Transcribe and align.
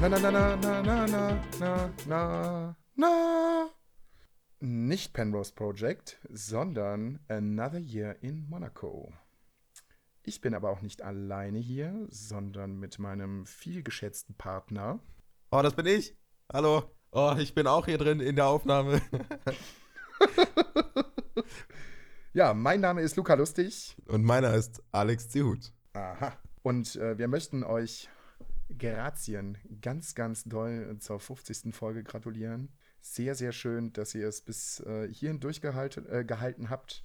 Na, 0.00 0.08
na, 0.08 0.18
na, 0.18 0.56
na, 0.56 0.82
na, 0.82 1.06
na, 1.06 1.44
na, 1.60 1.90
na, 2.06 2.76
na. 2.96 3.68
Nicht 4.60 5.12
Penrose 5.12 5.52
Project, 5.52 6.18
sondern 6.30 7.20
Another 7.28 7.78
Year 7.78 8.16
in 8.22 8.48
Monaco. 8.48 9.12
Ich 10.22 10.40
bin 10.40 10.54
aber 10.54 10.70
auch 10.70 10.82
nicht 10.82 11.02
alleine 11.02 11.58
hier, 11.58 12.06
sondern 12.10 12.78
mit 12.78 12.98
meinem 12.98 13.46
vielgeschätzten 13.46 14.36
Partner. 14.36 15.00
Oh, 15.50 15.62
das 15.62 15.74
bin 15.74 15.86
ich. 15.86 16.16
Hallo. 16.52 16.82
Oh, 17.10 17.34
ich 17.38 17.54
bin 17.54 17.66
auch 17.66 17.86
hier 17.86 17.98
drin 17.98 18.20
in 18.20 18.36
der 18.36 18.46
Aufnahme. 18.46 19.00
ja, 22.32 22.54
mein 22.54 22.80
Name 22.80 23.02
ist 23.02 23.16
Luca 23.16 23.34
Lustig. 23.34 23.96
Und 24.06 24.24
meiner 24.24 24.54
ist 24.54 24.82
Alex 24.92 25.28
Zihut. 25.28 25.72
Aha. 25.92 26.36
Und 26.62 26.96
äh, 26.96 27.18
wir 27.18 27.28
möchten 27.28 27.64
euch 27.64 28.08
Grazien 28.76 29.56
ganz, 29.80 30.14
ganz 30.14 30.44
doll 30.44 30.96
zur 31.00 31.20
50. 31.20 31.74
Folge 31.74 32.04
gratulieren. 32.04 32.68
Sehr, 33.00 33.34
sehr 33.34 33.52
schön, 33.52 33.92
dass 33.92 34.14
ihr 34.14 34.28
es 34.28 34.42
bis 34.42 34.80
äh, 34.80 35.08
hierhin 35.12 35.40
durchgehalten 35.40 36.06
äh, 36.10 36.24
gehalten 36.24 36.68
habt. 36.68 37.04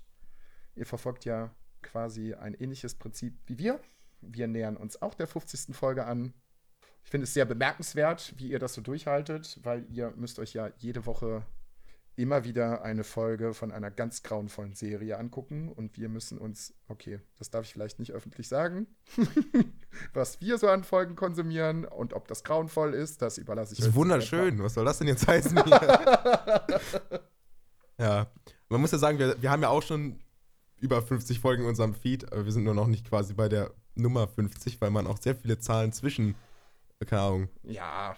Ihr 0.76 0.86
verfolgt 0.86 1.26
ja 1.26 1.56
quasi 1.82 2.34
ein 2.34 2.54
ähnliches 2.56 2.96
Prinzip 2.96 3.38
wie 3.46 3.58
wir. 3.58 3.80
Wir 4.22 4.48
nähern 4.48 4.78
uns 4.78 5.02
auch 5.02 5.14
der 5.14 5.28
50. 5.28 5.76
Folge 5.76 6.06
an. 6.06 6.34
Ich 7.04 7.12
finde 7.12 7.26
es 7.26 7.34
sehr 7.34 7.46
bemerkenswert, 7.46 8.34
wie 8.38 8.50
ihr 8.50 8.60
das 8.60 8.74
so 8.74 8.82
durchhaltet, 8.82 9.60
weil 9.64 9.86
ihr 9.90 10.12
müsst 10.16 10.40
euch 10.40 10.54
ja 10.54 10.72
jede 10.78 11.06
Woche 11.06 11.46
immer 12.16 12.44
wieder 12.44 12.84
eine 12.84 13.04
Folge 13.04 13.54
von 13.54 13.72
einer 13.72 13.90
ganz 13.90 14.22
grauenvollen 14.24 14.76
Serie 14.76 15.18
angucken 15.18 15.70
und 15.70 15.98
wir 15.98 16.10
müssen 16.10 16.38
uns, 16.38 16.74
okay, 16.88 17.20
das 17.40 17.50
darf 17.50 17.66
ich 17.66 17.74
vielleicht 17.74 17.98
nicht 18.00 18.12
öffentlich 18.12 18.48
sagen, 18.48 18.88
was 20.14 20.40
wir 20.42 20.58
so 20.58 20.68
an 20.68 20.84
Folgen 20.84 21.16
konsumieren 21.16 21.86
und 21.86 22.14
ob 22.14 22.28
das 22.28 22.44
grauenvoll 22.44 22.94
ist, 22.94 23.22
das 23.22 23.38
überlasse 23.38 23.74
ich 23.74 23.80
euch. 23.80 23.86
Das 23.86 23.90
ist 23.90 23.96
wunderschön. 23.96 24.62
Was 24.62 24.76
soll 24.76 24.86
das 24.86 25.00
denn 25.00 25.08
jetzt 25.08 25.28
heißen? 25.28 25.58
ja, 27.98 28.28
man 28.70 28.82
muss 28.82 28.92
ja 28.92 29.00
sagen, 29.00 29.18
wir, 29.18 29.42
wir 29.42 29.50
haben 29.50 29.64
ja 29.64 29.70
auch 29.70 29.82
schon 29.82 30.20
über 30.78 31.02
50 31.02 31.40
Folgen 31.40 31.64
in 31.64 31.70
unserem 31.70 31.96
Feed, 31.96 32.32
aber 32.32 32.46
wir 32.46 32.52
sind 32.52 32.64
nur 32.64 32.76
noch 32.76 32.88
nicht 32.88 33.10
quasi 33.10 33.34
bei 33.34 33.50
der 33.50 33.72
Nummer 33.96 34.28
50, 34.28 34.82
weil 34.82 34.92
man 34.92 35.08
auch 35.08 35.18
sehr 35.18 35.36
viele 35.36 35.58
Zahlen 35.58 35.94
zwischen, 35.94 36.36
keine 37.08 37.22
Ahnung, 37.22 37.50
ja, 37.64 38.16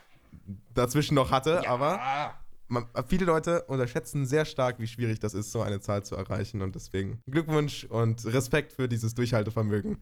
dazwischen 0.73 1.15
noch 1.15 1.31
hatte, 1.31 1.61
ja. 1.63 1.69
aber 1.69 2.35
man, 2.67 2.87
viele 3.07 3.25
Leute 3.25 3.63
unterschätzen 3.63 4.25
sehr 4.25 4.45
stark, 4.45 4.79
wie 4.79 4.87
schwierig 4.87 5.19
das 5.19 5.33
ist, 5.33 5.51
so 5.51 5.61
eine 5.61 5.79
Zahl 5.79 6.03
zu 6.03 6.15
erreichen. 6.15 6.61
Und 6.61 6.75
deswegen 6.75 7.21
Glückwunsch 7.27 7.85
und 7.85 8.25
Respekt 8.25 8.73
für 8.73 8.87
dieses 8.87 9.15
Durchhaltevermögen, 9.15 9.97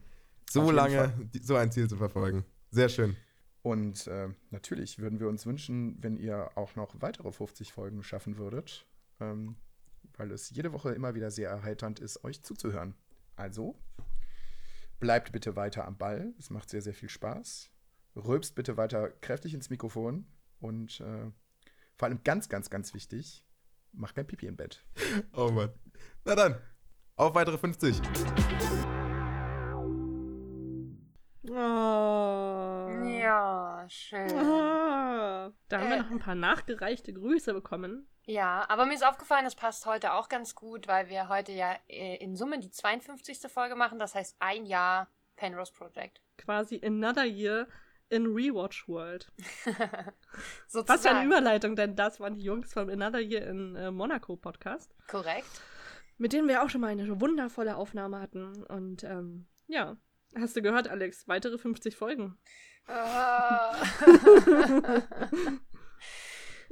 so 0.50 0.70
lange 0.70 1.12
die, 1.34 1.38
so 1.40 1.56
ein 1.56 1.70
Ziel 1.72 1.88
zu 1.88 1.96
verfolgen. 1.96 2.44
Sehr 2.70 2.88
schön. 2.88 3.16
Und 3.62 4.06
äh, 4.08 4.28
natürlich 4.50 4.98
würden 4.98 5.20
wir 5.20 5.28
uns 5.28 5.46
wünschen, 5.46 5.96
wenn 6.02 6.18
ihr 6.18 6.50
auch 6.54 6.76
noch 6.76 7.00
weitere 7.00 7.32
50 7.32 7.72
Folgen 7.72 8.02
schaffen 8.02 8.36
würdet, 8.36 8.86
ähm, 9.20 9.56
weil 10.16 10.30
es 10.32 10.50
jede 10.50 10.72
Woche 10.72 10.92
immer 10.92 11.14
wieder 11.14 11.30
sehr 11.30 11.48
erheiternd 11.48 11.98
ist, 11.98 12.24
euch 12.24 12.42
zuzuhören. 12.42 12.94
Also, 13.36 13.74
bleibt 15.00 15.32
bitte 15.32 15.56
weiter 15.56 15.86
am 15.86 15.96
Ball. 15.96 16.34
Es 16.38 16.50
macht 16.50 16.68
sehr, 16.68 16.82
sehr 16.82 16.94
viel 16.94 17.08
Spaß. 17.08 17.70
Rülpst 18.16 18.54
bitte 18.54 18.76
weiter 18.76 19.10
kräftig 19.10 19.54
ins 19.54 19.70
Mikrofon 19.70 20.26
und 20.60 21.00
äh, 21.00 21.30
vor 21.96 22.08
allem 22.08 22.22
ganz, 22.24 22.48
ganz, 22.48 22.70
ganz 22.70 22.94
wichtig, 22.94 23.44
mach 23.92 24.14
kein 24.14 24.26
Pipi 24.26 24.46
im 24.46 24.56
Bett. 24.56 24.84
Oh 25.32 25.50
Mann. 25.50 25.72
Na 26.24 26.34
dann, 26.34 26.60
auf 27.16 27.34
weitere 27.34 27.58
50. 27.58 28.00
Oh. 31.50 31.54
Ja, 33.04 33.86
schön. 33.88 34.30
Oh. 34.32 35.52
Da 35.68 35.78
haben 35.78 35.86
äh. 35.86 35.90
wir 35.90 36.02
noch 36.02 36.10
ein 36.10 36.18
paar 36.18 36.34
nachgereichte 36.34 37.12
Grüße 37.12 37.52
bekommen. 37.52 38.08
Ja, 38.26 38.64
aber 38.68 38.86
mir 38.86 38.94
ist 38.94 39.06
aufgefallen, 39.06 39.44
es 39.44 39.54
passt 39.54 39.84
heute 39.84 40.14
auch 40.14 40.28
ganz 40.28 40.54
gut, 40.54 40.88
weil 40.88 41.08
wir 41.08 41.28
heute 41.28 41.52
ja 41.52 41.76
äh, 41.88 42.16
in 42.16 42.36
Summe 42.36 42.58
die 42.58 42.70
52. 42.70 43.52
Folge 43.52 43.76
machen. 43.76 43.98
Das 43.98 44.14
heißt 44.14 44.36
ein 44.38 44.64
Jahr 44.64 45.08
Penrose 45.36 45.72
Project. 45.72 46.22
Quasi 46.38 46.80
another 46.84 47.24
year 47.24 47.68
in 48.08 48.26
Rewatch 48.26 48.88
World. 48.88 49.30
Was 50.72 51.02
für 51.02 51.10
eine 51.10 51.26
Überleitung, 51.26 51.76
denn 51.76 51.96
das 51.96 52.20
waren 52.20 52.34
die 52.34 52.42
Jungs 52.42 52.72
vom 52.72 52.88
Another 52.88 53.20
Year 53.20 53.46
in 53.46 53.76
äh, 53.76 53.90
Monaco 53.90 54.36
Podcast. 54.36 54.94
Korrekt. 55.08 55.62
Mit 56.18 56.32
denen 56.32 56.48
wir 56.48 56.62
auch 56.62 56.70
schon 56.70 56.80
mal 56.80 56.88
eine 56.88 57.20
wundervolle 57.20 57.76
Aufnahme 57.76 58.20
hatten. 58.20 58.62
Und 58.64 59.04
ähm, 59.04 59.46
ja, 59.66 59.96
hast 60.36 60.56
du 60.56 60.62
gehört, 60.62 60.88
Alex? 60.88 61.28
Weitere 61.28 61.58
50 61.58 61.96
Folgen. 61.96 62.38
Uh. 62.88 62.92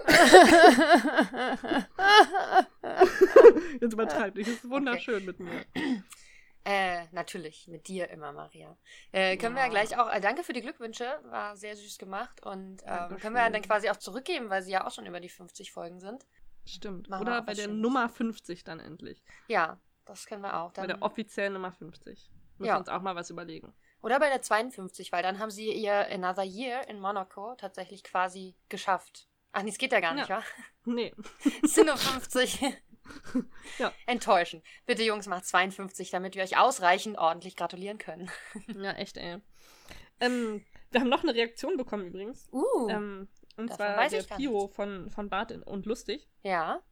Jetzt 3.81 3.93
übertreibt 3.93 4.37
nicht. 4.37 4.49
Es 4.49 4.56
ist 4.56 4.70
wunderschön 4.70 5.22
okay. 5.22 5.26
mit 5.26 5.41
mir. 5.41 5.64
Äh, 6.65 7.06
natürlich, 7.11 7.67
mit 7.67 7.89
dir 7.89 8.09
immer, 8.11 8.33
Maria. 8.33 8.77
Äh, 9.11 9.37
können 9.37 9.56
ja. 9.56 9.62
wir 9.62 9.67
ja 9.67 9.71
gleich 9.71 9.99
auch, 9.99 10.12
äh, 10.12 10.21
danke 10.21 10.45
für 10.45 10.53
die 10.53 10.61
Glückwünsche, 10.61 11.21
war 11.25 11.56
sehr 11.56 11.75
süß 11.75 11.99
gemacht 11.99 12.45
und 12.45 12.83
ähm, 12.87 13.17
können 13.19 13.34
wir 13.34 13.43
ja 13.43 13.50
dann 13.50 13.62
quasi 13.62 13.91
auch 13.91 13.97
zurückgeben, 13.97 14.49
weil 14.49 14.62
sie 14.62 14.71
ja 14.71 14.87
auch 14.87 14.93
schon 14.93 15.06
über 15.06 15.19
die 15.19 15.28
50 15.28 15.73
Folgen 15.73 15.99
sind. 15.99 16.25
Stimmt. 16.65 17.09
Machen 17.09 17.23
Oder 17.23 17.43
bei 17.43 17.55
der 17.55 17.65
Schönes. 17.65 17.83
Nummer 17.83 18.09
50 18.09 18.62
dann 18.62 18.78
endlich. 18.78 19.23
Ja, 19.49 19.81
das 20.05 20.27
können 20.27 20.43
wir 20.43 20.56
auch. 20.56 20.73
Dann, 20.73 20.87
bei 20.87 20.93
der 20.93 21.03
offiziellen 21.03 21.53
Nummer 21.53 21.73
50. 21.73 22.31
Müssen 22.59 22.69
ja. 22.69 22.75
wir 22.75 22.79
uns 22.79 22.89
auch 22.89 23.03
mal 23.03 23.17
was 23.17 23.31
überlegen. 23.31 23.75
Oder 24.00 24.21
bei 24.21 24.29
der 24.29 24.43
52, 24.43 25.12
weil 25.12 25.23
dann 25.23 25.39
haben 25.39 25.50
sie 25.50 25.73
ihr 25.73 26.06
Another 26.11 26.43
Year 26.43 26.89
in 26.89 27.00
Monaco 27.00 27.55
tatsächlich 27.56 28.05
quasi 28.05 28.55
geschafft. 28.69 29.29
Ach, 29.53 29.62
nee, 29.62 29.71
es 29.71 29.79
geht 29.79 29.93
ja 29.93 30.00
gar 30.00 30.15
nicht, 30.15 30.29
ja. 30.29 30.39
wa? 30.39 30.44
Nee. 30.84 31.15
es 31.65 31.75
sind 31.75 31.87
nur 31.87 31.97
50. 31.97 32.61
ja. 33.78 33.92
Enttäuschend. 34.06 34.64
Bitte, 34.86 35.02
Jungs, 35.02 35.26
macht 35.26 35.46
52, 35.46 36.10
damit 36.10 36.34
wir 36.34 36.42
euch 36.42 36.58
ausreichend 36.58 37.18
ordentlich 37.18 37.56
gratulieren 37.56 37.98
können. 37.98 38.30
ja, 38.76 38.92
echt, 38.92 39.16
ey. 39.16 39.38
Ähm, 40.20 40.64
wir 40.90 41.00
haben 41.00 41.08
noch 41.08 41.22
eine 41.22 41.34
Reaktion 41.34 41.76
bekommen 41.76 42.06
übrigens. 42.06 42.48
Uh. 42.52 42.88
Ähm, 42.88 43.28
und 43.56 43.72
zwar 43.72 44.08
der 44.08 44.22
Pio 44.22 44.68
von, 44.68 45.10
von 45.10 45.28
Bart 45.28 45.52
und 45.52 45.86
Lustig. 45.86 46.28
Ja. 46.42 46.82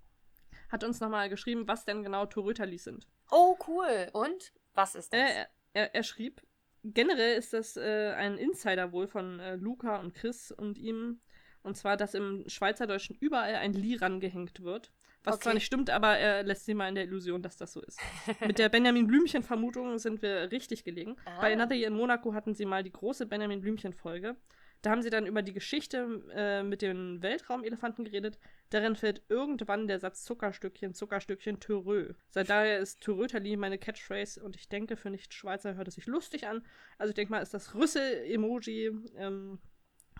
Hat 0.69 0.85
uns 0.85 1.01
nochmal 1.01 1.29
geschrieben, 1.29 1.67
was 1.67 1.85
denn 1.85 2.03
genau 2.03 2.27
Torötalis 2.27 2.85
sind. 2.85 3.07
Oh, 3.31 3.57
cool. 3.67 4.09
Und? 4.13 4.53
Was 4.75 4.95
ist 4.95 5.13
das? 5.13 5.21
Äh, 5.21 5.47
er, 5.73 5.95
er, 5.95 6.03
schrieb, 6.03 6.43
generell 6.85 7.37
ist 7.37 7.53
das 7.53 7.77
äh, 7.77 8.13
ein 8.17 8.37
Insider 8.37 8.93
wohl 8.93 9.07
von 9.07 9.41
äh, 9.41 9.57
Luca 9.57 9.97
und 9.97 10.15
Chris 10.15 10.51
und 10.53 10.79
ihm. 10.79 11.21
Und 11.63 11.77
zwar, 11.77 11.97
dass 11.97 12.15
im 12.15 12.45
Schweizerdeutschen 12.47 13.17
überall 13.21 13.57
ein 13.57 13.73
Li 13.73 13.97
rangehängt 13.97 14.63
wird. 14.63 14.93
Was 15.25 15.35
okay. 15.35 15.43
zwar 15.43 15.55
nicht 15.55 15.67
stimmt, 15.67 15.91
aber 15.91 16.17
er 16.17 16.43
lässt 16.43 16.65
sie 16.65 16.75
mal 16.75 16.89
in 16.89 16.95
der 16.95 17.05
Illusion, 17.05 17.43
dass 17.43 17.57
das 17.57 17.73
so 17.73 17.83
ist. 17.83 18.01
Mit 18.47 18.59
der 18.59 18.71
Benjamin 18.71 19.07
Blümchen-Vermutung 19.07 19.99
sind 19.99 20.23
wir 20.23 20.51
richtig 20.51 20.83
gelegen. 20.83 21.17
Ah. 21.27 21.43
Bei 21.43 21.53
Another 21.53 21.75
Year 21.75 21.89
in 21.89 21.95
Monaco 21.95 22.33
hatten 22.33 22.55
sie 22.55 22.65
mal 22.65 22.83
die 22.83 22.93
große 22.93 23.27
Benjamin 23.27 23.61
Blümchen-Folge. 23.61 24.37
Da 24.83 24.91
haben 24.91 25.03
sie 25.03 25.11
dann 25.11 25.27
über 25.27 25.43
die 25.43 25.53
Geschichte 25.53 26.23
äh, 26.35 26.63
mit 26.63 26.81
den 26.81 27.21
Weltraumelefanten 27.21 28.05
geredet. 28.05 28.39
Darin 28.71 28.97
fällt 28.97 29.23
irgendwann 29.29 29.89
der 29.89 29.99
Satz 29.99 30.25
Zuckerstückchen, 30.25 30.95
Zuckerstückchen, 30.95 31.61
Törö. 31.61 32.15
Seit 32.31 32.49
daher 32.49 32.79
ist 32.79 33.03
Töröterli 33.03 33.57
meine 33.59 33.77
Catchphrase 33.77 34.43
und 34.43 34.57
ich 34.57 34.71
denke, 34.71 34.97
für 34.97 35.11
Nicht-Schweizer 35.11 35.75
hört 35.75 35.89
es 35.89 35.97
sich 35.97 36.07
lustig 36.07 36.47
an. 36.47 36.65
Also 36.97 37.11
ich 37.11 37.15
denke 37.15 37.31
mal, 37.31 37.43
ist 37.43 37.53
das 37.53 37.75
Rüssel-Emoji 37.75 38.91
ähm, 39.17 39.59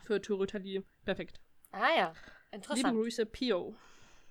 für 0.03 0.21
Töröterli 0.21 0.85
perfekt. 1.07 1.41
Ah 1.73 1.97
ja, 1.97 2.13
interessant. 2.51 2.89
Liebe 2.89 3.03
Grüße, 3.03 3.25
Pio. 3.25 3.75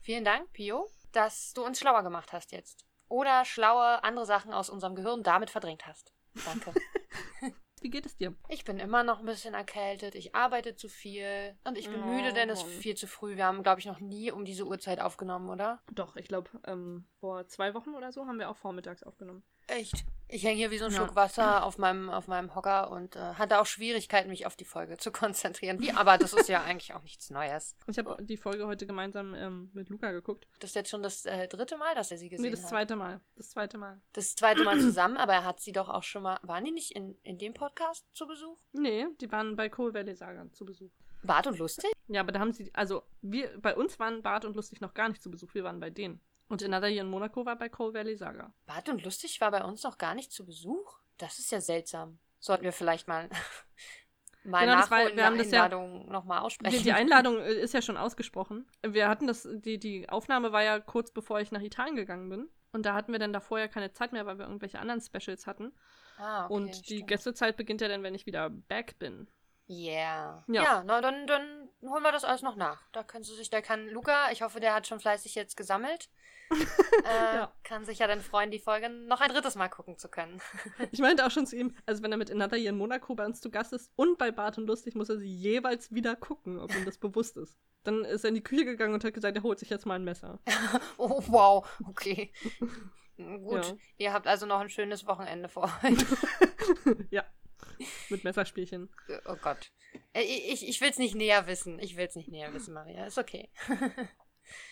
Vielen 0.01 0.25
Dank, 0.25 0.51
Pio, 0.53 0.87
dass 1.11 1.53
du 1.53 1.65
uns 1.65 1.79
schlauer 1.79 2.03
gemacht 2.03 2.33
hast 2.33 2.51
jetzt. 2.51 2.85
Oder 3.07 3.43
schlaue 3.45 4.03
andere 4.03 4.25
Sachen 4.25 4.53
aus 4.53 4.69
unserem 4.69 4.95
Gehirn 4.95 5.23
damit 5.23 5.49
verdrängt 5.49 5.85
hast. 5.87 6.13
Danke. 6.45 6.73
Wie 7.81 7.89
geht 7.89 8.05
es 8.05 8.17
dir? 8.17 8.35
Ich 8.49 8.65
bin 8.65 8.77
immer 8.77 9.03
noch 9.03 9.19
ein 9.19 9.25
bisschen 9.25 9.53
erkältet. 9.53 10.15
Ich 10.15 10.35
arbeite 10.35 10.75
zu 10.75 10.89
viel. 10.89 11.57
Und 11.63 11.77
ich 11.77 11.89
bin 11.89 12.03
oh, 12.03 12.05
müde, 12.05 12.33
denn 12.33 12.49
es 12.49 12.61
ist 12.61 12.81
viel 12.81 12.95
zu 12.95 13.07
früh. 13.07 13.37
Wir 13.37 13.45
haben, 13.45 13.63
glaube 13.63 13.79
ich, 13.79 13.85
noch 13.85 13.99
nie 13.99 14.31
um 14.31 14.43
diese 14.43 14.65
Uhrzeit 14.65 14.99
aufgenommen, 14.99 15.49
oder? 15.49 15.81
Doch, 15.91 16.15
ich 16.17 16.27
glaube, 16.27 16.49
ähm, 16.65 17.07
vor 17.19 17.47
zwei 17.47 17.73
Wochen 17.73 17.95
oder 17.95 18.11
so 18.11 18.27
haben 18.27 18.37
wir 18.37 18.49
auch 18.49 18.57
vormittags 18.57 19.03
aufgenommen. 19.03 19.43
Echt? 19.67 20.05
Ich 20.31 20.43
hänge 20.43 20.57
hier 20.57 20.69
wie 20.69 20.77
so 20.77 20.85
ein 20.85 20.91
ja. 20.91 20.97
Schluck 20.97 21.15
Wasser 21.15 21.63
auf 21.63 21.79
meinem, 21.79 22.09
auf 22.09 22.27
meinem 22.27 22.53
Hocker 22.53 22.91
und 22.91 23.15
äh, 23.15 23.19
hatte 23.19 23.59
auch 23.59 23.65
Schwierigkeiten, 23.65 24.29
mich 24.29 24.45
auf 24.45 24.55
die 24.55 24.65
Folge 24.65 24.97
zu 24.97 25.11
konzentrieren. 25.11 25.79
Wie, 25.79 25.91
aber 25.91 26.19
das 26.19 26.33
ist 26.33 26.47
ja 26.47 26.63
eigentlich 26.65 26.93
auch 26.93 27.01
nichts 27.01 27.31
Neues. 27.31 27.75
Ich 27.87 27.97
habe 27.97 28.15
die 28.23 28.37
Folge 28.37 28.67
heute 28.67 28.85
gemeinsam 28.85 29.33
ähm, 29.33 29.71
mit 29.73 29.89
Luca 29.89 30.11
geguckt. 30.11 30.47
Das 30.59 30.69
ist 30.69 30.75
jetzt 30.75 30.91
schon 30.91 31.01
das 31.01 31.25
äh, 31.25 31.47
dritte 31.47 31.77
Mal, 31.77 31.95
dass 31.95 32.11
er 32.11 32.19
sie 32.19 32.29
gesehen 32.29 32.45
hat? 32.45 32.51
Nee, 32.51 32.61
das 32.61 32.69
zweite 32.69 32.95
Mal. 32.95 33.21
Das 33.37 33.49
zweite 33.49 33.77
Mal. 33.79 33.99
Das 34.13 34.35
zweite 34.35 34.63
Mal 34.63 34.79
zusammen, 34.79 35.17
aber 35.17 35.33
er 35.33 35.45
hat 35.45 35.61
sie 35.61 35.71
doch 35.71 35.89
auch 35.89 36.03
schon 36.03 36.21
mal. 36.21 36.39
Waren 36.43 36.63
die 36.63 36.71
nicht 36.71 36.91
in, 36.91 37.17
in 37.23 37.39
dem 37.39 37.55
Podcast 37.55 38.05
zu 38.13 38.27
Besuch? 38.27 38.57
Nee, 38.71 39.07
die 39.19 39.31
waren 39.31 39.55
bei 39.55 39.67
Coal 39.67 39.95
Valley 39.95 40.13
Saga 40.13 40.45
zu 40.51 40.63
Besuch. 40.63 40.91
Bart 41.23 41.47
und 41.47 41.57
Lustig? 41.57 41.91
Ja, 42.07 42.21
aber 42.21 42.31
da 42.31 42.39
haben 42.39 42.53
sie, 42.53 42.69
also 42.73 43.03
wir, 43.21 43.59
bei 43.59 43.75
uns 43.75 43.99
waren 43.99 44.21
Bart 44.21 44.45
und 44.45 44.55
Lustig 44.55 44.79
noch 44.79 44.93
gar 44.93 45.09
nicht 45.09 45.21
zu 45.21 45.29
Besuch, 45.29 45.53
wir 45.53 45.63
waren 45.63 45.79
bei 45.79 45.89
denen. 45.89 46.21
Und 46.49 46.61
Another 46.63 46.87
Year 46.89 47.01
in 47.03 47.09
Monaco 47.09 47.45
war 47.45 47.55
bei 47.57 47.69
Coal 47.69 47.93
Valley 47.93 48.15
Saga. 48.17 48.53
Bart 48.65 48.89
und 48.89 49.03
Lustig 49.05 49.39
war 49.39 49.51
bei 49.51 49.63
uns 49.63 49.83
noch 49.83 49.97
gar 49.97 50.15
nicht 50.15 50.31
zu 50.31 50.45
Besuch? 50.45 50.97
Das 51.17 51.39
ist 51.39 51.51
ja 51.51 51.61
seltsam. 51.61 52.19
sollten 52.39 52.63
wir 52.63 52.73
vielleicht 52.73 53.07
mal, 53.07 53.29
mal 54.43 54.65
Genau, 54.65 54.77
das 54.79 54.89
war- 54.91 55.15
wir 55.15 55.25
haben 55.25 55.37
das 55.37 55.51
ja- 55.51 55.63
Einladung 55.65 56.09
nochmal 56.09 56.39
aussprechen. 56.39 56.75
Die, 56.77 56.83
die 56.83 56.91
Einladung 56.93 57.37
äh, 57.39 57.53
ist 57.53 57.73
ja 57.73 57.81
schon 57.81 57.97
ausgesprochen. 57.97 58.65
Wir 58.85 59.07
hatten 59.09 59.27
das, 59.27 59.47
die, 59.51 59.77
die 59.77 60.09
Aufnahme 60.09 60.51
war 60.51 60.63
ja 60.63 60.79
kurz 60.79 61.11
bevor 61.11 61.39
ich 61.39 61.51
nach 61.51 61.61
Italien 61.61 61.95
gegangen 61.95 62.29
bin. 62.29 62.49
Und 62.71 62.85
da 62.85 62.93
hatten 62.93 63.11
wir 63.11 63.19
dann 63.19 63.33
davor 63.33 63.59
ja 63.59 63.67
keine 63.67 63.91
Zeit 63.93 64.11
mehr, 64.11 64.25
weil 64.25 64.37
wir 64.37 64.45
irgendwelche 64.45 64.79
anderen 64.79 65.01
Specials 65.01 65.47
hatten. 65.47 65.73
ah, 66.17 66.45
okay, 66.45 66.53
und 66.53 66.89
die 66.89 66.95
stimmt. 66.95 67.07
Gästezeit 67.09 67.57
beginnt 67.57 67.81
ja 67.81 67.87
dann, 67.87 68.03
wenn 68.03 68.13
ich 68.15 68.25
wieder 68.25 68.49
back 68.49 68.97
bin. 68.99 69.27
Yeah. 69.69 70.43
Ja. 70.47 70.63
Ja, 70.63 70.83
na, 70.85 70.99
dann, 71.01 71.27
dann 71.27 71.69
holen 71.83 72.01
wir 72.03 72.11
das 72.11 72.23
alles 72.23 72.41
noch 72.41 72.55
nach. 72.55 72.81
Da 72.91 73.03
können 73.03 73.23
Sie 73.23 73.35
sich, 73.35 73.49
da 73.49 73.61
kann 73.61 73.87
Luca, 73.89 74.31
ich 74.31 74.41
hoffe, 74.41 74.59
der 74.59 74.73
hat 74.73 74.87
schon 74.87 74.99
fleißig 74.99 75.35
jetzt 75.35 75.55
gesammelt. 75.55 76.09
äh, 76.51 77.35
Ja. 77.35 77.53
Kann 77.63 77.85
sich 77.85 77.99
ja 77.99 78.07
dann 78.07 78.21
freuen, 78.21 78.49
die 78.49 78.57
Folge 78.57 78.89
noch 78.89 79.21
ein 79.21 79.29
drittes 79.29 79.53
Mal 79.55 79.69
gucken 79.69 79.97
zu 79.99 80.09
können. 80.09 80.41
Ich 80.91 80.99
meinte 80.99 81.23
auch 81.25 81.29
schon 81.31 81.45
zu 81.45 81.55
ihm, 81.55 81.75
also 81.85 82.01
wenn 82.01 82.11
er 82.11 82.17
mit 82.17 82.31
Another 82.31 82.57
Year 82.57 82.71
in 82.71 82.77
Monaco 82.77 83.13
bei 83.13 83.25
uns 83.25 83.39
zu 83.41 83.51
Gast 83.51 83.71
ist 83.73 83.91
und 83.95 84.17
bei 84.17 84.31
Bart 84.31 84.57
und 84.57 84.65
Lustig, 84.65 84.95
muss 84.95 85.09
er 85.09 85.17
sie 85.19 85.31
jeweils 85.31 85.93
wieder 85.93 86.15
gucken, 86.15 86.59
ob 86.59 86.73
ihm 86.75 86.85
das 86.85 86.97
bewusst 86.99 87.37
ist. 87.37 87.59
Dann 87.83 88.03
ist 88.05 88.23
er 88.23 88.29
in 88.29 88.35
die 88.35 88.43
Küche 88.43 88.65
gegangen 88.65 88.95
und 88.95 89.03
hat 89.03 89.13
gesagt, 89.13 89.37
er 89.37 89.43
holt 89.43 89.59
sich 89.59 89.69
jetzt 89.69 89.85
mal 89.85 89.95
ein 89.95 90.03
Messer. 90.03 90.39
Oh, 90.97 91.21
wow, 91.27 91.65
okay. 91.87 92.33
Gut, 93.17 93.65
Ja. 93.67 93.73
ihr 93.97 94.13
habt 94.13 94.25
also 94.27 94.45
noch 94.45 94.59
ein 94.59 94.69
schönes 94.69 95.05
Wochenende 95.05 95.47
vor 95.49 95.71
euch. 95.83 95.97
ja. 97.11 97.23
Mit 98.09 98.23
Messerspielchen. 98.23 98.89
oh 99.25 99.35
Gott. 99.41 99.71
Äh, 100.13 100.23
Ich, 100.23 100.67
ich 100.67 100.81
will 100.81 100.89
es 100.89 100.97
nicht 100.97 101.15
näher 101.15 101.47
wissen. 101.47 101.79
Ich 101.79 101.97
will 101.97 102.05
es 102.05 102.15
nicht 102.15 102.29
näher 102.29 102.53
wissen, 102.53 102.73
Maria. 102.73 103.05
Ist 103.05 103.17
okay. 103.17 103.49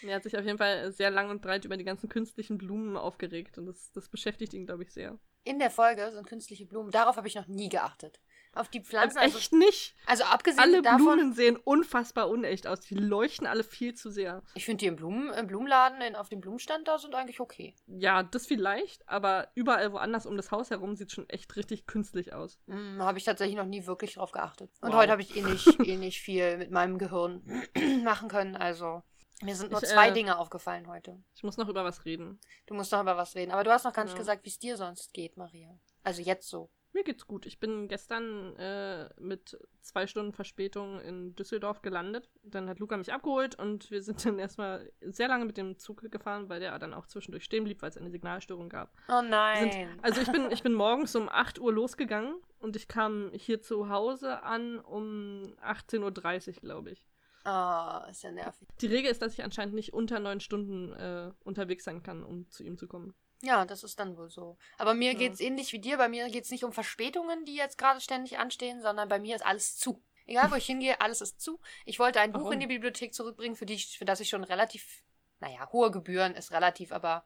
Er 0.02 0.16
hat 0.16 0.24
sich 0.24 0.36
auf 0.36 0.44
jeden 0.44 0.58
Fall 0.58 0.92
sehr 0.92 1.12
lang 1.12 1.30
und 1.30 1.42
breit 1.42 1.66
über 1.66 1.78
die 1.78 1.84
ganzen 1.84 2.10
künstlichen 2.10 2.58
Blumen 2.58 2.98
aufgeregt 2.98 3.60
und 3.60 3.68
das, 3.68 3.92
das 3.92 4.10
beschäftigt 4.10 4.54
ihn, 4.56 4.66
glaube 4.66 4.82
ich, 4.82 4.92
sehr. 4.92 5.20
In 5.44 5.60
der 5.60 5.70
Folge 5.70 6.12
sind 6.12 6.28
künstliche 6.28 6.66
Blumen. 6.66 6.90
Darauf 6.92 7.16
habe 7.16 7.28
ich 7.28 7.36
noch 7.36 7.48
nie 7.48 7.70
geachtet. 7.70 8.20
Auf 8.58 8.70
die 8.70 8.82
Pflanzen. 8.82 9.18
Also 9.18 9.28
Also, 9.28 9.38
echt 9.40 9.54
nicht. 9.54 9.96
also 10.06 10.24
abgesehen 10.26 10.60
Alle 10.60 10.82
davon. 10.82 10.98
Blumen 11.18 11.34
sehen 11.34 11.58
unfassbar 11.58 12.30
unecht 12.30 12.68
aus. 12.68 12.80
Die 12.82 12.96
leuchten 12.96 13.46
alle 13.48 13.64
viel 13.64 13.94
zu 13.94 14.10
sehr. 14.10 14.42
Ich 14.56 14.66
finde 14.66 14.80
die 14.82 14.88
im, 14.88 14.96
Blumen, 14.96 15.32
im 15.34 15.48
Blumenladen, 15.48 16.02
in, 16.02 16.16
auf 16.16 16.30
dem 16.30 16.42
Blumenstand 16.42 16.88
da 16.88 16.98
sind 16.98 17.14
eigentlich 17.16 17.40
okay. 17.40 17.76
Ja, 17.88 18.24
das 18.24 18.46
vielleicht, 18.48 19.08
aber 19.08 19.50
überall 19.56 19.92
woanders 19.94 20.26
um 20.26 20.38
das 20.38 20.52
Haus 20.52 20.70
herum 20.72 20.96
sieht 20.96 21.12
schon 21.12 21.30
echt 21.30 21.56
richtig 21.56 21.86
künstlich 21.88 22.34
aus. 22.34 22.60
Hm, 22.68 23.02
habe 23.02 23.18
ich 23.18 23.24
tatsächlich 23.26 23.56
noch 23.58 23.66
nie 23.66 23.86
wirklich 23.86 24.16
drauf 24.16 24.32
geachtet. 24.32 24.72
Und 24.82 24.90
Wow. 24.92 24.98
heute 25.00 25.12
habe 25.12 25.22
ich 25.22 25.36
eh 25.36 25.42
nicht, 25.42 25.80
eh 25.86 25.98
nicht 25.98 26.22
viel 26.22 26.58
mit 26.58 26.72
meinem 26.72 26.98
Gehirn 26.98 27.44
machen 28.04 28.28
können. 28.30 28.56
Also 28.56 29.04
mir 29.44 29.56
sind 29.56 29.70
nur 29.72 29.84
Ich, 29.84 29.90
zwei 29.90 30.10
äh, 30.10 30.14
Dinge 30.14 30.38
aufgefallen 30.40 30.88
heute. 30.88 31.22
Ich 31.36 31.44
muss 31.44 31.58
noch 31.58 31.70
über 31.70 31.84
was 31.84 32.06
reden. 32.06 32.40
Du 32.66 32.74
musst 32.74 32.92
noch 32.92 33.02
über 33.02 33.18
was 33.18 33.36
reden. 33.36 33.52
Aber 33.52 33.64
du 33.64 33.72
hast 33.72 33.84
noch 33.84 33.94
gar 33.94 34.04
nicht 34.04 34.14
Ja. 34.14 34.18
gesagt, 34.18 34.44
wie 34.46 34.50
es 34.50 34.58
dir 34.58 34.78
sonst 34.78 35.14
geht, 35.14 35.38
Maria. 35.38 35.78
Also 36.04 36.22
jetzt 36.22 36.48
so. 36.50 36.70
Mir 36.94 37.04
geht's 37.04 37.28
gut. 37.28 37.46
Ich 37.46 37.60
bin 37.60 37.88
gestern 37.88 38.56
äh, 38.56 39.10
mit 39.20 39.58
zwei 39.82 40.08
Stunden 40.08 40.34
Verspätung 40.34 41.00
in 41.02 41.36
Düsseldorf 41.36 41.82
gelandet. 41.82 42.30
Dann 42.44 42.70
hat 42.70 42.80
Luca 42.80 42.98
mich 42.98 43.14
abgeholt 43.14 43.60
und 43.60 43.92
wir 43.92 44.02
sind 44.02 44.26
dann 44.26 44.40
erstmal 44.40 44.92
sehr 45.02 45.28
lange 45.28 45.46
mit 45.46 45.58
dem 45.58 45.78
Zug 45.78 46.10
gefahren, 46.10 46.50
weil 46.50 46.60
der 46.60 46.78
dann 46.80 46.94
auch 46.94 47.06
zwischendurch 47.06 47.44
stehen 47.44 47.66
blieb, 47.66 47.82
weil 47.82 47.90
es 47.90 47.98
eine 47.98 48.10
Signalstörung 48.10 48.70
gab. 48.70 48.94
Oh 49.10 49.22
nein. 49.22 49.72
Sind, 49.72 50.04
also 50.04 50.22
ich 50.22 50.32
bin, 50.32 50.50
ich 50.52 50.64
bin 50.64 50.74
morgens 50.74 51.16
um 51.16 51.30
8 51.30 51.60
Uhr 51.60 51.74
losgegangen 51.74 52.36
und 52.60 52.76
ich 52.76 52.88
kam 52.88 53.32
hier 53.34 53.62
zu 53.62 53.90
Hause 53.90 54.44
an 54.44 54.80
um 54.80 55.56
18.30 55.64 56.00
Uhr, 56.48 56.62
glaube 56.62 56.92
ich. 56.92 57.06
Ah, 57.44 58.06
ist 58.12 58.24
ja 58.24 58.32
nervig. 58.32 58.68
Die 58.82 58.88
Regel 58.88 59.10
ist, 59.10 59.22
dass 59.22 59.34
ich 59.34 59.44
anscheinend 59.44 59.74
nicht 59.74 59.94
unter 59.94 60.20
neun 60.20 60.42
Stunden 60.42 60.92
äh, 60.92 61.32
unterwegs 61.46 61.86
sein 61.86 62.04
kann, 62.04 62.24
um 62.24 62.50
zu 62.50 62.64
ihm 62.64 62.78
zu 62.78 62.88
kommen. 62.88 63.14
Ja, 63.42 63.66
das 63.66 63.84
ist 63.84 64.00
dann 64.00 64.18
wohl 64.18 64.30
so. 64.30 64.58
Aber 64.78 64.94
mir 64.94 65.12
Ja. 65.14 65.18
geht's 65.20 65.40
ähnlich 65.40 65.72
wie 65.74 65.80
dir. 65.80 65.98
Bei 65.98 66.10
mir 66.10 66.28
geht's 66.30 66.50
nicht 66.52 66.64
um 66.64 66.72
Verspätungen, 66.74 67.46
die 67.46 67.56
jetzt 67.56 67.78
gerade 67.78 68.02
ständig 68.02 68.40
anstehen, 68.40 68.82
sondern 68.82 69.08
bei 69.10 69.20
mir 69.20 69.36
ist 69.36 69.46
alles 69.46 69.78
zu. 69.78 70.04
Egal, 70.26 70.52
wo 70.52 70.56
ich 70.56 70.66
hingehe, 70.66 71.00
alles 71.00 71.22
ist 71.22 71.40
zu. 71.40 71.60
Ich 71.86 72.00
wollte 72.00 72.20
ein 72.20 72.32
Buch 72.34 72.42
Warum? 72.42 72.54
in 72.54 72.60
die 72.60 72.68
Bibliothek 72.68 73.14
zurückbringen, 73.14 73.56
für, 73.56 73.66
die 73.66 73.78
für 73.80 74.06
das 74.06 74.20
ich 74.20 74.30
schon 74.30 74.44
relativ, 74.44 75.04
naja, 75.40 75.70
hohe 75.72 75.92
Gebühren 75.92 76.36
ist 76.36 76.52
relativ, 76.52 76.92
aber. 76.92 77.26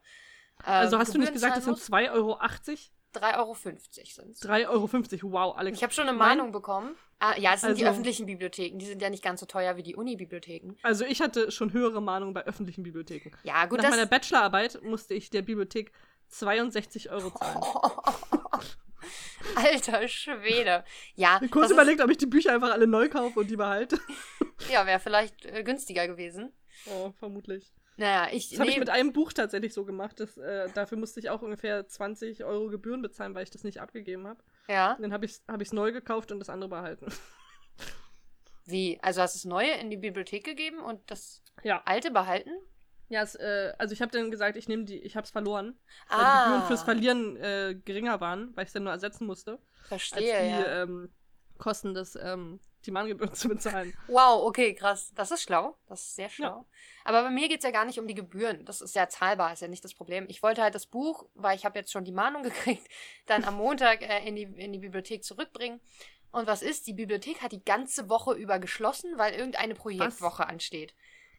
Äh, 0.64 0.70
Also 0.70 0.98
hast 0.98 1.14
du 1.14 1.18
nicht 1.18 1.32
gesagt, 1.32 1.56
das 1.56 1.64
sind 1.64 1.72
muss? 1.72 1.90
2,80 1.90 2.12
Euro? 2.12 2.38
3,50 3.14 3.38
Euro 3.38 3.54
sind's. 3.54 4.42
3,50 4.42 5.22
Euro. 5.24 5.32
Wow, 5.32 5.56
Alex. 5.56 5.76
Ich 5.78 5.82
habe 5.82 5.92
schon 5.92 6.08
eine 6.08 6.16
Mahnung 6.16 6.52
bekommen. 6.52 6.94
Ah, 7.18 7.36
ja, 7.38 7.54
es 7.54 7.60
sind 7.60 7.76
die 7.78 7.82
Also- 7.82 7.92
öffentlichen 7.92 8.26
Bibliotheken. 8.26 8.78
Die 8.78 8.86
sind 8.86 9.00
ja 9.02 9.08
nicht 9.10 9.22
ganz 9.22 9.40
so 9.40 9.46
teuer 9.46 9.76
wie 9.76 9.82
die 9.82 9.94
Uni-Bibliotheken. 9.94 10.76
Also 10.82 11.04
ich 11.04 11.20
hatte 11.20 11.50
schon 11.50 11.72
höhere 11.72 12.00
Mahnungen 12.02 12.34
bei 12.34 12.44
öffentlichen 12.44 12.82
Bibliotheken. 12.82 13.30
Ja, 13.44 13.66
gut, 13.66 13.80
Nach 13.82 13.90
meiner 13.90 14.06
Bachelorarbeit 14.06 14.82
musste 14.82 15.14
ich 15.14 15.30
der 15.30 15.42
Bibliothek 15.42 15.92
62 16.28 17.10
Euro 17.10 17.30
zahlen. 17.30 17.62
Alter 19.56 20.08
Schwede. 20.08 20.84
Ja, 21.14 21.40
Ich 21.42 21.50
kurz 21.50 21.70
überlegt, 21.70 22.00
ob 22.00 22.10
ich 22.10 22.16
die 22.18 22.26
Bücher 22.26 22.52
einfach 22.54 22.70
alle 22.72 22.86
neu 22.86 23.08
kaufe 23.08 23.40
und 23.40 23.50
die 23.50 23.56
behalte. 23.56 23.96
Ist, 24.58 24.70
ja 24.70 24.86
wäre 24.86 25.00
vielleicht 25.00 25.44
äh, 25.44 25.62
günstiger 25.62 26.06
gewesen. 26.06 26.52
Oh, 26.86 27.12
vermutlich. 27.18 27.72
Naja, 27.96 28.28
ich. 28.32 28.50
Das 28.50 28.58
habe 28.58 28.68
ich 28.70 28.76
nee, 28.76 28.80
mit 28.80 28.90
einem 28.90 29.12
Buch 29.12 29.32
tatsächlich 29.32 29.74
so 29.74 29.84
gemacht. 29.84 30.18
Das, 30.18 30.36
äh, 30.38 30.68
dafür 30.74 30.96
musste 30.98 31.20
ich 31.20 31.28
auch 31.30 31.42
ungefähr 31.42 31.86
20 31.86 32.44
Euro 32.44 32.68
Gebühren 32.68 33.02
bezahlen, 33.02 33.34
weil 33.34 33.42
ich 33.44 33.50
das 33.50 33.64
nicht 33.64 33.80
abgegeben 33.80 34.26
habe. 34.26 34.42
ja. 34.68 34.92
Und 34.94 35.02
dann 35.02 35.12
habe 35.12 35.26
ich 35.26 35.32
es 35.32 35.42
hab 35.46 35.60
ich's 35.60 35.72
neu 35.72 35.92
gekauft 35.92 36.32
und 36.32 36.38
das 36.40 36.48
andere 36.48 36.70
behalten. 36.70 37.06
Wie? 38.64 38.98
Also 39.02 39.20
hast 39.20 39.34
du 39.34 39.38
das 39.38 39.44
Neue 39.44 39.72
in 39.72 39.90
die 39.90 39.96
Bibliothek 39.96 40.44
gegeben 40.44 40.80
und 40.80 41.00
das 41.10 41.42
Ja. 41.62 41.82
Alte 41.84 42.10
behalten? 42.10 42.50
Ja, 43.08 43.22
es, 43.22 43.34
äh, 43.34 43.72
also 43.78 43.92
ich 43.92 44.00
habe 44.00 44.10
dann 44.12 44.30
gesagt, 44.30 44.56
ich 44.56 44.68
nehme 44.68 44.84
die, 44.84 44.98
ich 44.98 45.16
habe 45.16 45.24
es 45.24 45.30
verloren. 45.30 45.78
Weil 46.08 46.18
Ah. 46.20 46.38
die 46.38 46.44
Gebühren 46.50 46.66
fürs 46.68 46.82
Verlieren 46.82 47.36
äh, 47.36 47.74
geringer 47.84 48.20
waren, 48.20 48.56
weil 48.56 48.64
ich 48.64 48.68
es 48.68 48.72
dann 48.72 48.84
nur 48.84 48.92
ersetzen 48.92 49.26
musste, 49.26 49.58
als 49.82 49.88
Verstehe, 49.88 50.42
die 50.42 50.48
ja. 50.50 50.82
ähm, 50.84 51.10
Kosten 51.58 51.92
des, 51.92 52.16
ähm, 52.16 52.60
die 52.86 52.90
Mahngebühren 52.90 53.34
zu 53.34 53.48
bezahlen. 53.48 53.92
Wow, 54.08 54.46
okay, 54.46 54.74
krass. 54.74 55.12
Das 55.14 55.30
ist 55.30 55.42
schlau. 55.42 55.76
Das 55.88 56.00
ist 56.02 56.16
sehr 56.16 56.28
schlau. 56.28 56.66
Aber 57.04 57.22
bei 57.22 57.30
mir 57.30 57.48
geht's 57.48 57.64
ja 57.64 57.70
gar 57.70 57.84
nicht 57.84 57.98
um 57.98 58.06
die 58.06 58.14
Gebühren. 58.14 58.64
Das 58.64 58.80
ist 58.80 58.94
ja 58.94 59.08
zahlbar, 59.08 59.52
ist 59.52 59.62
ja 59.62 59.68
nicht 59.68 59.84
das 59.84 59.94
Problem. 59.94 60.26
Ich 60.28 60.42
wollte 60.42 60.62
halt 60.62 60.74
das 60.74 60.86
Buch, 60.86 61.26
weil 61.34 61.56
ich 61.56 61.64
habe 61.64 61.78
jetzt 61.78 61.92
schon 61.92 62.04
die 62.04 62.12
Mahnung 62.12 62.42
gekriegt, 62.42 62.86
dann 63.26 63.44
am 63.44 63.56
Montag 63.56 64.02
äh, 64.02 64.26
in, 64.26 64.36
die, 64.36 64.42
in 64.42 64.72
die 64.72 64.78
Bibliothek 64.78 65.24
zurückbringen. 65.24 65.80
Und 66.30 66.46
was 66.46 66.62
ist? 66.62 66.86
Die 66.86 66.94
Bibliothek 66.94 67.42
hat 67.42 67.52
die 67.52 67.64
ganze 67.64 68.08
Woche 68.08 68.32
über 68.32 68.58
geschlossen, 68.58 69.18
weil 69.18 69.34
irgendeine 69.34 69.74
Projektwoche 69.74 70.46
ansteht. 70.46 70.94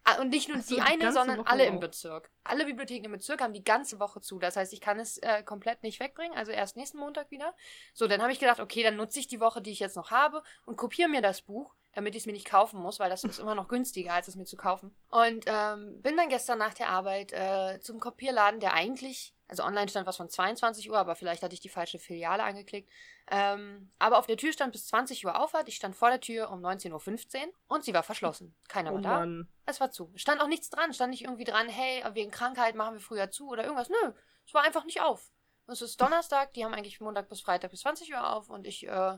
Ah, 0.05 0.19
Und 0.19 0.29
nicht 0.29 0.49
nur 0.49 0.57
Ach 0.59 0.63
so, 0.63 0.75
die 0.75 0.81
eine, 0.81 1.11
sondern 1.13 1.39
Woche 1.39 1.47
alle 1.47 1.63
auch. 1.63 1.67
im 1.67 1.79
Bezirk. 1.79 2.29
Alle 2.43 2.65
Bibliotheken 2.65 3.05
im 3.05 3.11
Bezirk 3.13 3.41
haben 3.41 3.53
die 3.53 3.63
ganze 3.63 3.99
Woche 3.99 4.19
zu. 4.19 4.37
Das 4.39 4.55
heißt, 4.57 4.73
ich 4.73 4.81
kann 4.81 4.99
es 4.99 5.17
äh, 5.19 5.43
komplett 5.43 5.81
nicht 5.83 5.99
wegbringen, 5.99 6.37
also 6.37 6.51
erst 6.51 6.75
nächsten 6.75 6.97
Montag 6.97 7.31
wieder. 7.31 7.53
So, 7.93 8.07
dann 8.07 8.21
habe 8.21 8.31
ich 8.33 8.39
gedacht, 8.39 8.59
okay, 8.59 8.83
dann 8.83 8.97
nutze 8.97 9.19
ich 9.19 9.27
die 9.27 9.39
Woche, 9.39 9.61
die 9.61 9.71
ich 9.71 9.79
jetzt 9.79 9.95
noch 9.95 10.11
habe 10.11 10.43
und 10.65 10.75
kopiere 10.75 11.07
mir 11.07 11.21
das 11.21 11.41
Buch, 11.41 11.73
damit 11.93 12.15
ich 12.15 12.23
es 12.23 12.25
mir 12.25 12.33
nicht 12.33 12.49
kaufen 12.49 12.81
muss, 12.81 12.99
weil 12.99 13.09
das 13.09 13.23
ist 13.23 13.39
immer 13.39 13.55
noch 13.55 13.67
günstiger, 13.67 14.13
als 14.13 14.27
es 14.27 14.35
mir 14.35 14.45
zu 14.45 14.57
kaufen. 14.57 14.93
Und 15.09 15.45
ähm, 15.47 16.01
bin 16.01 16.17
dann 16.17 16.27
gestern 16.27 16.57
nach 16.59 16.73
der 16.73 16.89
Arbeit 16.89 17.31
äh, 17.31 17.79
zum 17.79 17.99
Kopierladen, 17.99 18.59
der 18.59 18.73
eigentlich, 18.73 19.33
also 19.53 19.63
online 19.63 19.87
stand 19.87 20.07
was 20.07 20.17
von 20.17 20.29
22 20.29 20.89
Uhr, 20.89 20.97
aber 20.97 21.15
vielleicht 21.15 21.43
hatte 21.43 21.53
ich 21.53 21.59
die 21.59 21.69
falsche 21.69 21.99
Filiale 21.99 22.43
angeklickt. 22.43 22.89
Ähm, 23.29 23.91
aber 23.99 24.17
auf 24.17 24.25
der 24.25 24.37
Tür 24.37 24.51
stand 24.51 24.71
bis 24.71 24.87
20 24.87 25.25
Uhr 25.25 25.39
Auffahrt. 25.39 25.67
Ich 25.67 25.75
stand 25.75 25.95
vor 25.95 26.09
der 26.09 26.19
Tür 26.19 26.49
um 26.49 26.63
19.15 26.65 26.91
Uhr 26.91 27.53
und 27.67 27.83
sie 27.83 27.93
war 27.93 28.03
verschlossen. 28.03 28.55
Keiner 28.67 28.91
Oh 28.91 28.95
war 28.95 29.01
da. 29.01 29.19
Mann. 29.19 29.47
Es 29.65 29.79
war 29.79 29.91
zu. 29.91 30.11
Stand 30.15 30.41
auch 30.41 30.47
nichts 30.47 30.69
dran. 30.69 30.93
Stand 30.93 31.11
nicht 31.11 31.23
irgendwie 31.23 31.43
dran, 31.43 31.69
hey, 31.69 32.03
wegen 32.13 32.31
Krankheit 32.31 32.75
machen 32.75 32.95
wir 32.95 33.01
früher 33.01 33.29
zu 33.29 33.47
oder 33.47 33.63
irgendwas. 33.63 33.89
Nö, 33.89 34.13
es 34.45 34.53
war 34.53 34.63
einfach 34.63 34.85
nicht 34.85 35.01
auf. 35.01 35.31
Es 35.67 35.81
ist 35.81 36.01
Donnerstag, 36.01 36.53
die 36.53 36.65
haben 36.65 36.73
eigentlich 36.73 36.99
Montag 36.99 37.29
bis 37.29 37.41
Freitag 37.41 37.71
bis 37.71 37.81
20 37.81 38.11
Uhr 38.11 38.27
auf 38.33 38.49
und 38.49 38.67
ich 38.67 38.85
äh, 38.87 39.17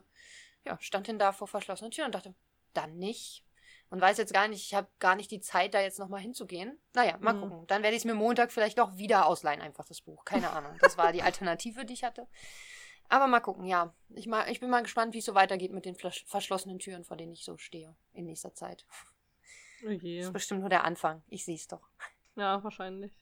ja, 0.66 0.78
stand 0.80 1.08
hin 1.08 1.18
da 1.18 1.32
vor 1.32 1.48
verschlossenen 1.48 1.92
Türen 1.92 2.08
und 2.08 2.16
dachte, 2.16 2.36
dann 2.74 2.98
nicht. 2.98 3.45
Und 3.90 4.02
weiß 4.02 4.18
jetzt 4.18 4.34
gar 4.34 4.48
nicht, 4.48 4.64
ich 4.66 4.74
habe 4.74 4.88
gar 5.00 5.16
nicht 5.16 5.30
die 5.32 5.40
Zeit, 5.40 5.74
da 5.74 5.80
jetzt 5.82 6.00
nochmal 6.00 6.20
hinzugehen. 6.22 6.78
Naja, 6.94 7.18
mal 7.20 7.34
Mhm. 7.34 7.42
gucken. 7.42 7.68
Dann 7.68 7.84
werde 7.84 7.96
ich 7.96 8.02
es 8.02 8.06
mir 8.06 8.16
Montag 8.16 8.52
vielleicht 8.52 8.78
doch 8.80 8.98
wieder 8.98 9.28
ausleihen, 9.28 9.62
einfach 9.62 9.86
das 9.86 10.02
Buch. 10.02 10.26
Keine 10.26 10.50
Ahnung. 10.52 10.76
Das 10.82 10.98
war 10.98 11.12
die 11.14 11.22
Alternative, 11.22 11.86
die 11.86 11.94
ich 11.94 12.04
hatte. 12.04 12.28
Aber 13.08 13.28
mal 13.28 13.40
gucken, 13.42 13.66
ja. 13.66 13.94
Ich, 14.10 14.26
mal, 14.28 14.50
ich 14.50 14.60
bin 14.60 14.70
mal 14.72 14.82
gespannt, 14.82 15.14
wie 15.14 15.20
es 15.20 15.26
so 15.26 15.36
weitergeht 15.36 15.72
mit 15.72 15.86
den 15.86 15.96
verschlossenen 15.96 16.80
Türen, 16.80 17.04
vor 17.06 17.16
denen 17.18 17.34
ich 17.34 17.46
so 17.46 17.58
stehe 17.58 17.96
in 18.14 18.26
nächster 18.26 18.54
Zeit. 18.56 18.86
Oh 19.86 19.90
je. 19.90 20.18
Das 20.18 20.28
ist 20.28 20.34
bestimmt 20.34 20.62
nur 20.62 20.70
der 20.70 20.84
Anfang. 20.84 21.22
Ich 21.28 21.46
sehe 21.46 21.56
es 21.56 21.68
doch. 21.68 21.88
Ja, 22.36 22.64
wahrscheinlich. 22.64 23.14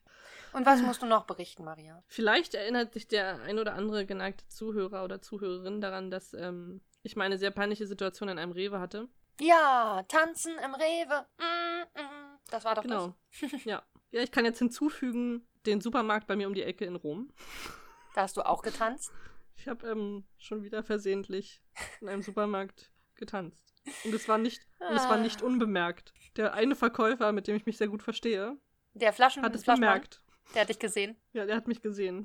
Und 0.54 0.64
was 0.66 0.80
musst 0.80 1.02
du 1.02 1.06
noch 1.06 1.24
berichten, 1.26 1.64
Maria? 1.64 2.02
Vielleicht 2.08 2.54
erinnert 2.54 2.92
sich 2.94 3.06
der 3.06 3.42
ein 3.42 3.58
oder 3.58 3.74
andere 3.74 4.06
geneigte 4.06 4.48
Zuhörer 4.48 5.04
oder 5.04 5.20
Zuhörerin 5.20 5.80
daran, 5.80 6.10
dass 6.10 6.32
ähm, 6.32 6.80
ich 7.02 7.14
mal 7.14 7.24
eine 7.24 7.38
sehr 7.38 7.50
peinliche 7.50 7.86
Situation 7.86 8.28
in 8.28 8.38
einem 8.38 8.52
Rewe 8.52 8.80
hatte. 8.80 9.08
Ja, 9.40 10.04
tanzen 10.08 10.52
im 10.64 10.74
Rewe. 10.74 11.26
Mm, 11.38 12.00
mm. 12.00 12.38
Das 12.50 12.64
war 12.64 12.74
doch 12.74 12.82
Genau. 12.82 13.14
ja. 13.64 13.82
Ja, 14.10 14.22
ich 14.22 14.30
kann 14.30 14.44
jetzt 14.44 14.58
hinzufügen, 14.60 15.46
den 15.66 15.80
Supermarkt 15.80 16.26
bei 16.26 16.36
mir 16.36 16.46
um 16.46 16.54
die 16.54 16.62
Ecke 16.62 16.84
in 16.84 16.94
Rom. 16.96 17.32
das. 17.36 18.14
Da 18.14 18.20
hast 18.22 18.36
du 18.36 18.42
auch 18.42 18.62
getanzt. 18.62 19.10
Ich 19.56 19.66
habe 19.68 19.86
ähm, 19.88 20.24
schon 20.38 20.62
wieder 20.62 20.82
versehentlich 20.84 21.62
in 22.00 22.08
einem 22.08 22.22
Supermarkt 22.22 22.92
getanzt. 23.16 23.72
Und 24.04 24.14
es 24.14 24.28
war 24.28 24.38
nicht, 24.38 24.66
und 24.78 24.96
es 24.96 25.08
war 25.08 25.16
nicht 25.18 25.42
Ah. 25.42 25.46
unbemerkt. 25.46 26.12
Der 26.36 26.54
eine 26.54 26.74
Verkäufer, 26.76 27.32
mit 27.32 27.46
dem 27.48 27.56
ich 27.56 27.66
mich 27.66 27.76
sehr 27.76 27.88
gut 27.88 28.02
verstehe, 28.02 28.56
Der 28.94 29.12
Flaschen 29.12 29.42
hat 29.42 29.54
es 29.54 29.64
Flaschenmann, 29.64 29.90
bemerkt. 29.94 30.20
Der 30.54 30.62
hat 30.62 30.68
dich 30.68 30.78
gesehen. 30.78 31.16
Ja, 31.32 31.44
der 31.46 31.56
hat 31.56 31.66
mich 31.68 31.82
gesehen. 31.82 32.24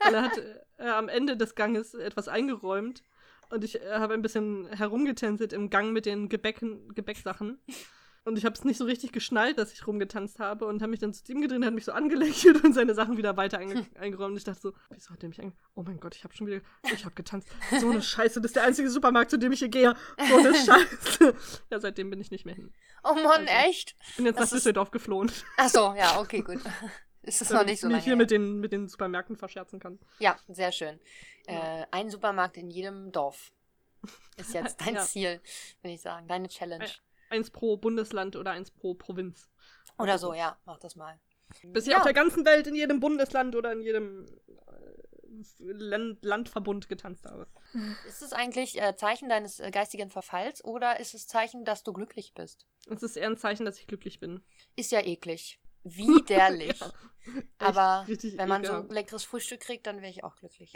Weil 0.00 0.14
er 0.14 0.22
hat 0.22 0.38
äh, 0.78 0.88
am 0.88 1.08
Ende 1.08 1.36
des 1.36 1.54
Ganges 1.54 1.94
etwas 1.94 2.28
eingeräumt, 2.28 3.02
Und 3.50 3.64
ich 3.64 3.80
äh, 3.80 3.92
habe 3.94 4.14
ein 4.14 4.22
bisschen 4.22 4.66
herumgetänzelt 4.72 5.52
im 5.52 5.70
Gang 5.70 5.92
mit 5.92 6.06
den 6.06 6.28
Gebäcken, 6.28 6.94
Gebäcksachen. 6.94 7.58
Und 8.26 8.38
ich 8.38 8.46
habe 8.46 8.54
es 8.54 8.64
nicht 8.64 8.78
so 8.78 8.86
richtig 8.86 9.12
geschnallt, 9.12 9.58
dass 9.58 9.70
ich 9.74 9.86
rumgetanzt 9.86 10.38
habe 10.38 10.64
und 10.64 10.80
habe 10.80 10.88
mich 10.92 11.00
dann 11.00 11.12
zu 11.12 11.30
ihm 11.30 11.42
gedreht, 11.42 11.62
hat 11.62 11.74
mich 11.74 11.84
so 11.84 11.92
angelächelt 11.92 12.64
und 12.64 12.72
seine 12.72 12.94
Sachen 12.94 13.18
wieder 13.18 13.36
weiter 13.36 13.58
einge 13.58 13.84
eingeräumt. 14.00 14.30
Und 14.30 14.38
ich 14.38 14.44
dachte 14.44 14.62
so, 14.62 14.72
wieso 14.88 15.10
hat 15.10 15.20
der 15.20 15.28
mich 15.28 15.42
ange... 15.42 15.52
Oh 15.74 15.82
mein 15.82 16.00
Gott, 16.00 16.14
ich 16.16 16.24
habe 16.24 16.32
schon 16.34 16.46
wieder... 16.46 16.62
Ich 16.90 17.04
habe 17.04 17.14
getanzt. 17.14 17.48
So 17.78 17.90
eine 17.90 18.00
Scheiße, 18.00 18.40
das 18.40 18.48
ist 18.52 18.56
der 18.56 18.62
einzige 18.64 18.88
Supermarkt, 18.88 19.30
zu 19.30 19.36
dem 19.38 19.52
ich 19.52 19.58
hier 19.58 19.68
gehe. 19.68 19.94
So 20.26 20.38
eine 20.38 20.54
Scheiße. 20.54 21.34
Ja, 21.70 21.78
seitdem 21.80 22.08
bin 22.08 22.18
ich 22.18 22.30
nicht 22.30 22.46
mehr 22.46 22.54
hin. 22.54 22.72
Oh 23.02 23.12
Mann, 23.12 23.46
Also, 23.46 23.68
echt? 23.68 23.94
Ich 24.08 24.16
bin 24.16 24.24
jetzt 24.24 24.36
Das 24.36 24.52
nach 24.52 24.56
ist- 24.56 24.64
Düsseldorf 24.64 24.90
geflohen. 24.90 25.30
Ach 25.58 25.68
so, 25.68 25.94
ja, 25.94 26.18
okay, 26.18 26.40
gut. 26.40 26.60
Ist 27.26 27.40
das 27.40 27.50
noch 27.50 27.64
nicht 27.64 27.80
so 27.80 27.86
ich 27.88 27.92
lange 27.92 27.94
mich 27.96 28.04
hier 28.04 28.12
her. 28.12 28.16
mit 28.16 28.30
den, 28.30 28.60
mit 28.60 28.72
den 28.72 28.88
Supermärkten 28.88 29.36
verscherzen 29.36 29.80
kann. 29.80 29.98
Ja, 30.18 30.38
sehr 30.48 30.72
schön. 30.72 31.00
Äh, 31.46 31.86
ein 31.90 32.10
Supermarkt 32.10 32.56
in 32.56 32.70
jedem 32.70 33.12
Dorf 33.12 33.52
ist 34.36 34.54
jetzt 34.54 34.80
dein 34.80 34.94
Ja. 34.96 35.00
Ziel, 35.02 35.40
würde 35.82 35.94
ich 35.94 36.00
sagen. 36.02 36.28
Deine 36.28 36.48
Challenge. 36.48 36.86
Eins 37.30 37.50
pro 37.50 37.76
Bundesland 37.76 38.36
oder 38.36 38.50
eins 38.52 38.70
pro 38.70 38.94
Provinz. 38.94 39.48
Oder 39.98 40.18
so, 40.18 40.34
ja, 40.34 40.58
mach 40.66 40.78
das 40.78 40.96
mal. 40.96 41.18
Bis 41.62 41.86
Ja. 41.86 41.98
auf 41.98 42.02
der 42.04 42.12
ganzen 42.14 42.44
Welt 42.44 42.66
in 42.66 42.74
jedem 42.74 43.00
Bundesland 43.00 43.54
oder 43.56 43.72
in 43.72 43.80
jedem 43.80 44.26
äh, 44.26 45.44
Land 45.58 46.24
Landverbund 46.24 46.88
getanzt 46.88 47.24
habe. 47.26 47.46
Ist 48.08 48.22
es 48.22 48.32
eigentlich 48.32 48.80
äh, 48.80 48.96
Zeichen 48.96 49.28
deines 49.28 49.60
äh, 49.60 49.70
geistigen 49.70 50.10
Verfalls 50.10 50.64
oder 50.64 51.00
ist 51.00 51.14
es 51.14 51.26
Zeichen, 51.26 51.64
dass 51.64 51.82
du 51.82 51.92
glücklich 51.92 52.34
bist? 52.34 52.66
Es 52.88 53.02
ist 53.02 53.16
eher 53.16 53.28
ein 53.28 53.36
Zeichen, 53.36 53.64
dass 53.64 53.78
ich 53.78 53.86
glücklich 53.86 54.20
bin. 54.20 54.42
Ist 54.76 54.92
ja 54.92 55.00
eklig. 55.00 55.58
Widerlich. 55.84 56.80
Ja, 57.26 57.68
Aber 57.68 58.04
richtig 58.06 58.36
wenn 58.36 58.50
man 58.50 58.62
ekelhaft. 58.62 58.88
so 58.88 58.92
leckeres 58.94 59.24
Frühstück 59.24 59.60
kriegt, 59.60 59.86
dann 59.86 60.02
wäre 60.02 60.10
ich 60.10 60.22
auch 60.24 60.36
glücklich. 60.36 60.74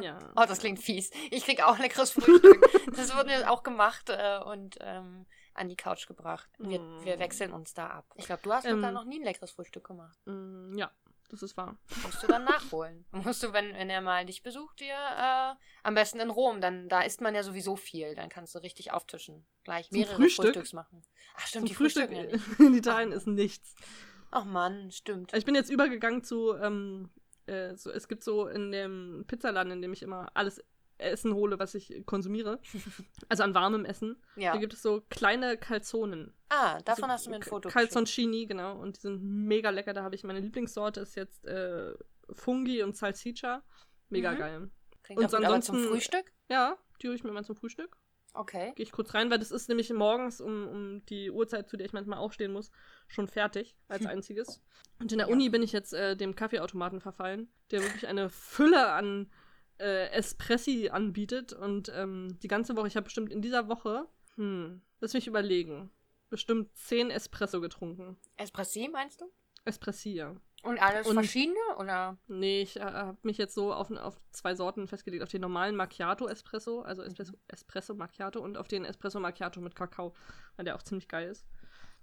Ja. 0.00 0.18
Oh, 0.34 0.44
das 0.48 0.60
klingt 0.60 0.78
fies. 0.78 1.10
Ich 1.30 1.44
krieg 1.44 1.62
auch 1.62 1.78
leckeres 1.78 2.12
Frühstück. 2.12 2.66
Das 2.96 3.14
wurde 3.14 3.26
mir 3.26 3.50
auch 3.50 3.62
gemacht 3.62 4.08
äh, 4.08 4.38
und 4.38 4.78
ähm, 4.80 5.26
an 5.52 5.68
die 5.68 5.76
Couch 5.76 6.06
gebracht. 6.06 6.48
Wir, 6.58 6.80
Mm. 6.80 7.04
wir 7.04 7.18
wechseln 7.18 7.52
uns 7.52 7.74
da 7.74 7.88
ab. 7.88 8.06
Ich 8.14 8.24
glaube, 8.24 8.40
du 8.42 8.50
hast 8.50 8.64
Ähm. 8.64 8.80
noch 8.80 9.04
nie 9.04 9.20
ein 9.20 9.24
leckeres 9.24 9.50
Frühstück 9.50 9.84
gemacht. 9.88 10.18
Mm, 10.24 10.74
ja, 10.78 10.90
das 11.28 11.42
ist 11.42 11.58
wahr. 11.58 11.76
Musst 12.02 12.22
du 12.22 12.26
dann 12.28 12.44
nachholen. 12.44 13.04
Musst 13.12 13.42
du, 13.42 13.52
wenn, 13.52 13.74
wenn 13.74 13.90
er 13.90 14.00
mal 14.00 14.24
dich 14.24 14.42
besucht, 14.42 14.80
dir 14.80 14.94
äh, 14.94 15.54
am 15.82 15.94
besten 15.94 16.18
in 16.20 16.30
Rom, 16.30 16.62
dann 16.62 16.88
da 16.88 17.02
isst 17.02 17.20
man 17.20 17.34
ja 17.34 17.42
sowieso 17.42 17.76
viel. 17.76 18.14
Dann 18.14 18.30
kannst 18.30 18.54
du 18.54 18.58
richtig 18.60 18.90
auftischen. 18.92 19.44
Gleich 19.64 19.90
mehrere 19.90 20.14
Frühstück? 20.16 20.46
Frühstücks 20.46 20.72
machen. 20.72 21.02
Ach 21.36 21.46
stimmt, 21.46 21.64
Zum 21.64 21.68
die 21.68 21.74
Frühstück 21.74 22.10
ja 22.10 22.22
nicht. 22.22 22.58
in 22.58 22.74
Italien 22.74 23.12
ist 23.12 23.26
nichts. 23.26 23.74
Ach 24.30 24.44
Mann, 24.44 24.90
stimmt. 24.90 25.32
Ich 25.34 25.44
bin 25.44 25.54
jetzt 25.54 25.70
übergegangen 25.70 26.22
zu, 26.22 26.54
ähm, 26.54 27.10
äh, 27.46 27.74
so, 27.76 27.90
es 27.90 28.06
gibt 28.08 28.22
so 28.24 28.46
in 28.46 28.70
dem 28.72 29.24
Pizzaladen, 29.26 29.72
in 29.72 29.82
dem 29.82 29.92
ich 29.92 30.02
immer 30.02 30.28
alles 30.34 30.62
Essen 30.98 31.34
hole, 31.34 31.58
was 31.58 31.74
ich 31.74 32.04
konsumiere. 32.06 32.60
Also 33.28 33.42
an 33.44 33.54
warmem 33.54 33.84
Essen. 33.84 34.16
Ja. 34.36 34.52
Da 34.52 34.58
gibt 34.58 34.72
es 34.74 34.82
so 34.82 35.02
kleine 35.08 35.56
Calzonen. 35.56 36.34
Ah, 36.48 36.78
davon 36.82 37.04
Also 37.04 37.12
hast 37.14 37.26
du 37.26 37.30
mir 37.30 37.36
ein 37.36 37.42
Foto 37.42 37.68
geschickt. 37.68 37.74
Calzoncini, 37.92 38.46
genau. 38.46 38.76
Und 38.78 38.96
die 38.96 39.00
sind 39.00 39.22
mega 39.22 39.70
lecker. 39.70 39.92
Da 39.94 40.02
habe 40.02 40.14
ich 40.16 40.24
meine 40.24 40.40
Lieblingssorte, 40.40 41.00
ist 41.00 41.14
jetzt 41.16 41.46
äh, 41.46 41.94
Fungi 42.32 42.82
und 42.82 42.96
Salsiccia. 42.96 43.62
Mega 44.10 44.32
Mhm. 44.32 44.36
geil. 44.38 44.70
Klingt 45.04 45.20
Und 45.20 45.26
auch 45.26 45.30
gut, 45.38 45.44
aber 45.46 45.60
zum 45.60 45.74
ansonsten- 45.76 45.88
Frühstück? 45.94 46.32
Ja, 46.48 46.76
die 47.00 47.06
hole 47.08 47.16
ich 47.16 47.24
mir 47.24 47.32
mal 47.32 47.44
zum 47.44 47.56
Frühstück. 47.56 47.96
Okay. 48.34 48.72
Gehe 48.76 48.84
ich 48.84 48.92
kurz 48.92 49.12
rein, 49.14 49.30
weil 49.30 49.38
das 49.38 49.50
ist 49.50 49.68
nämlich 49.68 49.92
morgens 49.92 50.40
um, 50.40 50.68
um 50.68 51.06
die 51.06 51.30
Uhrzeit, 51.30 51.68
zu 51.68 51.76
der 51.76 51.86
ich 51.86 51.92
manchmal 51.92 52.18
aufstehen 52.18 52.52
muss, 52.52 52.70
schon 53.08 53.26
fertig 53.28 53.76
als 53.88 54.06
einziges. 54.06 54.62
Und 55.00 55.10
in 55.12 55.18
der 55.18 55.28
Ja. 55.28 55.32
Uni 55.32 55.48
bin 55.48 55.62
ich 55.62 55.72
jetzt 55.72 55.92
äh, 55.92 56.16
dem 56.16 56.34
Kaffeeautomaten 56.34 57.00
verfallen, 57.00 57.48
der 57.70 57.82
wirklich 57.82 58.06
eine 58.06 58.30
Fülle 58.30 58.92
an 58.92 59.30
äh, 59.78 60.10
Espressi 60.10 60.90
anbietet. 60.90 61.52
Und 61.52 61.90
ähm, 61.94 62.38
die 62.42 62.48
ganze 62.48 62.76
Woche, 62.76 62.86
ich 62.88 62.96
habe 62.96 63.04
bestimmt 63.04 63.32
in 63.32 63.42
dieser 63.42 63.68
Woche, 63.68 64.06
hm, 64.36 64.80
lass 65.00 65.14
mich 65.14 65.26
überlegen, 65.26 65.90
bestimmt 66.28 66.76
10 66.76 67.10
Espresso 67.10 67.60
getrunken. 67.60 68.16
Espressi 68.36 68.88
meinst 68.92 69.20
du? 69.20 69.26
Espressi, 69.64 70.10
ja. 70.10 70.36
Und 70.62 70.78
alles 70.80 71.06
Und- 71.06 71.14
verschiedene 71.14 71.58
oder? 71.78 72.18
Nee, 72.26 72.62
ich 72.62 72.76
äh, 72.76 72.82
habe 72.82 73.16
mich 73.22 73.38
jetzt 73.38 73.54
so 73.54 73.72
auf, 73.72 73.90
auf 73.90 74.20
zwei 74.30 74.54
Sorten 74.54 74.86
festgelegt. 74.88 75.22
Auf 75.22 75.30
den 75.30 75.40
normalen 75.40 75.74
Macchiato 75.76 76.28
Espresso, 76.28 76.82
also 76.82 77.02
Espresso, 77.02 77.32
Espresso 77.48 77.94
Macchiato 77.94 78.40
und 78.40 78.56
auf 78.58 78.68
den 78.68 78.84
Espresso 78.84 79.20
Macchiato 79.20 79.60
mit 79.60 79.74
Kakao, 79.74 80.14
weil 80.56 80.64
der 80.66 80.76
auch 80.76 80.82
ziemlich 80.82 81.08
geil 81.08 81.28
ist. 81.28 81.46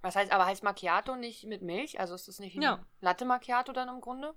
Was 0.00 0.16
heißt, 0.16 0.32
aber 0.32 0.46
heißt 0.46 0.62
Macchiato 0.64 1.16
nicht 1.16 1.44
mit 1.44 1.62
Milch? 1.62 2.00
Also 2.00 2.14
ist 2.14 2.26
das 2.28 2.38
nicht 2.40 2.56
ein 2.56 2.62
Ja. 2.62 2.84
Latte 3.00 3.24
Macchiato 3.24 3.72
dann 3.72 3.88
im 3.88 4.00
Grunde? 4.00 4.34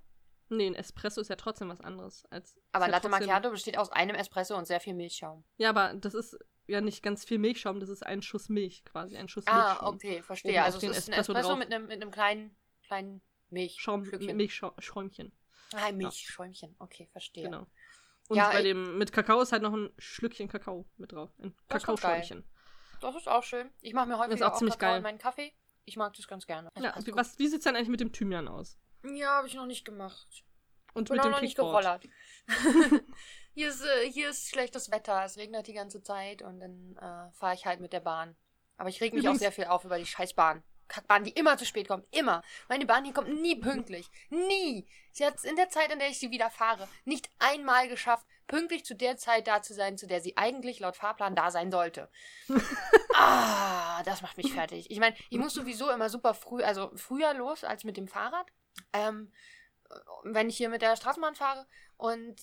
Nee, 0.48 0.66
ein 0.66 0.74
Espresso 0.74 1.20
ist 1.20 1.28
ja 1.28 1.36
trotzdem 1.36 1.68
was 1.68 1.80
anderes. 1.80 2.24
Als, 2.30 2.60
Aber 2.72 2.84
ja 2.86 2.90
Latte 2.92 3.08
trotzdem- 3.08 3.26
Macchiato 3.26 3.50
besteht 3.50 3.78
aus 3.78 3.90
einem 3.90 4.14
Espresso 4.16 4.56
und 4.56 4.66
sehr 4.66 4.80
viel 4.80 4.94
Milchschaum. 4.94 5.44
Ja, 5.56 5.70
aber 5.70 5.94
das 5.94 6.14
ist 6.14 6.38
ja 6.66 6.80
nicht 6.80 7.02
ganz 7.02 7.24
viel 7.24 7.38
Milchschaum, 7.38 7.80
das 7.80 7.88
ist 7.88 8.04
ein 8.04 8.22
Schuss 8.22 8.48
Milch 8.48 8.84
quasi, 8.84 9.16
ein 9.16 9.28
Schuss 9.28 9.46
Ah, 9.46 9.68
Milchschaum. 9.68 9.94
okay, 9.94 10.22
verstehe. 10.22 10.52
Oben 10.52 10.60
Also 10.62 10.76
es 10.78 10.82
ist 10.84 10.90
ein 11.08 11.12
Espresso 11.14 11.32
Espresso 11.32 11.48
drauf. 11.48 11.58
mit 11.58 11.72
einem, 11.72 11.86
mit 11.86 12.00
einem 12.02 12.10
kleinen, 12.10 12.56
kleinen 12.86 13.22
Schaum, 13.78 14.00
Milchstückchen. 14.00 14.36
Milchschäumchen. 14.36 15.32
Ah, 15.74 15.92
Milchschäumchen. 15.92 16.76
Okay, 16.78 17.08
verstehe. 17.12 17.44
Genau. 17.44 17.66
Und 18.28 18.36
Ja, 18.36 18.50
bei 18.50 18.58
ich- 18.58 18.64
dem 18.64 18.98
mit 18.98 19.12
Kakao 19.12 19.40
ist 19.40 19.52
halt 19.52 19.62
noch 19.62 19.72
ein 19.72 19.90
Schlückchen 19.98 20.48
Kakao 20.48 20.86
mit 20.96 21.12
drauf. 21.12 21.30
Ein 21.38 21.54
Das. 21.68 21.82
Kakaoschäumchen. 21.82 22.44
Das 23.00 23.16
ist 23.16 23.28
auch 23.28 23.42
schön. 23.42 23.70
Ich 23.80 23.94
mache 23.94 24.06
mir 24.08 24.18
häufig 24.18 24.34
ist 24.36 24.42
auch 24.42 24.52
auch, 24.52 24.58
ziemlich 24.58 24.74
Kakao 24.78 24.90
geil. 24.90 24.96
in 24.98 25.02
meinen 25.02 25.18
Kaffee. 25.18 25.52
Ich 25.84 25.96
mag 25.96 26.14
das 26.14 26.28
ganz 26.28 26.46
gerne. 26.46 26.68
Das 26.74 26.84
Ja, 26.84 26.92
gut. 26.92 27.16
was, 27.16 27.38
wie 27.38 27.48
sieht's 27.48 27.64
denn 27.64 27.74
eigentlich 27.74 27.88
mit 27.88 28.00
dem 28.00 28.12
Thymian 28.12 28.46
aus? 28.48 28.78
Ja, 29.04 29.36
habe 29.38 29.48
ich 29.48 29.54
noch 29.54 29.66
nicht 29.66 29.84
gemacht. 29.84 30.44
Und 30.94 31.08
Bin 31.08 31.16
mit 31.16 31.20
auch 31.20 31.24
dem 31.28 31.32
noch 31.32 31.40
nicht 31.40 31.56
gerollert. 31.56 32.06
hier, 33.54 33.68
ist, 33.68 33.82
äh, 33.82 34.10
hier 34.10 34.30
ist 34.30 34.48
schlechtes 34.48 34.90
Wetter. 34.90 35.24
Es 35.24 35.36
regnet 35.36 35.66
die 35.66 35.72
ganze 35.72 36.02
Zeit 36.02 36.42
und 36.42 36.60
dann 36.60 36.96
äh, 36.96 37.32
fahre 37.32 37.54
ich 37.54 37.66
halt 37.66 37.80
mit 37.80 37.92
der 37.92 38.00
Bahn. 38.00 38.36
Aber 38.76 38.88
ich 38.88 39.00
reg 39.00 39.12
mich 39.12 39.22
auch 39.22 39.34
Übrigens- 39.34 39.40
sehr 39.40 39.52
viel 39.52 39.64
auf 39.64 39.84
über 39.84 39.98
die 39.98 40.06
Scheißbahn. 40.06 40.62
Kackbahn, 40.92 41.24
die 41.24 41.30
immer 41.30 41.56
zu 41.56 41.64
spät 41.64 41.88
kommt. 41.88 42.06
Immer. 42.10 42.42
Meine 42.68 42.84
Bahn 42.84 43.04
hier 43.04 43.14
kommt 43.14 43.40
nie 43.40 43.56
pünktlich. 43.56 44.10
Nie. 44.28 44.86
Sie 45.10 45.24
hat 45.24 45.36
es 45.36 45.44
in 45.44 45.56
der 45.56 45.70
Zeit, 45.70 45.90
in 45.90 45.98
der 45.98 46.08
ich 46.08 46.18
sie 46.18 46.30
wieder 46.30 46.50
fahre, 46.50 46.86
nicht 47.04 47.30
einmal 47.38 47.88
geschafft, 47.88 48.26
pünktlich 48.46 48.84
zu 48.84 48.94
der 48.94 49.16
Zeit 49.16 49.46
da 49.46 49.62
zu 49.62 49.72
sein, 49.72 49.96
zu 49.96 50.06
der 50.06 50.20
sie 50.20 50.36
eigentlich 50.36 50.80
laut 50.80 50.96
Fahrplan 50.96 51.34
da 51.34 51.50
sein 51.50 51.70
sollte. 51.70 52.10
ah, 53.14 54.02
das 54.04 54.20
macht 54.20 54.36
mich 54.36 54.52
fertig. 54.52 54.90
Ich 54.90 55.00
meine, 55.00 55.16
ich 55.30 55.38
muss 55.38 55.54
sowieso 55.54 55.90
immer 55.90 56.10
super 56.10 56.34
früh, 56.34 56.62
also 56.62 56.90
früher 56.94 57.32
los 57.34 57.64
als 57.64 57.84
mit 57.84 57.96
dem 57.96 58.08
Fahrrad. 58.08 58.46
Ähm, 58.92 59.32
wenn 60.24 60.48
ich 60.48 60.56
hier 60.56 60.68
mit 60.68 60.82
der 60.82 60.96
Straßenbahn 60.96 61.34
fahre 61.34 61.66
und 61.96 62.36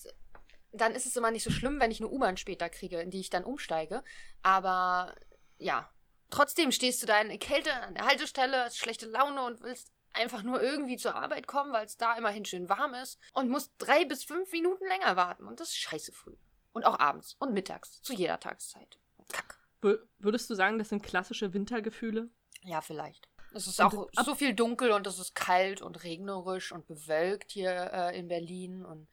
dann 0.72 0.94
ist 0.94 1.06
es 1.06 1.16
immer 1.16 1.30
nicht 1.30 1.44
so 1.44 1.50
schlimm, 1.50 1.80
wenn 1.80 1.90
ich 1.90 2.00
eine 2.00 2.08
U-Bahn 2.08 2.36
später 2.36 2.68
kriege, 2.68 3.00
in 3.00 3.10
die 3.10 3.20
ich 3.20 3.30
dann 3.30 3.44
umsteige. 3.44 4.02
Aber 4.42 5.14
ja, 5.58 5.90
trotzdem 6.30 6.72
stehst 6.72 7.02
du 7.02 7.06
da 7.06 7.20
in 7.20 7.28
der 7.28 7.38
Kälte 7.38 7.72
an 7.74 7.94
der 7.94 8.06
Haltestelle, 8.06 8.64
hast 8.64 8.78
schlechte 8.78 9.06
Laune 9.06 9.42
und 9.44 9.60
willst 9.62 9.92
einfach 10.12 10.42
nur 10.42 10.60
irgendwie 10.62 10.96
zur 10.96 11.14
Arbeit 11.14 11.46
kommen, 11.46 11.72
weil 11.72 11.86
es 11.86 11.96
da 11.96 12.14
immerhin 12.16 12.44
schön 12.44 12.68
warm 12.68 12.94
ist 12.94 13.18
und 13.32 13.48
musst 13.48 13.72
drei 13.78 14.04
bis 14.04 14.24
fünf 14.24 14.50
Minuten 14.52 14.86
länger 14.88 15.16
warten. 15.16 15.46
Und 15.46 15.60
das 15.60 15.68
ist 15.68 15.76
scheiße 15.78 16.12
früh. 16.12 16.34
Und 16.72 16.84
auch 16.84 16.98
abends 16.98 17.34
und 17.38 17.52
mittags, 17.52 18.00
zu 18.02 18.12
jeder 18.12 18.38
Tageszeit. 18.40 18.98
Kack. 19.32 19.58
Wür- 19.82 20.00
Würdest 20.18 20.48
du 20.50 20.54
sagen, 20.54 20.78
das 20.78 20.88
sind 20.88 21.02
klassische 21.02 21.52
Wintergefühle? 21.52 22.28
Ja, 22.62 22.80
vielleicht. 22.80 23.28
Es 23.52 23.66
ist 23.66 23.80
auch 23.80 24.08
so 24.24 24.34
viel 24.36 24.54
dunkel 24.54 24.92
und 24.92 25.06
es 25.06 25.18
ist 25.18 25.34
kalt 25.34 25.82
und 25.82 26.04
regnerisch 26.04 26.70
und 26.70 26.86
bewölkt 26.86 27.50
hier 27.50 27.90
äh, 27.92 28.16
in 28.18 28.28
Berlin. 28.28 28.84
Und 28.84 29.08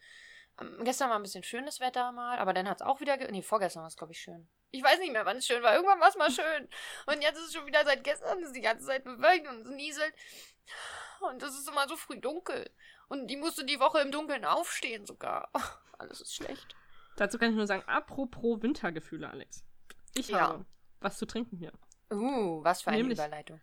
ähm, 0.62 0.83
gestern 0.83 1.09
war 1.09 1.15
ein 1.17 1.24
bisschen 1.24 1.43
schönes 1.43 1.79
Wetter 1.79 2.12
mal, 2.12 2.38
aber 2.38 2.53
dann 2.53 2.67
hat 2.69 2.81
es 2.81 2.86
auch 2.86 3.00
wieder. 3.01 3.17
ge- 3.17 3.31
Nee, 3.31 3.41
vorgestern 3.41 3.81
war 3.81 3.88
es, 3.88 3.95
glaube 3.95 4.13
ich, 4.13 4.19
schön. 4.19 4.47
Ich 4.71 4.83
weiß 4.83 5.00
nicht 5.00 5.12
mehr, 5.13 5.25
wann 5.25 5.38
es 5.38 5.45
schön 5.47 5.63
war. 5.63 5.74
Irgendwann 5.75 6.00
war 6.00 6.09
es 6.09 6.15
mal 6.17 6.29
schön. 6.31 6.67
Und 7.05 7.21
jetzt 7.21 7.38
ist 7.38 7.47
es 7.47 7.53
schon 7.53 7.65
wieder 7.65 7.83
seit 7.86 8.03
gestern, 8.03 8.39
ist 8.39 8.53
die 8.55 8.62
ganze 8.62 8.86
Zeit 8.86 9.03
bewölkt 9.03 9.47
und 9.47 9.62
es 9.62 9.69
nieselt. 9.69 10.13
Und 11.21 11.41
es 11.41 11.57
ist 11.57 11.67
immer 11.69 11.88
so 11.88 11.95
früh 11.95 12.19
dunkel. 12.19 12.69
Und 13.07 13.27
die 13.27 13.38
musste 13.38 13.65
die 13.65 13.79
Woche 13.79 14.00
im 14.01 14.12
Dunkeln 14.12 14.43
aufstehen 14.45 15.05
sogar. 15.05 15.50
Alles 15.97 16.21
ist 16.21 16.36
schlecht. 16.36 16.75
Dazu 17.15 17.38
kann 17.39 17.50
ich 17.51 17.55
nur 17.55 17.65
sagen, 17.65 17.83
apropos 17.88 18.62
Wintergefühle, 18.62 19.29
Alex. 19.29 19.63
Ich 20.13 20.27
Ja. 20.29 20.39
habe 20.41 20.65
was 21.00 21.17
zu 21.17 21.25
trinken 21.25 21.57
hier. 21.57 21.71
Uh, 22.12 22.63
was 22.63 22.81
für 22.81 22.89
eine 22.89 22.97
Nämlich- 23.00 23.17
Überleitung. 23.17 23.62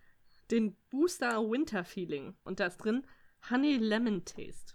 Den 0.51 0.75
Booster 0.89 1.41
Winter 1.41 1.83
Feeling. 1.85 2.37
Und 2.43 2.59
da 2.59 2.65
ist 2.67 2.77
drin 2.77 3.07
Honey 3.49 3.77
Lemon 3.77 4.25
Taste. 4.25 4.73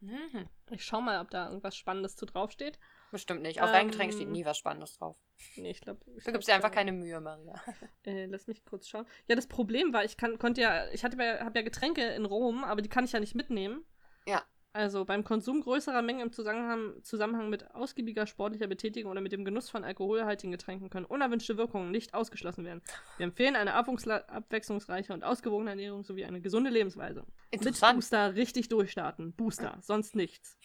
Mhm. 0.00 0.48
Ich 0.70 0.84
schau 0.84 1.00
mal, 1.00 1.20
ob 1.20 1.30
da 1.30 1.46
irgendwas 1.48 1.76
Spannendes 1.76 2.16
zu 2.16 2.26
draufsteht. 2.26 2.78
Bestimmt 3.12 3.42
nicht. 3.42 3.62
Auf 3.62 3.70
deinem 3.70 3.86
Ähm, 3.86 3.90
Getränk 3.92 4.12
steht 4.12 4.28
nie 4.28 4.44
was 4.44 4.58
Spannendes 4.58 4.98
drauf. 4.98 5.16
Nee, 5.56 5.70
ich 5.70 5.80
glaube. 5.80 6.00
Da 6.24 6.32
gibt 6.32 6.42
es 6.42 6.46
dir 6.46 6.54
einfach 6.54 6.70
keine 6.70 6.92
Mühe, 6.92 7.20
Maria. 7.20 7.54
Äh, 8.04 8.26
lass 8.26 8.46
mich 8.46 8.64
kurz 8.64 8.86
schauen. 8.86 9.04
Ja, 9.26 9.34
das 9.34 9.48
Problem 9.48 9.92
war, 9.92 10.04
ich 10.04 10.16
kann, 10.16 10.38
konnte 10.38 10.60
ja, 10.60 10.88
ich 10.92 11.02
hatte 11.02 11.16
ja, 11.16 11.44
habe 11.44 11.58
ja 11.58 11.64
Getränke 11.64 12.02
in 12.02 12.24
Rom, 12.24 12.62
aber 12.62 12.82
die 12.82 12.88
kann 12.88 13.04
ich 13.04 13.10
ja 13.10 13.18
nicht 13.18 13.34
mitnehmen. 13.34 13.84
Ja. 14.28 14.44
Also 14.72 15.06
beim 15.06 15.24
Konsum 15.24 15.62
größerer 15.62 16.02
Mengen 16.02 16.20
im 16.20 16.32
Zusammenhang, 16.32 17.02
Zusammenhang 17.02 17.48
mit 17.48 17.74
ausgiebiger 17.74 18.26
sportlicher 18.26 18.66
Betätigung 18.66 19.10
oder 19.10 19.22
mit 19.22 19.32
dem 19.32 19.44
Genuss 19.44 19.70
von 19.70 19.84
alkoholhaltigen 19.84 20.52
Getränken 20.52 20.90
können 20.90 21.06
unerwünschte 21.06 21.56
Wirkungen 21.56 21.90
nicht 21.90 22.12
ausgeschlossen 22.12 22.64
werden. 22.66 22.82
Wir 23.16 23.24
empfehlen 23.24 23.56
eine 23.56 23.72
abwechslungsreiche 23.72 25.14
und 25.14 25.24
ausgewogene 25.24 25.70
Ernährung 25.70 26.04
sowie 26.04 26.26
eine 26.26 26.42
gesunde 26.42 26.68
Lebensweise. 26.68 27.24
Mit. 27.50 27.80
Booster 27.80 28.34
richtig 28.34 28.68
durchstarten. 28.68 29.32
Booster, 29.32 29.78
sonst 29.80 30.14
nichts. 30.14 30.58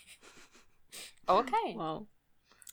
Okay. 1.25 1.75
Wow. 1.75 2.05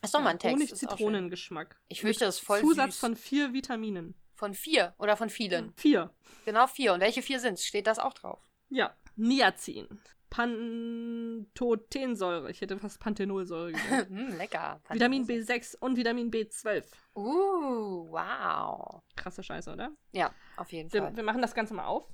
Ist 0.01 0.13
doch 0.13 0.21
mal 0.21 0.29
ein 0.29 0.39
Text. 0.39 0.57
schön. 0.57 0.67
Honig-Zitronen-Geschmack. 0.67 1.79
Ich 1.87 2.01
fürchte, 2.01 2.25
das 2.25 2.35
ist 2.35 2.45
voll 2.45 2.59
Zusatz 2.61 2.91
süß. 2.93 2.99
von 2.99 3.15
vier 3.15 3.53
Vitaminen. 3.53 4.15
Von 4.33 4.53
vier 4.53 4.93
oder 4.97 5.17
von 5.17 5.29
vielen. 5.29 5.73
Vier. 5.75 6.13
Genau 6.45 6.67
vier. 6.67 6.93
Und 6.93 7.01
welche 7.01 7.21
vier 7.21 7.41
sind 7.41 7.59
Steht 7.59 7.87
das 7.87 7.99
auch 7.99 8.13
drauf? 8.13 8.39
Ja. 8.69 8.95
Niacin. 9.17 9.99
Pantothensäure. 10.29 12.49
Ich 12.49 12.61
hätte 12.61 12.79
fast 12.79 13.01
Panthenolsäure 13.01 13.73
gesagt. 13.73 14.09
hm, 14.09 14.37
lecker. 14.37 14.81
Vitamin 14.89 15.25
B6 15.25 15.75
und 15.79 15.97
Vitamin 15.97 16.31
B12. 16.31 16.85
Uh, 17.15 18.07
wow. 18.09 19.01
Krasse 19.15 19.43
Scheiße, 19.43 19.73
oder? 19.73 19.91
Ja, 20.11 20.33
auf 20.55 20.71
jeden 20.71 20.93
Wir, 20.93 21.01
Fall. 21.01 21.15
wir 21.15 21.23
machen 21.23 21.41
das 21.41 21.53
Ganze 21.53 21.73
mal 21.73 21.87
auf. 21.87 22.05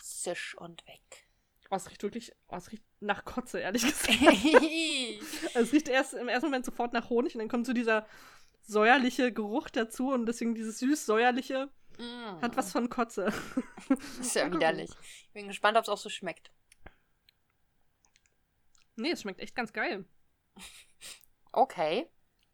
Zisch 0.00 0.56
und 0.56 0.86
weg. 0.86 1.27
Oh, 1.70 1.76
es 1.76 1.90
riecht 1.90 2.02
wirklich, 2.02 2.32
oh, 2.48 2.56
es 2.56 2.72
riecht 2.72 2.84
nach 3.00 3.24
Kotze, 3.24 3.60
ehrlich 3.60 3.82
gesagt. 3.82 4.18
Also 5.54 5.60
es 5.66 5.72
riecht 5.72 5.88
erst 5.88 6.14
im 6.14 6.28
ersten 6.28 6.46
Moment 6.46 6.64
sofort 6.64 6.92
nach 6.92 7.10
Honig 7.10 7.34
und 7.34 7.40
dann 7.40 7.48
kommt 7.48 7.66
so 7.66 7.72
dieser 7.72 8.06
säuerliche 8.62 9.32
Geruch 9.32 9.68
dazu 9.68 10.10
und 10.12 10.26
deswegen 10.26 10.54
dieses 10.54 10.78
süß-säuerliche 10.78 11.70
Mm. 11.98 12.40
hat 12.42 12.56
was 12.56 12.70
von 12.70 12.88
Kotze. 12.88 13.32
ist 14.20 14.36
ja 14.36 14.52
widerlich. 14.52 14.88
Ich 15.02 15.32
bin 15.32 15.48
gespannt, 15.48 15.76
ob 15.76 15.82
es 15.82 15.88
auch 15.88 15.98
so 15.98 16.08
schmeckt. 16.08 16.52
Nee, 18.94 19.10
es 19.10 19.22
schmeckt 19.22 19.40
echt 19.40 19.56
ganz 19.56 19.72
geil. 19.72 20.04
Okay. 21.52 22.08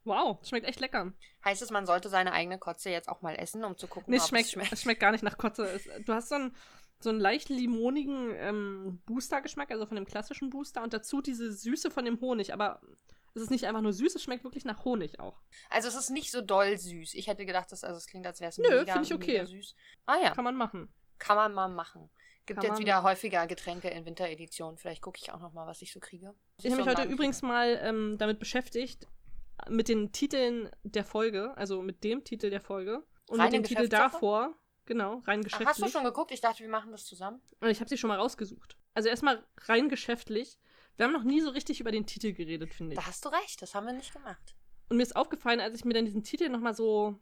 Wow, 0.05 0.39
es 0.43 0.49
schmeckt 0.49 0.67
echt 0.67 0.81
lecker. 0.81 1.13
Heißt 1.45 1.63
es, 1.63 1.71
man 1.71 1.87
sollte 1.87 2.09
seine 2.09 2.33
eigene 2.33 2.59
Kotze 2.59 2.91
jetzt 2.91 3.09
auch 3.09 3.23
mal 3.23 3.37
essen, 3.37 3.65
um 3.65 3.77
zu 3.77 3.87
gucken, 3.87 4.11
Nee, 4.11 4.17
ob 4.17 4.23
es 4.23 4.29
schmeckt, 4.29 4.47
es 4.47 4.53
schmeckt? 4.53 4.73
es 4.73 4.83
schmeckt 4.83 5.01
gar 5.01 5.13
nicht 5.13 5.25
nach 5.25 5.37
Kotze. 5.39 5.67
Es, 5.67 5.89
du 6.05 6.13
hast 6.13 6.29
so 6.31 6.35
einen, 6.37 6.57
so 7.05 7.11
einen 7.11 7.21
leicht 7.21 7.49
limonigen 7.49 8.35
ähm, 8.37 9.01
Booster-Geschmack, 9.07 9.71
also 9.71 9.87
von 9.87 9.95
dem 9.95 10.07
klassischen 10.07 10.51
Booster 10.51 10.83
und 10.83 10.93
dazu 10.93 11.21
diese 11.21 11.53
Süße 11.53 11.91
von 11.91 12.05
dem 12.05 12.21
Honig, 12.21 12.53
aber 12.53 12.81
es 13.35 13.43
ist 13.43 13.51
nicht 13.51 13.67
einfach 13.67 13.81
nur 13.81 13.93
süß, 13.93 14.15
es 14.15 14.23
schmeckt 14.23 14.45
wirklich 14.45 14.65
nach 14.65 14.85
Honig 14.85 15.19
auch. 15.21 15.41
Also 15.71 15.89
es 15.89 15.95
ist 15.95 16.11
nicht 16.11 16.31
so 16.31 16.41
doll 16.41 16.77
süß. 16.79 17.15
Ich 17.15 17.27
hätte 17.27 17.47
gedacht, 17.47 17.71
dass, 17.73 17.85
also 17.85 17.97
es 17.97 18.07
klingt, 18.07 18.27
als 18.27 18.41
wäre 18.41 18.51
es 18.51 18.59
Nö, 18.59 18.69
mega, 18.69 18.93
find 18.93 19.07
ich 19.07 19.15
okay. 19.15 19.33
mega 19.33 19.47
süß. 19.47 19.75
Ah 20.07 20.17
ja, 20.23 20.31
Kann 20.31 20.45
man 20.45 20.57
machen. 20.57 20.93
kann 21.19 21.37
man 21.37 21.53
mal 21.53 21.69
machen. 21.69 22.11
Gibt 22.47 22.61
Kann 22.61 22.71
jetzt 22.71 22.79
wieder 22.79 23.03
häufiger 23.03 23.47
Getränke 23.47 23.89
in 23.89 24.05
Winteredition. 24.05 24.77
Vielleicht 24.77 25.01
gucke 25.01 25.19
ich 25.21 25.33
auch 25.33 25.41
noch 25.41 25.53
mal, 25.53 25.67
was 25.67 25.81
ich 25.83 25.93
so 25.93 25.99
kriege. 25.99 26.35
Ich 26.59 26.71
habe 26.71 26.77
mich 26.77 26.87
heute 26.87 27.09
übrigens 27.09 27.43
mal 27.43 27.81
ähm, 27.83 28.17
damit 28.19 28.39
beschäftigt, 28.39 29.09
mit 29.69 29.89
den 29.89 30.13
Titeln 30.13 30.71
der 30.83 31.05
Folge, 31.05 31.57
also 31.57 31.81
mit 31.83 32.05
dem 32.05 32.23
Titel 32.23 32.51
der 32.51 32.61
Folge 32.61 33.03
und 33.29 33.41
Reine 33.41 33.59
mit 33.59 33.71
dem 33.71 33.77
Titel 33.77 33.89
davor. 33.89 34.55
Genau, 34.87 35.23
rein 35.27 35.43
geschäftlich. 35.43 35.69
Hast 35.69 35.81
du 35.83 35.89
schon 35.89 36.05
geguckt? 36.05 36.31
Ich 36.31 36.41
dachte, 36.41 36.61
wir 36.61 36.69
machen 36.69 36.93
das 36.93 37.05
zusammen. 37.07 37.41
Und 37.61 37.69
ich 37.71 37.81
habe 37.81 37.89
sie 37.89 37.97
schon 37.97 38.09
mal 38.09 38.19
rausgesucht. 38.19 38.77
Also 38.93 39.09
erstmal 39.09 39.43
rein 39.63 39.89
geschäftlich. 39.89 40.59
Wir 40.97 41.07
haben 41.07 41.13
noch 41.13 41.25
nie 41.25 41.41
so 41.41 41.51
richtig 41.51 41.81
über 41.81 41.91
den 41.91 42.07
Titel 42.07 42.33
geredet, 42.33 42.75
finde 42.75 42.93
ich. 42.95 42.99
Da 43.01 43.07
hast 43.07 43.25
du 43.25 43.31
recht, 43.31 43.61
das 43.63 43.75
haben 43.75 43.87
wir 43.87 43.93
nicht 43.95 44.13
gemacht. 44.13 44.55
Und 44.89 44.99
mir 44.99 45.03
ist 45.03 45.17
aufgefallen, 45.17 45.61
als 45.61 45.77
ich 45.79 45.85
mir 45.85 45.95
dann 45.95 46.05
diesen 46.05 46.23
Titel 46.23 46.49
nochmal 46.51 46.75
so 46.75 47.19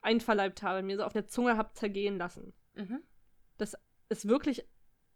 einverleibt 0.00 0.62
habe, 0.62 0.82
mir 0.82 0.96
so 0.96 1.04
auf 1.04 1.12
der 1.12 1.26
Zunge 1.26 1.56
habe 1.56 1.72
zergehen 1.74 2.16
lassen, 2.18 2.54
Mhm. 2.74 3.02
dass 3.58 3.76
es 4.08 4.26
wirklich 4.28 4.64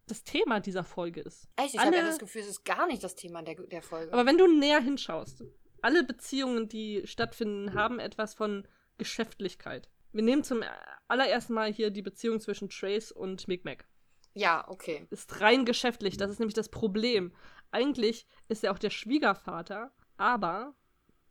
das 0.07 0.23
Thema 0.23 0.59
dieser 0.59 0.83
Folge 0.83 1.21
ist. 1.21 1.47
Echt, 1.55 1.75
ich 1.75 1.79
habe 1.79 1.95
ja 1.95 2.03
das 2.03 2.19
Gefühl, 2.19 2.41
es 2.41 2.47
ist 2.47 2.65
gar 2.65 2.87
nicht 2.87 3.03
das 3.03 3.15
Thema 3.15 3.41
der, 3.43 3.55
der 3.55 3.81
Folge. 3.81 4.11
Aber 4.11 4.25
wenn 4.25 4.37
du 4.37 4.47
näher 4.47 4.81
hinschaust, 4.81 5.43
alle 5.81 6.03
Beziehungen, 6.03 6.67
die 6.67 7.05
stattfinden, 7.05 7.73
haben 7.73 7.99
etwas 7.99 8.33
von 8.33 8.67
Geschäftlichkeit. 8.97 9.89
Wir 10.11 10.23
nehmen 10.23 10.43
zum 10.43 10.63
allerersten 11.07 11.53
Mal 11.53 11.71
hier 11.71 11.89
die 11.91 12.01
Beziehung 12.01 12.39
zwischen 12.39 12.69
Trace 12.69 13.11
und 13.11 13.47
Micmac. 13.47 13.85
ja, 14.33 14.65
okay. 14.69 15.05
Ist 15.09 15.41
rein 15.41 15.65
geschäftlich, 15.65 16.17
das 16.17 16.31
ist 16.31 16.39
nämlich 16.39 16.53
das 16.55 16.69
Problem. 16.69 17.33
Eigentlich 17.71 18.25
ist 18.47 18.63
er 18.63 18.71
auch 18.71 18.79
der 18.79 18.89
Schwiegervater, 18.89 19.91
aber 20.17 20.75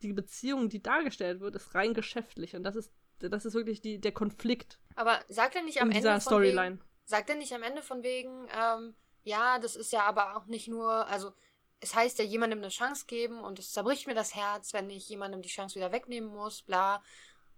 die 0.02 0.12
Beziehung, 0.12 0.68
die 0.68 0.82
dargestellt 0.82 1.40
wird, 1.40 1.56
ist 1.56 1.74
rein 1.74 1.94
geschäftlich. 1.94 2.54
Und 2.54 2.62
das 2.64 2.76
ist, 2.76 2.92
das 3.18 3.44
ist 3.44 3.54
wirklich 3.54 3.80
die, 3.80 4.00
der 4.00 4.12
Konflikt 4.12 4.78
Aber 4.94 5.20
sagt 5.28 5.56
er 5.56 5.62
nicht 5.62 5.80
am 5.80 5.90
Ende 5.90 5.96
dieser 5.96 6.20
von 6.20 6.42
wegen, 6.42 6.52
Storyline. 6.52 6.78
sagt 7.04 7.30
er 7.30 7.36
nicht 7.36 7.52
am 7.52 7.62
Ende 7.62 7.82
von 7.82 8.02
wegen, 8.02 8.46
ähm, 8.56 8.94
ja, 9.24 9.58
das 9.58 9.74
ist 9.76 9.92
ja 9.92 10.04
aber 10.04 10.36
auch 10.36 10.46
nicht 10.46 10.68
nur, 10.68 11.06
also 11.08 11.32
es 11.80 11.94
heißt 11.94 12.18
ja 12.18 12.24
jemandem 12.24 12.58
eine 12.60 12.68
Chance 12.70 13.06
geben 13.06 13.40
und 13.40 13.58
es 13.58 13.72
zerbricht 13.72 14.06
mir 14.06 14.14
das 14.14 14.34
Herz, 14.34 14.72
wenn 14.72 14.90
ich 14.90 15.08
jemandem 15.08 15.42
die 15.42 15.48
Chance 15.48 15.76
wieder 15.76 15.92
wegnehmen 15.92 16.28
muss, 16.30 16.62
bla. 16.62 17.02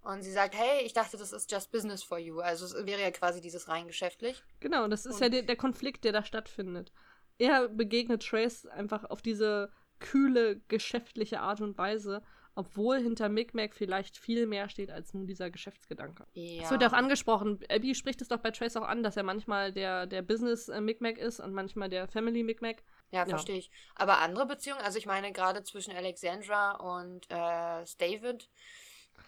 Und 0.03 0.23
sie 0.23 0.33
sagt, 0.33 0.55
hey, 0.57 0.83
ich 0.85 0.93
dachte, 0.95 1.17
das 1.19 1.33
ist 1.33 1.51
just 1.53 1.71
business 1.71 2.03
for 2.03 2.19
you. 2.19 2.41
Also 2.41 2.65
es 2.65 2.75
wäre 2.87 3.01
ja 3.03 3.11
quasi 3.11 3.41
dieses 3.41 3.69
rein 3.69 3.87
geschäftlich. 3.87 4.43
Genau, 4.61 4.89
das 4.89 5.05
ist 5.07 5.17
Und- 5.17 5.21
ja 5.23 5.29
der, 5.29 5.43
der 5.43 5.57
Konflikt, 5.57 6.05
der 6.05 6.13
da 6.13 6.25
stattfindet. 6.25 6.91
Er 7.39 7.69
begegnet 7.69 8.23
Trace 8.27 8.67
einfach 8.67 9.05
auf 9.05 9.21
diese 9.23 9.71
kühle, 9.99 10.61
geschäftliche 10.69 11.41
Art 11.41 11.61
und 11.61 11.77
Weise, 11.77 12.23
obwohl 12.55 12.99
hinter 12.99 13.29
Micmac 13.29 13.75
vielleicht 13.75 14.17
viel 14.19 14.47
mehr 14.47 14.69
steht 14.69 14.91
als 14.91 15.15
nur 15.15 15.25
dieser 15.27 15.51
Geschäftsgedanke. 15.51 16.27
Ja. 16.33 16.63
Es 16.65 16.71
wird 16.71 16.83
ja 16.83 16.89
auch 16.89 16.93
angesprochen, 16.95 17.61
Abby 17.71 17.95
spricht 17.95 18.21
es 18.23 18.29
doch 18.29 18.39
bei 18.39 18.51
Trace 18.51 18.77
auch 18.77 18.87
an, 18.89 19.03
dass 19.03 19.17
er 19.17 19.23
manchmal 19.23 19.73
der, 19.73 20.07
der 20.07 20.23
Business-Micmac 20.23 21.17
ist 21.19 21.41
und 21.41 21.53
manchmal 21.53 21.89
der 21.89 22.09
Family-Micmac. 22.09 22.83
Ja, 23.13 23.21
Ja. 23.21 23.27
verstehe 23.27 23.57
ich. 23.59 23.71
Aber 23.95 24.19
andere 24.19 24.47
Beziehungen, 24.47 24.81
also 24.83 24.99
ich 24.99 25.07
meine 25.07 25.33
gerade 25.33 25.63
zwischen 25.63 25.95
Alexandra 25.95 26.73
und 26.77 27.27
äh, 27.31 27.85
David. 27.99 28.49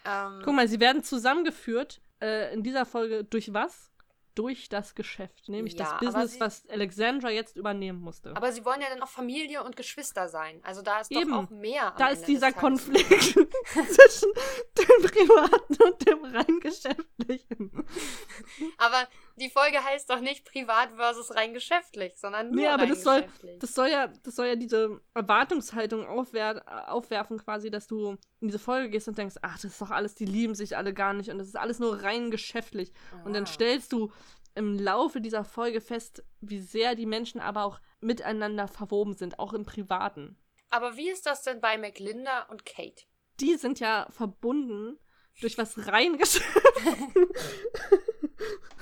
Ähm, 0.05 0.41
Guck 0.43 0.53
mal, 0.53 0.67
sie 0.67 0.79
werden 0.79 1.03
zusammengeführt 1.03 2.01
äh, 2.21 2.53
in 2.53 2.63
dieser 2.63 2.85
Folge 2.85 3.23
durch 3.23 3.53
was? 3.53 3.89
Durch 4.35 4.67
das 4.67 4.95
Geschäft, 4.95 5.47
nämlich 5.47 5.73
Ja, 5.75 5.83
das 5.91 5.99
Business, 5.99 6.33
sie- 6.33 6.39
was 6.39 6.67
Alexandra 6.67 7.29
jetzt 7.29 7.55
übernehmen 7.55 8.01
musste. 8.01 8.35
Aber 8.35 8.51
sie 8.51 8.65
wollen 8.65 8.81
ja 8.81 8.87
dann 8.89 8.99
auch 9.03 9.07
Familie 9.07 9.63
und 9.63 9.75
Geschwister 9.75 10.27
sein. 10.27 10.59
Also 10.63 10.81
da 10.81 11.01
ist 11.01 11.11
Eben. 11.11 11.29
doch 11.29 11.43
auch 11.43 11.49
mehr. 11.51 11.93
da 11.99 12.07
Ende 12.09 12.19
ist 12.19 12.27
dieser. 12.27 12.51
Konflikt 12.51 13.05
zwischen 13.13 14.31
dem 14.75 15.03
Privaten 15.11 15.83
und 15.83 16.07
dem 16.09 16.25
rein 16.25 16.59
Geschäftlichen. 16.61 17.85
Aber 18.79 19.07
die 19.35 19.49
Folge 19.49 19.83
heißt 19.83 20.09
doch 20.09 20.19
nicht 20.19 20.45
privat 20.45 20.91
versus 20.95 21.35
rein 21.35 21.53
geschäftlich, 21.53 22.13
sondern 22.17 22.51
nur 22.51 22.61
Nee, 22.61 22.67
aber 22.67 22.83
rein 22.83 22.89
das 22.89 23.03
soll, 23.03 23.21
geschäftlich. 23.21 23.59
das 23.59 23.73
soll 23.73 23.87
ja, 23.89 24.07
das 24.07 24.35
soll 24.35 24.47
ja 24.47 24.55
diese 24.55 25.01
Erwartungshaltung 25.13 26.05
aufwer 26.07 26.63
aufwerfen, 26.91 27.37
quasi, 27.39 27.71
dass 27.71 27.87
du 27.87 28.11
in 28.39 28.47
diese 28.47 28.59
Folge 28.59 28.89
gehst 28.89 29.07
und 29.07 29.17
denkst, 29.17 29.35
ach, 29.41 29.55
das 29.55 29.65
ist 29.65 29.81
doch 29.81 29.91
alles, 29.91 30.15
die 30.15 30.25
lieben 30.25 30.55
sich 30.55 30.77
alle 30.77 30.93
gar 30.93 31.13
nicht 31.13 31.29
und 31.29 31.37
das 31.39 31.47
ist 31.47 31.55
alles 31.57 31.79
nur 31.79 32.03
rein 32.03 32.31
geschäftlich. 32.31 32.91
Und 33.25 33.33
dann 33.33 33.43
Ah. 33.43 33.47
stellst 33.47 33.91
du 33.91 34.11
im 34.55 34.77
Laufe 34.77 35.19
dieser 35.19 35.43
Folge 35.43 35.81
fest, 35.81 36.23
wie 36.39 36.59
sehr 36.59 36.93
die 36.93 37.07
Menschen 37.07 37.41
aber 37.41 37.65
auch 37.65 37.79
miteinander 38.01 38.67
verwoben 38.67 39.15
sind, 39.15 39.39
auch 39.39 39.53
im 39.53 39.65
Privaten. 39.65 40.37
Aber 40.69 40.95
wie 40.95 41.09
ist 41.09 41.25
das 41.25 41.41
denn 41.41 41.59
bei 41.59 41.77
McLinda 41.77 42.43
und 42.51 42.63
Kate? 42.65 43.03
Die 43.39 43.55
sind 43.55 43.79
ja 43.79 44.05
verbunden 44.11 44.99
durch 45.41 45.57
was 45.57 45.87
rein 45.87 46.17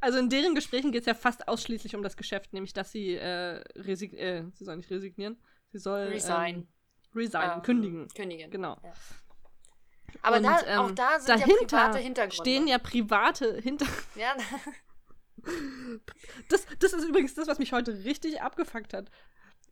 Also 0.00 0.18
in 0.18 0.28
deren 0.28 0.54
Gesprächen 0.54 0.92
geht 0.92 1.00
es 1.02 1.06
ja 1.06 1.14
fast 1.14 1.48
ausschließlich 1.48 1.96
um 1.96 2.02
das 2.02 2.16
Geschäft, 2.16 2.52
nämlich 2.52 2.72
dass 2.74 2.92
sie 2.92 3.14
äh, 3.14 3.62
resig 3.76 4.12
äh, 4.14 4.44
sie 4.52 4.64
soll 4.64 4.76
nicht 4.76 4.90
resignieren, 4.90 5.40
sie 5.72 5.78
soll 5.78 6.08
Resign. 6.08 6.54
ähm, 6.56 6.68
resign, 7.14 7.50
Ähm, 7.56 7.62
kündigen. 7.62 8.08
Kündigen. 8.08 8.50
Genau. 8.50 8.76
Ja. 8.84 8.92
Aber 10.22 10.36
Und, 10.36 10.42
da, 10.44 10.60
ähm, 10.66 10.78
auch 10.78 10.90
da 10.92 11.18
sind 11.18 11.40
ja 11.40 11.46
private 11.46 11.98
Hintergründe. 11.98 12.36
Stehen 12.36 12.66
ja 12.66 12.78
private 12.78 13.60
hinter. 13.60 13.86
Ja, 14.16 14.36
Das, 16.48 16.66
das 16.78 16.92
ist 16.92 17.04
übrigens 17.04 17.34
das, 17.34 17.48
was 17.48 17.58
mich 17.58 17.72
heute 17.72 18.04
richtig 18.04 18.40
abgefuckt 18.40 18.94
hat. 18.94 19.10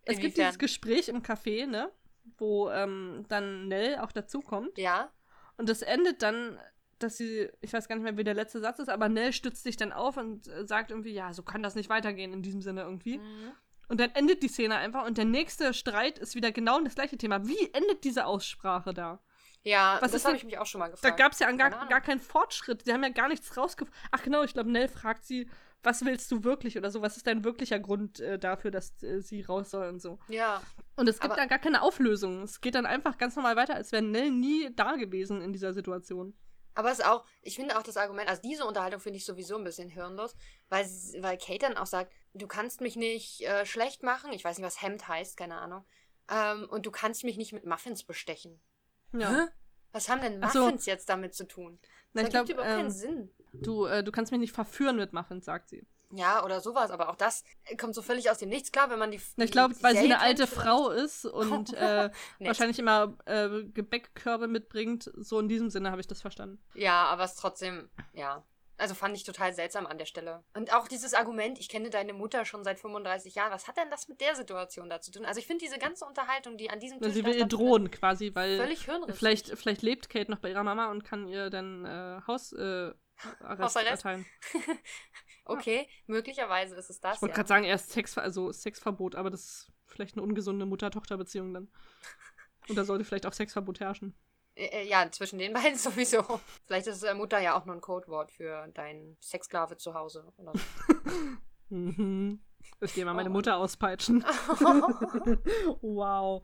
Es 0.05 0.19
gibt 0.19 0.37
dieses 0.37 0.59
Gespräch 0.59 1.09
im 1.09 1.23
Café, 1.23 1.67
ne? 1.67 1.91
Wo 2.39 2.71
ähm, 2.71 3.25
dann 3.29 3.69
Nell 3.69 3.99
auch 3.99 4.13
dazukommt. 4.13 4.77
ja. 4.79 5.11
Und 5.59 5.69
das 5.69 5.83
endet 5.83 6.23
dann, 6.23 6.59
dass 7.03 7.17
sie, 7.17 7.49
ich 7.61 7.73
weiß 7.73 7.89
gar 7.89 7.97
nicht 7.97 8.05
mehr, 8.05 8.17
wie 8.17 8.25
der 8.25 8.35
letzte 8.35 8.61
Satz 8.61 8.79
ist, 8.79 8.89
aber 8.89 9.09
Nell 9.09 9.33
stützt 9.33 9.63
sich 9.63 9.77
dann 9.77 9.93
auf 9.93 10.17
und 10.17 10.47
äh, 10.49 10.65
sagt 10.67 10.91
irgendwie, 10.91 11.13
ja, 11.13 11.33
so 11.33 11.43
kann 11.43 11.63
das 11.63 11.75
nicht 11.75 11.89
weitergehen 11.91 12.33
in 12.33 12.43
diesem 12.43 12.63
Sinne 12.63 12.83
irgendwie. 12.83 13.19
Mhm. 13.19 13.53
Und 13.89 14.01
dann 14.01 14.11
endet 14.15 14.43
die 14.43 14.49
Szene 14.49 14.77
einfach 14.77 15.07
und 15.07 15.19
der 15.19 15.25
nächste 15.27 15.75
Streit 15.75 16.19
ist 16.19 16.35
wieder 16.35 16.51
genau 16.53 16.81
das 16.81 16.95
gleiche 16.95 17.19
Thema. 17.19 17.47
Wie 17.47 17.73
endet 17.75 18.05
diese 18.05 18.27
Aussprache 18.27 18.95
da? 18.95 19.21
Ja, 19.65 19.99
Was 20.01 20.13
das 20.13 20.25
habe 20.25 20.37
ich 20.37 20.45
mich 20.45 20.59
auch 20.59 20.67
schon 20.67 20.79
mal 20.81 20.87
Da 20.87 20.93
gefragt. 20.93 21.19
gab 21.19 21.33
es 21.33 21.39
ja 21.39 21.51
gar, 21.53 21.87
gar 21.89 22.01
keinen 22.01 22.21
Fortschritt. 22.21 22.87
Die 22.87 22.93
haben 22.93 23.03
ja 23.03 23.11
gar 23.11 23.29
nichts 23.29 23.57
rausgefunden. 23.57 23.95
Ach 24.11 24.23
genau, 24.23 24.43
ich 24.43 24.55
glaube, 24.55 24.71
Nell 24.71 24.89
fragt 24.89 25.25
sie, 25.25 25.49
was 25.85 26.05
willst 26.05 26.31
du 26.31 26.45
wirklich 26.45 26.79
oder 26.79 26.91
so? 26.91 27.03
Was 27.03 27.17
ist 27.17 27.27
dein 27.27 27.45
wirklicher 27.45 27.79
Grund 27.79 28.21
äh, 28.21 28.39
dafür, 28.39 28.71
dass 28.71 29.03
äh, 29.03 29.21
sie 29.21 29.43
raus 29.43 29.71
soll 29.71 29.89
und 29.89 30.01
so? 30.01 30.19
Ja, 30.29 30.63
Und 30.97 31.09
es 31.09 31.21
gibt 31.21 31.37
da 31.37 31.47
gar 31.47 31.59
keine 31.59 31.83
Auflösung. 31.83 32.43
Es 32.43 32.61
geht 32.61 32.75
dann 32.77 32.87
einfach 32.87 33.19
ganz 33.19 33.37
normal 33.37 33.57
weiter, 33.57 33.75
als 33.75 33.93
wäre 33.93 34.03
Nell 34.03 34.31
nie 34.31 34.71
da 34.75 34.97
gewesen 34.97 35.41
in 35.43 35.53
dieser 35.53 35.73
Situation. 35.75 36.35
Aber 36.75 36.91
es 36.91 36.99
ist 37.01 37.05
auch, 37.07 37.25
ich 37.43 37.57
finde 37.57 37.79
auch 37.79 37.83
das 37.83 37.97
Argument, 37.97 38.29
also 38.29 38.43
diese 38.43 38.65
Unterhaltung 38.65 39.01
finde 39.01 39.19
ich 39.19 39.25
sowieso 39.25 39.57
ein 39.57 39.65
bisschen 39.65 39.89
hirnlos, 39.89 40.35
weil, 40.69 40.87
weil 41.21 41.39
Kate 41.39 41.59
dann 41.61 41.77
auch 41.77 41.87
sagt, 41.87 42.13
du 42.35 42.47
kannst 42.47 42.81
mich 42.81 42.97
nicht 42.97 43.43
äh, 43.43 43.67
schlecht 43.67 44.03
machen, 44.03 44.33
ich 44.33 44.45
weiß 44.45 44.59
nicht, 44.59 44.67
was 44.67 44.83
Hemd 44.83 45.07
heißt, 45.09 45.37
keine 45.37 45.57
Ahnung, 45.57 45.85
ähm, 46.31 46.69
und 46.71 46.87
du 46.87 46.91
kannst 46.91 47.25
mich 47.25 47.37
nicht 47.37 47.53
mit 47.53 47.67
Muffins 47.67 48.05
bestechen. 48.05 48.61
Ja. 49.13 49.31
Hä? 49.31 49.49
Was 49.93 50.09
haben 50.09 50.23
denn 50.23 50.43
Ach 50.43 50.51
so. 50.53 50.65
Muffins 50.65 50.87
jetzt 50.87 51.09
damit 51.09 51.35
zu 51.35 51.47
tun? 51.47 51.79
Na, 52.15 52.23
Das 52.23 52.31
ich 52.31 52.35
ergibt 52.35 52.55
überhaupt 52.55 52.71
ähm, 52.73 52.79
keinen 52.79 52.91
Sinn. 52.91 53.31
du, 53.53 53.85
äh, 53.87 54.03
du 54.03 54.11
kannst 54.11 54.33
mich 54.33 54.41
nicht 54.41 54.55
verführen 54.55 54.97
mit 54.97 55.13
Muffins, 55.13 55.45
sagt 55.45 55.69
sie. 55.69 55.87
Ja, 56.15 56.45
oder 56.45 56.61
sowas, 56.61 56.91
aber 56.91 57.09
auch 57.09 57.17
das 57.17 57.43
kommt 57.79 57.95
so 57.95 58.03
völlig 58.03 58.31
aus 58.31 58.39
dem 58.39 58.51
Nichts. 58.51 58.71
Klar, 58.71 58.91
wenn 58.91 58.99
man 58.99 59.11
die. 59.11 59.21
Ich 59.37 59.51
glaube, 59.51 59.75
weil 59.81 59.95
sie 59.97 60.05
eine 60.05 60.21
alte 60.21 60.47
Frau 60.47 60.91
ist 60.91 61.25
und 61.25 61.73
äh, 61.75 62.11
wahrscheinlich 62.39 62.79
immer 62.79 63.17
äh, 63.25 63.65
Gebäckkörbe 63.65 64.47
mitbringt. 64.47 65.11
So 65.17 65.41
in 65.41 65.49
diesem 65.49 65.71
Sinne 65.71 65.91
habe 65.91 66.01
ich 66.03 66.07
das 66.07 66.21
verstanden. 66.21 66.63
Ja, 66.75 67.07
aber 67.07 67.25
es 67.25 67.35
trotzdem, 67.35 67.91
ja. 68.13 68.45
Also 68.79 68.95
fand 68.95 69.17
ich 69.17 69.23
total 69.23 69.55
seltsam 69.55 69.87
an 69.87 69.97
der 69.97 70.07
Stelle. 70.07 70.43
Und 70.55 70.75
auch 70.75 70.89
dieses 70.89 71.15
Argument, 71.15 71.59
ich 71.61 71.69
kenne 71.69 71.89
deine 71.89 72.13
Mutter 72.15 72.45
schon 72.45 72.65
seit 72.65 72.81
35 72.81 73.35
Jahren, 73.37 73.53
was 73.53 73.69
hat 73.69 73.77
denn 73.77 73.91
das 73.91 74.09
mit 74.09 74.21
der 74.21 74.35
Situation 74.35 74.91
da 74.91 75.01
zu 75.01 75.13
tun? 75.13 75.25
Also 75.25 75.39
ich 75.39 75.47
finde 75.47 75.65
diese 75.65 75.79
ganze 75.79 76.05
Unterhaltung, 76.05 76.57
die 76.57 76.69
an 76.69 76.81
diesem 76.81 77.01
Tisch 77.01 77.13
Sie 77.13 77.25
will 77.25 77.37
ihr 77.37 77.47
drohen 77.47 77.91
quasi, 77.93 78.35
weil 78.35 78.59
Völlig 78.59 78.85
hirnrissig. 78.85 79.17
vielleicht, 79.17 79.49
vielleicht 79.59 79.83
lebt 79.83 80.11
Kate 80.11 80.31
noch 80.31 80.41
bei 80.41 80.51
ihrer 80.51 80.65
Mama 80.65 80.91
und 80.91 81.05
kann 81.05 81.29
ihr 81.29 81.49
dann 81.49 81.85
äh, 81.85 82.23
Haus, 82.27 82.53
äh, 82.55 82.91
Arrest 83.41 83.77
Hausarrest? 83.77 84.05
erteilen. 84.05 84.27
Okay, 85.45 85.89
möglicherweise 86.07 86.77
ist 86.77 86.91
es 86.91 87.01
das. 87.01 87.17
Ich 87.17 87.23
wollte 87.23 87.33
ja. 87.33 87.37
gerade 87.37 87.49
sagen, 87.49 87.65
erst 87.65 87.91
Sex, 87.91 88.17
also 88.17 88.53
Sexverbot, 88.53 89.15
aber 89.15 89.31
das 89.31 89.45
ist 89.45 89.73
vielleicht 89.87 90.17
eine 90.17 90.23
ungesunde 90.23 90.67
Mutter-Tochter-Beziehung 90.67 91.53
dann. 91.55 91.69
Und 92.69 92.77
da 92.77 92.85
sollte 92.85 93.05
vielleicht 93.05 93.27
auch 93.27 93.33
Sexverbot 93.33 93.81
herrschen. 93.81 94.15
Ja, 94.57 95.11
zwischen 95.11 95.39
den 95.39 95.53
beiden 95.55 95.79
sowieso. 95.79 96.41
Vielleicht 96.67 96.87
ist 96.87 97.03
äh, 97.03 97.15
Mutter 97.15 97.41
ja 97.41 97.59
auch 97.59 97.65
nur 97.65 97.75
ein 97.75 97.81
Codewort 97.81 98.31
für 98.31 98.69
deinen 98.69 99.17
Sexsklave 99.21 99.77
zu 99.77 99.95
Hause. 99.95 100.33
Oder 100.37 100.53
so. 100.53 100.61
Mhm. 101.73 102.43
Ich 102.83 102.93
gehe 102.93 103.07
mal 103.07 103.13
Oh 103.13 103.15
meine. 103.15 103.31
Mutter 103.31 103.57
auspeitschen. 103.57 104.23
wow. 105.81 106.43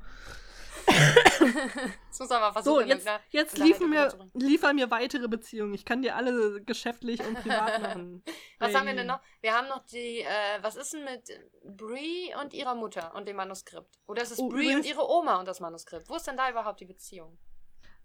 Das 2.09 2.19
muss 2.21 2.31
aber 2.31 2.49
So, 2.63 2.75
versuchen. 2.77 2.89
jetzt, 2.89 3.07
in 3.07 3.13
jetzt 3.31 3.59
liefen 3.59 3.91
mir, 3.91 4.13
liefer 4.35 4.73
mir 4.73 4.91
weitere 4.91 5.29
Beziehungen. 5.29 5.75
Ich 5.75 5.85
kann 5.85 6.03
dir 6.03 6.17
alle 6.17 6.61
geschäftlich 6.63 7.21
und 7.25 7.35
privat 7.41 7.81
machen. 7.83 8.25
Was 8.59 8.75
haben 8.75 8.85
wir 8.87 8.91
Hey. 8.91 8.97
denn 8.97 9.07
noch? 9.07 9.21
Wir 9.41 9.55
haben 9.55 9.69
noch 9.69 9.85
die, 9.87 10.21
äh, 10.21 10.59
was 10.63 10.77
ist 10.77 10.93
denn 10.95 11.05
mit 11.05 11.31
Brie 11.65 12.35
und 12.41 12.53
ihrer 12.55 12.75
Mutter 12.75 13.15
und 13.15 13.29
dem 13.29 13.37
Manuskript? 13.37 13.99
Oder 14.07 14.23
ist 14.23 14.33
es 14.33 14.39
Oh, 14.39 14.49
Brie 14.49 14.65
übrigens- 14.65 14.87
und 14.87 14.87
ihre 14.87 15.09
Oma 15.09 15.39
und 15.39 15.47
das 15.47 15.61
Manuskript? 15.61 16.09
Wo 16.09 16.17
ist 16.17 16.27
denn 16.27 16.37
da 16.37 16.51
überhaupt 16.51 16.81
die 16.81 16.87
Beziehung? 16.87 17.39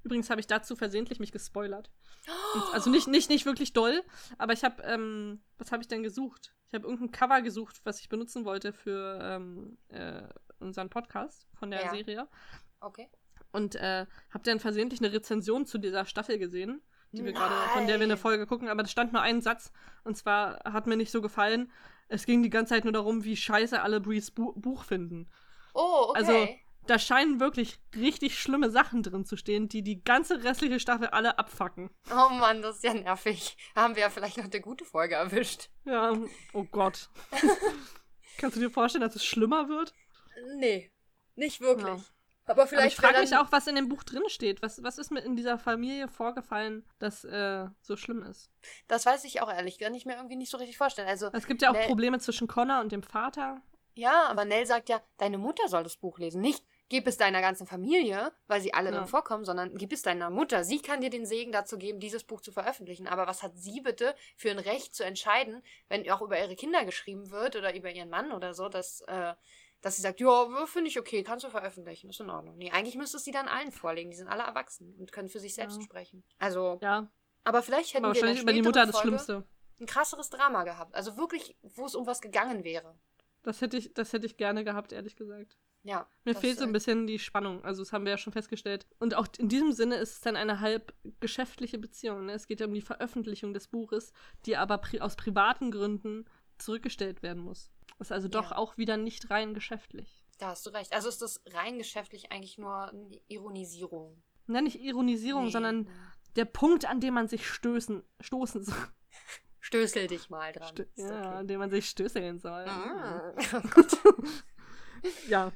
Übrigens 0.03 0.29
habe 0.29 0.41
ich 0.41 0.47
dazu 0.47 0.75
versehentlich 0.75 1.19
mich 1.19 1.31
gespoilert. 1.31 1.89
Und, 2.55 2.73
also 2.73 2.89
nicht, 2.89 3.07
nicht, 3.07 3.29
nicht 3.29 3.45
wirklich 3.45 3.71
doll, 3.71 4.03
aber 4.37 4.51
ich 4.53 4.63
habe, 4.65 4.83
ähm, 4.83 5.41
was 5.57 5.71
habe 5.71 5.81
ich 5.81 5.87
denn 5.87 6.03
gesucht? 6.03 6.53
Ich 6.67 6.73
habe 6.73 6.85
irgendein 6.87 7.11
Cover 7.11 7.41
gesucht, 7.41 7.79
was 7.85 7.99
ich 8.01 8.09
benutzen 8.09 8.43
wollte 8.43 8.73
für 8.73 9.17
ähm, 9.21 9.77
äh, 9.89 10.23
unseren 10.59 10.89
Podcast 10.89 11.47
von 11.57 11.71
der 11.71 11.83
Ja. 11.83 11.89
Serie. 11.91 12.27
Okay. 12.83 13.09
Und 13.51 13.75
äh, 13.75 14.05
habe 14.31 14.43
dann 14.43 14.59
versehentlich 14.59 14.99
eine 15.01 15.13
Rezension 15.13 15.65
zu 15.65 15.77
dieser 15.77 16.05
Staffel 16.05 16.39
gesehen, 16.39 16.81
die 17.11 17.23
wir 17.23 17.33
gerade, 17.33 17.53
von 17.73 17.85
der 17.87 17.99
wir 17.99 18.05
eine. 18.05 18.17
Folge 18.17 18.47
gucken, 18.47 18.67
aber 18.67 18.81
da 18.83 18.89
stand 18.89 19.13
nur 19.13 19.21
ein 19.21 19.41
Satz. 19.41 19.71
Und 20.03 20.17
zwar 20.17 20.59
hat 20.63 20.87
mir 20.87 20.97
nicht 20.97 21.11
so 21.11 21.21
gefallen. 21.21 21.71
Es 22.07 22.25
ging 22.25 22.41
die 22.41 22.49
ganze 22.49 22.73
Zeit 22.73 22.83
nur 22.83 22.93
darum, 22.93 23.23
wie 23.23 23.37
scheiße 23.37 23.81
alle 23.81 24.01
Brees 24.01 24.31
Bu 24.31 24.53
Buch 24.53 24.83
finden. 24.83 25.29
Oh, 25.75 26.07
okay. 26.09 26.17
Also, 26.17 26.47
Da 26.87 26.99
scheinen 26.99 27.39
wirklich 27.39 27.79
richtig 27.95 28.37
schlimme 28.39 28.69
Sachen 28.69 29.03
drin 29.03 29.23
zu 29.25 29.37
stehen, 29.37 29.69
die 29.69 29.83
die 29.83 30.03
ganze 30.03 30.43
restliche 30.43 30.79
Staffel 30.79 31.07
alle 31.07 31.37
abfacken. 31.39 31.89
oh 32.11 32.29
Mann, 32.33 32.61
das 32.61 32.77
ist 32.77 32.83
ja 32.83 32.93
nervig. 32.93 33.55
Haben 33.75 33.95
wir 33.95 34.01
ja 34.01 34.09
vielleicht 34.09 34.37
noch 34.37 34.45
eine 34.45 34.61
gute 34.61 34.83
Folge 34.83 35.15
erwischt. 35.15 35.69
Ja, 35.85 36.13
oh 36.53 36.63
Gott. 36.65 37.09
Kannst 38.37 38.57
du 38.57 38.61
dir 38.61 38.69
vorstellen, 38.71 39.03
dass 39.03 39.15
es 39.15 39.23
schlimmer 39.23 39.69
wird? 39.69 39.93
Nee, 40.57 40.91
nicht 41.35 41.61
wirklich. 41.61 41.87
Ja. 41.87 42.03
Aber 42.45 42.63
Aber 42.63 42.67
vielleicht 42.67 42.93
ich 42.93 42.95
frage 42.97 43.19
mich 43.21 43.36
auch, 43.38 43.51
was 43.51 43.67
in 43.67 43.75
dem 43.75 43.88
Buch 43.88 44.03
drin 44.03 44.23
steht. 44.27 44.62
Was, 44.62 44.84
was 44.84 44.97
ist 44.97 45.12
mit 45.12 45.23
in 45.23 45.36
dieser 45.36 45.58
Familie 45.58 46.08
vorgefallen, 46.10 46.86
das 46.99 47.23
äh, 47.23 47.67
so 47.82 47.95
schlimm 47.95 48.21
ist? 48.23 48.49
Das 48.88 49.06
weiß 49.06 49.23
ich 49.23 49.41
auch 49.41 49.49
ehrlich, 49.51 49.79
kann 49.79 49.93
ich 49.95 50.06
mir 50.06 50.15
irgendwie 50.15 50.36
nicht 50.36 50.51
so 50.51 50.58
richtig 50.58 50.77
vorstellen. 50.77 51.08
Also, 51.08 51.29
Es 51.32 51.47
gibt 51.47 51.62
ja 51.62 51.69
auch 51.69 51.73
Nee. 51.73 51.88
Probleme 51.88 52.19
zwischen 52.19 52.47
Connor 52.47 52.82
und 52.82 52.91
dem 52.91 53.03
Vater. 53.03 53.62
ja, 53.95 54.23
aber 54.27 54.43
Nell 54.45 54.65
sagt 54.65 54.89
ja, 54.89 55.01
deine 55.17 55.38
Mutter 55.38 55.67
soll 55.69 55.84
das 55.84 55.95
Buch 55.95 56.19
lesen. 56.19 56.41
Nicht, 56.41 56.65
gib 56.89 57.08
es 57.08 57.15
deiner 57.17 57.39
ganzen 57.41 57.65
Familie, 57.65 58.34
weil 58.47 58.60
sie 58.60 58.73
alle 58.73 58.91
Ja. 58.91 58.97
drin 58.97 59.08
vorkommen, 59.08 59.45
sondern 59.45 59.73
gib 59.77 59.93
es 59.93 60.01
deiner 60.01 60.29
Mutter. 60.29 60.63
Sie 60.65 60.82
kann 60.82 60.99
dir 61.01 61.10
den 61.10 61.25
Segen 61.25 61.51
dazu 61.53 61.77
geben, 61.77 61.99
dieses 62.01 62.23
Buch 62.25 62.41
zu 62.41 62.51
veröffentlichen. 62.51 63.08
Aber 63.08 63.25
was 63.25 63.41
hat 63.41 63.53
sie 63.58 63.79
bitte 63.82 64.15
für 64.36 64.51
ein 64.51 64.60
Recht 64.60 64.93
zu 64.95 65.03
entscheiden, 65.06 65.63
wenn 65.88 66.10
auch 66.12 66.21
über 66.21 66.38
ihre 66.39 66.56
Kinder 66.58 66.84
geschrieben 66.84 67.32
wird 67.32 67.56
oder 67.56 67.73
über 67.73 67.89
ihren 67.89 68.10
Mann 68.10 68.32
oder 68.34 68.53
so, 68.53 68.67
dass, 68.67 69.01
äh, 69.08 69.34
dass 69.83 69.97
sie 69.97 70.01
sagt, 70.01 70.19
ja, 70.19 70.65
finde 70.65 70.89
ich 70.89 70.97
okay, 70.99 71.21
kannst 71.23 71.45
du 71.45 71.49
veröffentlichen, 71.49 72.09
ist 72.09 72.19
in 72.19 72.29
Ordnung. 72.29 72.57
Nee, 72.57 72.71
eigentlich 72.71 72.95
müsste 72.95 73.17
es 73.17 73.23
sie 73.25 73.31
dann 73.31 73.47
allen 73.47 73.71
vorlegen. 73.71 74.09
Die 74.09 74.17
sind 74.17 74.27
alle 74.29 74.43
erwachsen 74.43 74.95
und 74.97 75.11
können 75.11 75.29
für 75.29 75.39
sich 75.39 75.53
selbst 75.53 75.77
Ja. 75.77 75.83
sprechen. 75.83 76.23
Also, 76.39 76.79
Ja, 76.81 77.11
aber 77.43 77.61
vielleicht 77.61 77.93
hätten 77.93 78.05
aber 78.05 78.15
wir 78.15 78.21
in 78.21 78.27
wahrscheinlich 78.27 78.45
der 78.45 78.53
über 78.53 78.53
die 78.53 78.61
Mutter 78.67 78.85
das 78.85 78.95
Folge 78.95 79.07
Schlimmste. 79.09 79.43
ein 79.79 79.85
krasseres 79.85 80.29
Drama 80.29 80.63
gehabt. 80.63 80.95
Also 80.95 81.17
wirklich, 81.17 81.57
wo 81.61 81.85
es 81.85 81.93
um 81.95 82.07
was 82.07 82.21
gegangen 82.21 82.63
wäre. 82.63 82.97
Das 83.43 83.59
hätte 83.61 83.75
ich, 83.77 83.93
das 83.93 84.13
hätte 84.13 84.25
ich 84.25 84.37
gerne 84.37 84.63
gehabt, 84.63 84.93
ehrlich 84.93 85.15
gesagt. 85.17 85.57
Ja. 85.83 86.07
Mir 86.23 86.33
fehlt 86.33 86.59
so 86.59 86.63
ein 86.63 86.71
bisschen 86.71 87.05
die 87.07 87.19
Spannung. 87.19 87.61
Also, 87.65 87.81
das 87.81 87.91
haben 87.91 88.05
wir 88.05 88.11
ja 88.11 88.17
schon 88.17 88.31
festgestellt. 88.31 88.87
Und 88.99 89.15
auch 89.15 89.27
in 89.37 89.49
diesem 89.49 89.73
Sinne 89.73 89.95
ist 89.97 90.13
es 90.13 90.21
dann 90.21 90.37
eine 90.37 90.61
halb 90.61 90.93
geschäftliche 91.19 91.77
Beziehung. 91.77 92.27
Ne? 92.27 92.31
Es 92.31 92.47
geht 92.47 92.61
ja 92.61 92.67
um 92.67 92.73
die 92.73 92.79
Veröffentlichung 92.79 93.53
des 93.53 93.67
Buches, 93.67 94.13
die 94.45 94.55
aber 94.55 94.77
pri 94.77 95.01
aus 95.01 95.17
privaten 95.17 95.71
Gründen 95.71 96.23
zurückgestellt 96.57 97.21
werden 97.21 97.43
muss. 97.43 97.69
Ist 98.03 98.11
also 98.11 98.27
doch 98.27 98.51
Ja. 98.51 98.57
auch 98.57 98.77
wieder 98.77 98.97
nicht 98.97 99.29
rein 99.29 99.53
geschäftlich. 99.53 100.23
Da 100.39 100.47
hast 100.49 100.65
du 100.65 100.71
recht. 100.71 100.93
Also 100.93 101.07
ist 101.09 101.21
das 101.21 101.41
rein 101.51 101.77
geschäftlich 101.77 102.31
eigentlich 102.31 102.57
nur 102.57 102.89
eine 102.89 103.19
Ironisierung. 103.29 104.21
Na, 104.45 104.61
nicht 104.61 104.79
Ironisierung, 104.81 105.45
Nee. 105.45 105.51
sondern 105.51 105.89
der 106.35 106.45
Punkt, 106.45 106.85
an 106.85 106.99
dem 106.99 107.13
man 107.13 107.27
sich 107.29 107.47
stößen, 107.47 108.03
stoßen 108.19 108.63
soll. 108.63 108.75
Stößel 109.61 110.07
dich 110.07 110.29
mal 110.29 110.51
dran. 110.51 110.69
Stö 110.75 110.85
ja, 110.95 111.07
an 111.21 111.35
okay. 111.37 111.47
dem 111.47 111.59
man 111.59 111.69
sich 111.69 111.87
stößeln 111.89 112.39
soll. 112.39 112.65
Ah, 112.67 113.33
Oh 113.53 113.61
Gott. 113.73 113.97
Ja. 115.27 115.51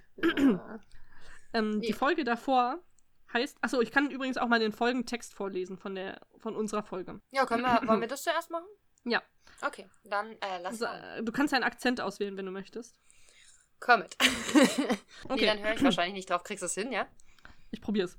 Ähm, 1.54 1.82
Die 1.82 1.90
Ja. 1.90 1.96
Folge 1.96 2.24
davor 2.24 2.80
heißt. 3.34 3.58
Achso, 3.62 3.82
ich 3.82 3.92
kann 3.92 4.10
übrigens 4.12 4.38
auch 4.38 4.48
mal 4.48 4.60
den 4.60 4.72
Folgentext 4.72 5.34
vorlesen 5.34 5.78
von, 5.78 5.96
der, 5.96 6.22
von 6.38 6.56
unserer 6.56 6.84
Folge. 6.84 7.20
Ja, 7.32 7.46
können 7.46 7.64
wir, 7.64 7.88
wollen 7.88 8.02
wir 8.02 8.08
das 8.08 8.24
zuerst 8.24 8.50
machen? 8.52 8.66
Ja. 9.06 9.22
Okay, 9.62 9.88
dann 10.04 10.32
äh, 10.34 10.60
lass 10.62 10.74
Also, 10.82 10.86
mal. 10.86 11.20
äh, 11.20 11.24
du 11.24 11.32
kannst 11.32 11.54
einen 11.54 11.64
Akzent 11.64 12.00
auswählen, 12.02 12.38
wenn 12.38 12.46
du 12.46 12.52
möchtest. 12.52 12.96
Komm 13.80 14.02
mit. 14.02 14.16
Okay. 15.30 15.36
Nee, 15.42 15.46
dann 15.46 15.60
höre 15.60 15.74
ich 15.74 15.84
wahrscheinlich 15.84 16.14
nicht 16.14 16.30
drauf. 16.30 16.44
Kriegst 16.44 16.62
du 16.62 16.68
es 16.68 16.74
hin, 16.74 16.92
ja? 16.92 17.08
Ich 17.72 17.82
probier's. 17.82 18.18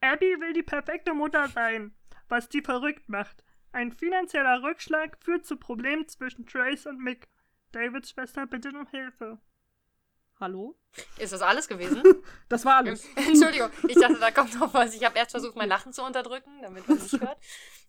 Abby 0.00 0.36
will 0.40 0.52
die 0.52 0.62
perfekte 0.62 1.14
Mutter 1.14 1.48
sein, 1.48 1.94
was 2.28 2.48
die 2.48 2.60
verrückt 2.62 3.08
macht. 3.08 3.42
Ein 3.72 3.90
finanzieller 3.92 4.62
Rückschlag 4.62 5.16
führt 5.22 5.46
zu 5.46 5.56
Problemen 5.56 6.06
zwischen 6.08 6.46
Trace 6.46 6.86
und 6.86 6.98
Mick. 6.98 7.28
Davids 7.72 8.10
Schwester 8.10 8.46
bittet 8.46 8.74
um 8.74 8.86
Hilfe. 8.88 9.38
Hallo? 10.40 10.76
Ist 11.18 11.32
das 11.32 11.40
alles 11.40 11.68
gewesen? 11.68 12.02
Das 12.48 12.64
war 12.66 12.76
alles. 12.78 13.06
Entschuldigung, 13.16 13.70
ich 13.88 13.94
dachte, 13.96 14.18
da 14.18 14.30
kommt 14.30 14.58
noch 14.58 14.74
was. 14.74 14.94
Ich 14.94 15.02
habe 15.04 15.16
erst 15.18 15.30
versucht, 15.30 15.56
mein 15.56 15.68
Lachen 15.68 15.92
zu 15.92 16.02
unterdrücken, 16.02 16.60
damit 16.60 16.86
man 16.86 16.98
nicht 16.98 17.18
hört. 17.20 17.38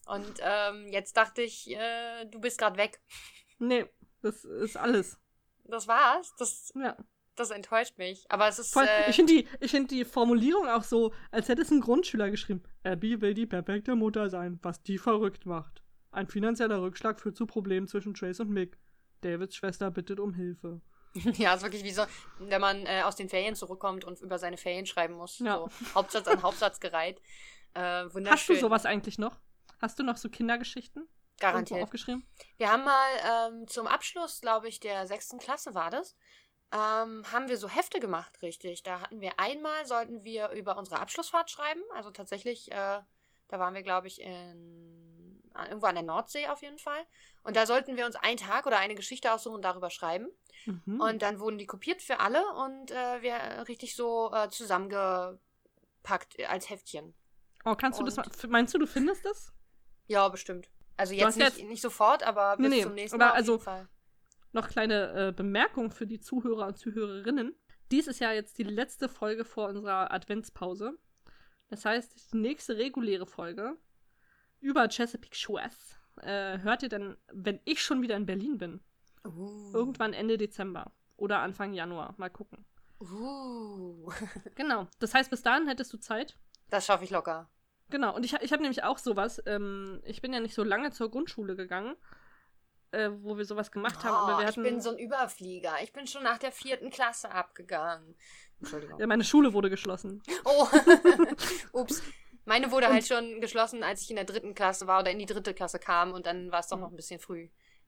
Und 0.05 0.33
ähm, 0.41 0.87
jetzt 0.91 1.15
dachte 1.17 1.41
ich, 1.41 1.69
äh, 1.71 2.25
du 2.25 2.39
bist 2.41 2.57
gerade 2.57 2.77
weg. 2.77 2.99
Nee, 3.59 3.85
das 4.21 4.43
ist 4.43 4.75
alles. 4.77 5.17
Das 5.65 5.87
war's. 5.87 6.33
Das, 6.37 6.73
Ja. 6.75 6.97
das 7.35 7.51
enttäuscht 7.51 7.97
mich. 7.97 8.25
Aber 8.29 8.47
es 8.47 8.59
ist. 8.59 8.73
Voll, 8.73 8.85
Äh, 8.85 9.09
ich 9.09 9.15
finde 9.15 9.33
die, 9.33 9.47
ich 9.61 9.71
find 9.71 9.91
die 9.91 10.03
Formulierung 10.05 10.67
auch 10.67 10.83
so, 10.83 11.13
als 11.31 11.47
hätte 11.47 11.61
es 11.61 11.71
ein 11.71 11.79
Grundschüler 11.81 12.29
geschrieben. 12.29 12.63
Abby 12.83 13.21
will 13.21 13.33
die 13.33 13.45
perfekte 13.45 13.95
Mutter 13.95 14.29
sein, 14.29 14.59
was 14.61 14.81
die 14.83 14.97
verrückt 14.97 15.45
macht. 15.45 15.81
Ein 16.11 16.27
finanzieller 16.27 16.81
Rückschlag 16.81 17.19
führt 17.19 17.37
zu 17.37 17.45
Problemen 17.45 17.87
zwischen 17.87 18.13
Trace 18.13 18.41
und 18.41 18.49
Mick. 18.49 18.77
Davids 19.21 19.55
Schwester 19.55 19.89
bittet 19.89 20.19
um 20.19 20.33
Hilfe. 20.33 20.81
Ja, 21.37 21.53
ist 21.53 21.61
wirklich 21.63 21.83
wie 21.83 21.91
so, 21.91 22.03
wenn 22.39 22.59
man 22.59 22.85
äh, 22.87 23.03
aus 23.03 23.15
den 23.15 23.29
Ferien 23.29 23.53
zurückkommt 23.55 24.03
und 24.03 24.19
über 24.21 24.39
seine 24.39 24.57
Ferien 24.57 24.85
schreiben 24.87 25.13
muss. 25.13 25.37
Ja. 25.39 25.57
So 25.57 25.69
Hauptsatz 25.95 26.27
an 26.27 26.41
Hauptsatz 26.41 26.79
gereiht. 26.79 27.21
Äh, 27.75 28.05
wunderschön. 28.13 28.31
Hast 28.31 28.49
du 28.49 28.55
sowas 28.55 28.85
eigentlich 28.87 29.17
noch? 29.19 29.39
Hast 29.83 29.99
du 29.99 30.03
noch 30.03 30.15
so 30.15 30.29
Kindergeschichten? 30.29 31.09
Garantiert. 31.41 31.83
aufgeschrieben? 31.83 32.25
Wir 32.57 32.71
haben 32.71 32.85
mal 32.85 33.49
ähm, 33.51 33.67
zum 33.67 33.85
Abschluss, 33.85 34.39
glaube 34.39 34.69
ich, 34.69 34.79
der 34.79 35.07
sechsten 35.07 35.39
Klasse 35.39 35.73
war 35.75 35.89
das, 35.89 36.15
ähm, 36.71 37.25
haben 37.33 37.49
wir 37.49 37.57
so 37.57 37.67
Hefte 37.67 37.99
gemacht, 37.99 38.41
richtig. 38.41 38.83
Da 38.83 39.01
hatten 39.01 39.19
wir 39.19 39.37
einmal, 39.41 39.85
sollten 39.85 40.23
wir 40.23 40.51
über 40.51 40.77
unsere 40.77 41.01
Abschlussfahrt 41.01 41.51
schreiben. 41.51 41.81
Also 41.93 42.11
tatsächlich, 42.11 42.71
äh, 42.71 43.01
da 43.49 43.59
waren 43.59 43.73
wir, 43.73 43.81
glaube 43.83 44.07
ich, 44.07 44.21
in, 44.21 45.43
irgendwo 45.67 45.87
an 45.87 45.95
der 45.95 46.03
Nordsee 46.05 46.47
auf 46.47 46.61
jeden 46.61 46.79
Fall. 46.79 47.05
Und 47.43 47.57
da 47.57 47.65
sollten 47.65 47.97
wir 47.97 48.05
uns 48.05 48.15
einen 48.15 48.37
Tag 48.37 48.65
oder 48.65 48.77
eine 48.77 48.95
Geschichte 48.95 49.33
aussuchen 49.33 49.55
und 49.55 49.61
darüber 49.65 49.89
schreiben. 49.89 50.29
Mhm. 50.65 51.01
Und 51.01 51.21
dann 51.23 51.39
wurden 51.41 51.57
die 51.57 51.67
kopiert 51.67 52.01
für 52.01 52.21
alle 52.21 52.41
und 52.55 52.89
äh, 52.91 53.21
wir 53.21 53.67
richtig 53.67 53.95
so 53.97 54.31
äh, 54.33 54.49
zusammengepackt 54.49 56.39
äh, 56.39 56.45
als 56.45 56.69
Heftchen. 56.69 57.13
oh, 57.65 57.75
kannst 57.75 57.99
du 57.99 58.03
das 58.03 58.17
und- 58.17 58.27
f- 58.27 58.47
meinst 58.49 58.73
du, 58.73 58.77
du 58.79 58.87
findest 58.87 59.25
das? 59.25 59.52
Ja, 60.07 60.27
bestimmt. 60.29 60.69
Also 60.97 61.13
jetzt 61.13 61.37
nicht, 61.37 61.57
jetzt- 61.57 61.67
nicht 61.67 61.81
sofort, 61.81 62.23
aber 62.23 62.57
bis 62.57 62.69
Nee, 62.69 62.83
zum 62.83 62.93
nächsten 62.93 63.17
Mal 63.17 63.29
auf 63.29 63.35
also- 63.35 63.51
jeden 63.53 63.63
Fall. 63.63 63.87
Noch 64.51 64.67
kleine 64.69 65.29
äh, 65.29 65.31
Bemerkung 65.31 65.89
für 65.89 66.05
die 66.05 66.19
Zuhörer 66.19 66.67
und 66.67 66.77
Zuhörerinnen. 66.77 67.55
Dies 67.91 68.05
ist 68.07 68.19
ja 68.19 68.31
jetzt 68.31 68.57
die 68.59 68.63
letzte 68.63 69.09
Folge 69.09 69.45
vor 69.45 69.69
unserer 69.69 70.11
Adventspause. 70.13 70.93
Das 71.69 71.85
heißt, 71.85 72.33
die 72.33 72.37
nächste 72.37 72.77
reguläre 72.77 73.25
Folge 73.25 73.77
über 74.59 74.87
Chesapeake 74.87 75.35
Shores 75.35 75.97
äh, 76.21 76.59
hört 76.59 76.83
ihr 76.83 76.89
dann, 76.89 77.17
wenn 77.31 77.59
ich 77.65 77.81
schon 77.81 78.03
wieder 78.03 78.15
in 78.15 78.27
Berlin 78.27 78.59
bin. 78.59 78.81
Uh. 79.25 79.71
Irgendwann 79.73 80.13
Ende 80.13 80.37
Dezember 80.37 80.91
oder 81.17 81.39
Anfang 81.39 81.73
Januar. 81.73 82.13
Mal 82.17 82.29
gucken. 82.29 82.63
Uh. 82.99 84.11
Genau. 84.55 84.87
Das 84.99 85.15
heißt, 85.15 85.31
bis 85.31 85.41
dahin 85.41 85.67
hättest 85.67 85.91
du 85.93 85.97
Zeit. 85.97 86.37
Das 86.69 86.85
schaffe 86.85 87.03
ich 87.05 87.09
locker. 87.09 87.49
Genau. 87.89 88.15
Und 88.15 88.25
ich, 88.25 88.33
ich 88.33 88.51
habe 88.51 88.61
nämlich 88.61 88.83
auch 88.83 88.97
sowas. 88.97 89.41
Ähm, 89.45 90.01
ich 90.05 90.21
bin 90.21 90.33
ja 90.33 90.39
nicht 90.39 90.55
so 90.55 90.63
lange 90.63 90.91
zur 90.91 91.11
Grundschule 91.11 91.55
gegangen, 91.55 91.95
äh, 92.91 93.09
wo 93.21 93.37
wir 93.37 93.45
sowas 93.45 93.71
gemacht 93.71 94.03
haben. 94.03 94.15
Aber 94.15 94.35
Oh, 94.35 94.37
wir 94.37 94.43
ich 94.43 94.47
hatten, 94.49 94.63
bin 94.63 94.81
so 94.81 94.89
ein 94.91 94.97
Überflieger. 94.99 95.73
Ich 95.83 95.93
bin 95.93 96.07
schon 96.07 96.23
nach 96.23 96.37
der 96.37 96.51
vierten 96.51 96.89
Klasse 96.89 97.31
abgegangen. 97.31 98.15
Entschuldigung. 98.59 98.99
ja, 98.99 99.07
meine 99.07 99.23
Schule 99.23 99.53
wurde 99.53 99.69
geschlossen. 99.69 100.23
Oh. 100.45 100.67
Ups. 101.73 102.01
Meine 102.45 102.71
wurde 102.71 102.87
halt 102.87 103.07
schon 103.07 103.39
geschlossen, 103.41 103.83
als 103.83 104.01
ich 104.01 104.09
in 104.09 104.17
der 104.17 104.25
dritten 104.25 104.53
Klasse 104.53 104.85
war 104.87 104.99
oder 104.99 105.11
in 105.11 105.19
die 105.19 105.25
dritte 105.25 105.53
Klasse 105.53 105.79
kam 105.79 106.11
und 106.11 106.25
dann 106.25 106.51
war 106.51 106.59
es 106.59 106.67
doch 106.67 106.77
noch 106.77 106.89
ein 106.89 106.95
bisschen 106.97 107.19
früh, 107.21 107.47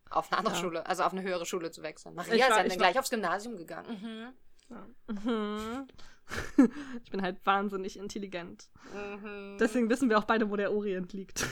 auf 0.09 0.31
eine 0.31 0.37
andere 0.39 0.55
Ja. 0.55 0.61
Schule, 0.61 0.85
also 0.85 1.03
auf 1.03 1.11
eine 1.11 1.23
höhere 1.23 1.45
Schule 1.45 1.71
zu 1.71 1.81
wechseln. 1.83 2.15
Maria 2.15 2.33
Ich 2.35 2.41
ist 2.41 2.49
dann 2.49 2.65
ich 2.67 2.71
war- 2.73 2.77
gleich 2.77 2.97
aufs 2.99 3.09
Gymnasium 3.09 3.57
gegangen. 3.57 4.33
Mhm. 4.69 5.13
Mhm. 5.13 5.87
ich 7.03 7.11
bin 7.11 7.21
halt 7.21 7.45
wahnsinnig 7.45 7.97
intelligent. 7.97 8.69
Mhm. 8.93 9.57
Deswegen 9.59 9.89
wissen 9.89 10.09
wir 10.09 10.17
auch 10.17 10.25
beide, 10.25 10.49
wo 10.49 10.55
der 10.55 10.71
Orient 10.71 11.13
liegt. 11.13 11.45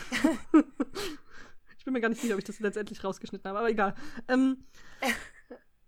ich 1.77 1.85
bin 1.85 1.93
mir 1.93 2.01
gar 2.01 2.09
nicht 2.09 2.21
sicher, 2.21 2.33
ob 2.33 2.39
ich 2.39 2.45
das 2.45 2.59
letztendlich 2.59 3.03
rausgeschnitten 3.03 3.47
habe, 3.47 3.59
aber 3.59 3.69
egal. 3.69 3.95
Ähm, 4.27 4.65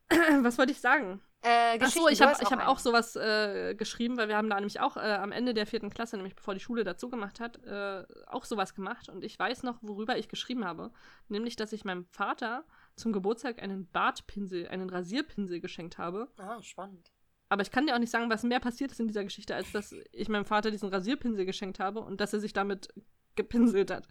was 0.42 0.58
wollte 0.58 0.72
ich 0.72 0.82
sagen? 0.82 1.22
äh, 1.46 1.76
Ach 1.76 1.80
Geschichten, 1.80 2.02
so, 2.02 2.10
ich 2.10 2.22
habe 2.22 2.38
ich 2.42 2.52
hab 2.52 2.68
auch 2.68 2.80
sowas 2.80 3.16
äh, 3.16 3.76
geschrieben, 3.76 4.18
weil 4.18 4.28
wir 4.28 4.36
haben 4.36 4.50
da 4.50 4.56
nämlich 4.56 4.80
auch 4.80 4.98
äh, 4.98 5.02
am 5.02 5.32
Ende 5.32 5.54
der 5.54 5.68
vierten 5.68 5.92
Klasse, 5.92 6.18
nämlich 6.18 6.36
bevor 6.36 6.54
die 6.56 6.60
Schule 6.60 6.84
dazu 6.84 7.10
gemacht 7.10 7.40
hat, 7.40 7.64
äh, 7.66 8.04
auch 8.28 8.46
sowas 8.46 8.74
gemacht. 8.74 9.10
Und 9.10 9.24
ich 9.24 9.38
weiß 9.38 9.64
noch, 9.64 9.78
worüber 9.82 10.18
ich 10.18 10.28
geschrieben 10.28 10.66
habe. 10.66 10.92
Nämlich, 11.28 11.56
dass 11.56 11.72
ich 11.72 11.86
meinem 11.86 12.06
Vater 12.06 12.66
zum 12.96 13.14
Geburtstag 13.14 13.62
einen 13.62 13.88
Bartpinsel, 13.88 14.68
einen 14.68 14.90
Rasierpinsel 14.90 15.60
geschenkt 15.60 15.98
habe. 15.98 16.30
Ah, 16.38 16.62
spannend. 16.62 17.12
Aber 17.56 17.62
ich 17.62 17.72
kann 17.72 17.88
dir 17.88 17.96
auch 17.96 18.00
nicht 18.00 18.12
sagen, 18.12 18.30
was 18.30 18.44
mehr 18.44 18.60
passiert 18.60 18.92
ist 18.92 19.00
in 19.00 19.08
dieser 19.08 19.24
Geschichte, 19.24 19.56
als 19.56 19.72
dass 19.72 19.96
ich 20.12 20.28
meinem 20.28 20.44
Vater 20.44 20.72
diesen 20.72 20.90
Rasierpinsel 20.90 21.46
geschenkt 21.46 21.80
habe 21.80 22.02
und 22.02 22.20
dass 22.20 22.34
er 22.34 22.42
sich 22.42 22.52
damit 22.52 22.90
gepinselt 23.38 23.92
hat. 23.92 24.10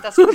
Das, 0.00 0.14
so 0.16 0.28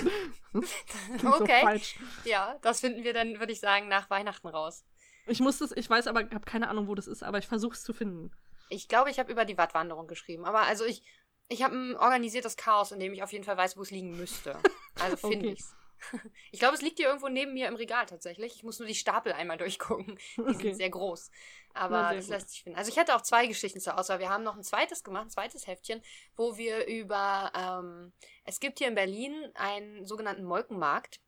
okay. 1.40 1.62
falsch. 1.62 1.98
ja, 2.26 2.60
das 2.62 2.82
finden 2.82 3.06
wir 3.06 3.14
dann, 3.14 3.40
würde 3.40 3.54
ich 3.54 3.62
sagen, 3.62 3.88
nach 3.88 4.10
Weihnachten 4.10 4.50
raus. 4.50 4.84
Ich 5.26 5.40
muss 5.40 5.60
das, 5.60 5.72
ich 5.72 5.90
weiß 5.90 6.08
aber, 6.08 6.20
habe 6.20 6.42
keine 6.42 6.68
Ahnung, 6.68 6.90
wo 6.90 6.96
das 6.96 7.08
ist, 7.08 7.24
aber 7.24 7.38
ich 7.38 7.48
versuche 7.48 7.76
es 7.76 7.84
zu 7.84 7.94
finden. 7.94 8.32
Ich 8.68 8.90
glaube, 8.90 9.10
ich 9.10 9.20
habe 9.20 9.32
über 9.32 9.46
die 9.46 9.58
Wattwanderung 9.58 10.08
geschrieben. 10.08 10.44
Aber 10.44 10.64
also 10.64 10.84
ich, 10.84 11.02
ich 11.48 11.64
habe 11.64 11.74
ein 11.74 11.96
organisiertes 11.96 12.58
Chaos, 12.58 12.92
in 12.92 13.00
dem 13.00 13.14
ich 13.14 13.24
auf 13.24 13.32
jeden 13.32 13.46
Fall 13.46 13.56
weiß, 13.56 13.78
wo 13.78 13.84
es 13.84 13.92
liegen 13.92 14.18
müsste. 14.18 14.58
Also 15.00 15.16
finde 15.30 15.48
Okay. 15.48 15.54
ich's. 15.54 15.74
Ich 16.52 16.60
glaube, 16.60 16.76
es 16.76 16.82
liegt 16.82 16.98
hier 16.98 17.08
irgendwo 17.08 17.30
neben 17.30 17.54
mir 17.54 17.68
im 17.68 17.76
Regal 17.76 18.06
tatsächlich. 18.06 18.56
Ich 18.56 18.64
muss 18.64 18.80
nur 18.80 18.88
die 18.88 18.96
Stapel 18.96 19.34
einmal 19.34 19.58
durchgucken. 19.60 20.18
Die 20.38 20.42
Okay. 20.42 20.54
sind 20.62 20.76
sehr 20.76 20.90
groß. 20.90 21.32
Aber 21.74 22.10
sehr 22.10 22.18
das 22.18 22.28
lässt 22.28 22.50
sich 22.50 22.64
finden. 22.64 22.78
Also 22.78 22.90
ich 22.90 22.98
hätte 22.98 23.16
auch 23.16 23.22
zwei 23.22 23.48
Geschichten 23.48 23.80
zur 23.80 23.98
Auswahl. 23.98 24.20
Wir 24.20 24.30
haben 24.30 24.44
noch 24.44 24.56
ein 24.56 24.64
zweites 24.64 25.04
gemacht, 25.04 25.26
ein 25.26 25.30
zweites 25.32 25.66
Heftchen, 25.68 26.02
wo 26.36 26.58
wir 26.58 26.86
über, 26.86 27.52
ähm, 27.56 28.14
es 28.46 28.60
gibt 28.60 28.80
hier 28.80 28.88
in 28.88 28.96
Berlin 28.96 29.52
einen 29.56 30.06
sogenannten 30.06 30.44
Molkenmarkt. 30.44 31.20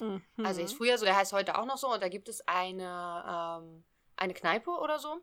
Mhm. 0.00 0.22
Also 0.42 0.62
ist 0.62 0.74
früher 0.74 0.98
so, 0.98 1.04
der 1.04 1.16
heißt 1.16 1.32
heute 1.32 1.58
auch 1.58 1.66
noch 1.66 1.78
so. 1.78 1.92
Und 1.92 2.02
da 2.02 2.08
gibt 2.08 2.28
es 2.28 2.46
eine, 2.48 3.60
ähm, 3.62 3.84
eine 4.16 4.34
Kneipe 4.34 4.70
oder 4.70 4.98
so. 4.98 5.20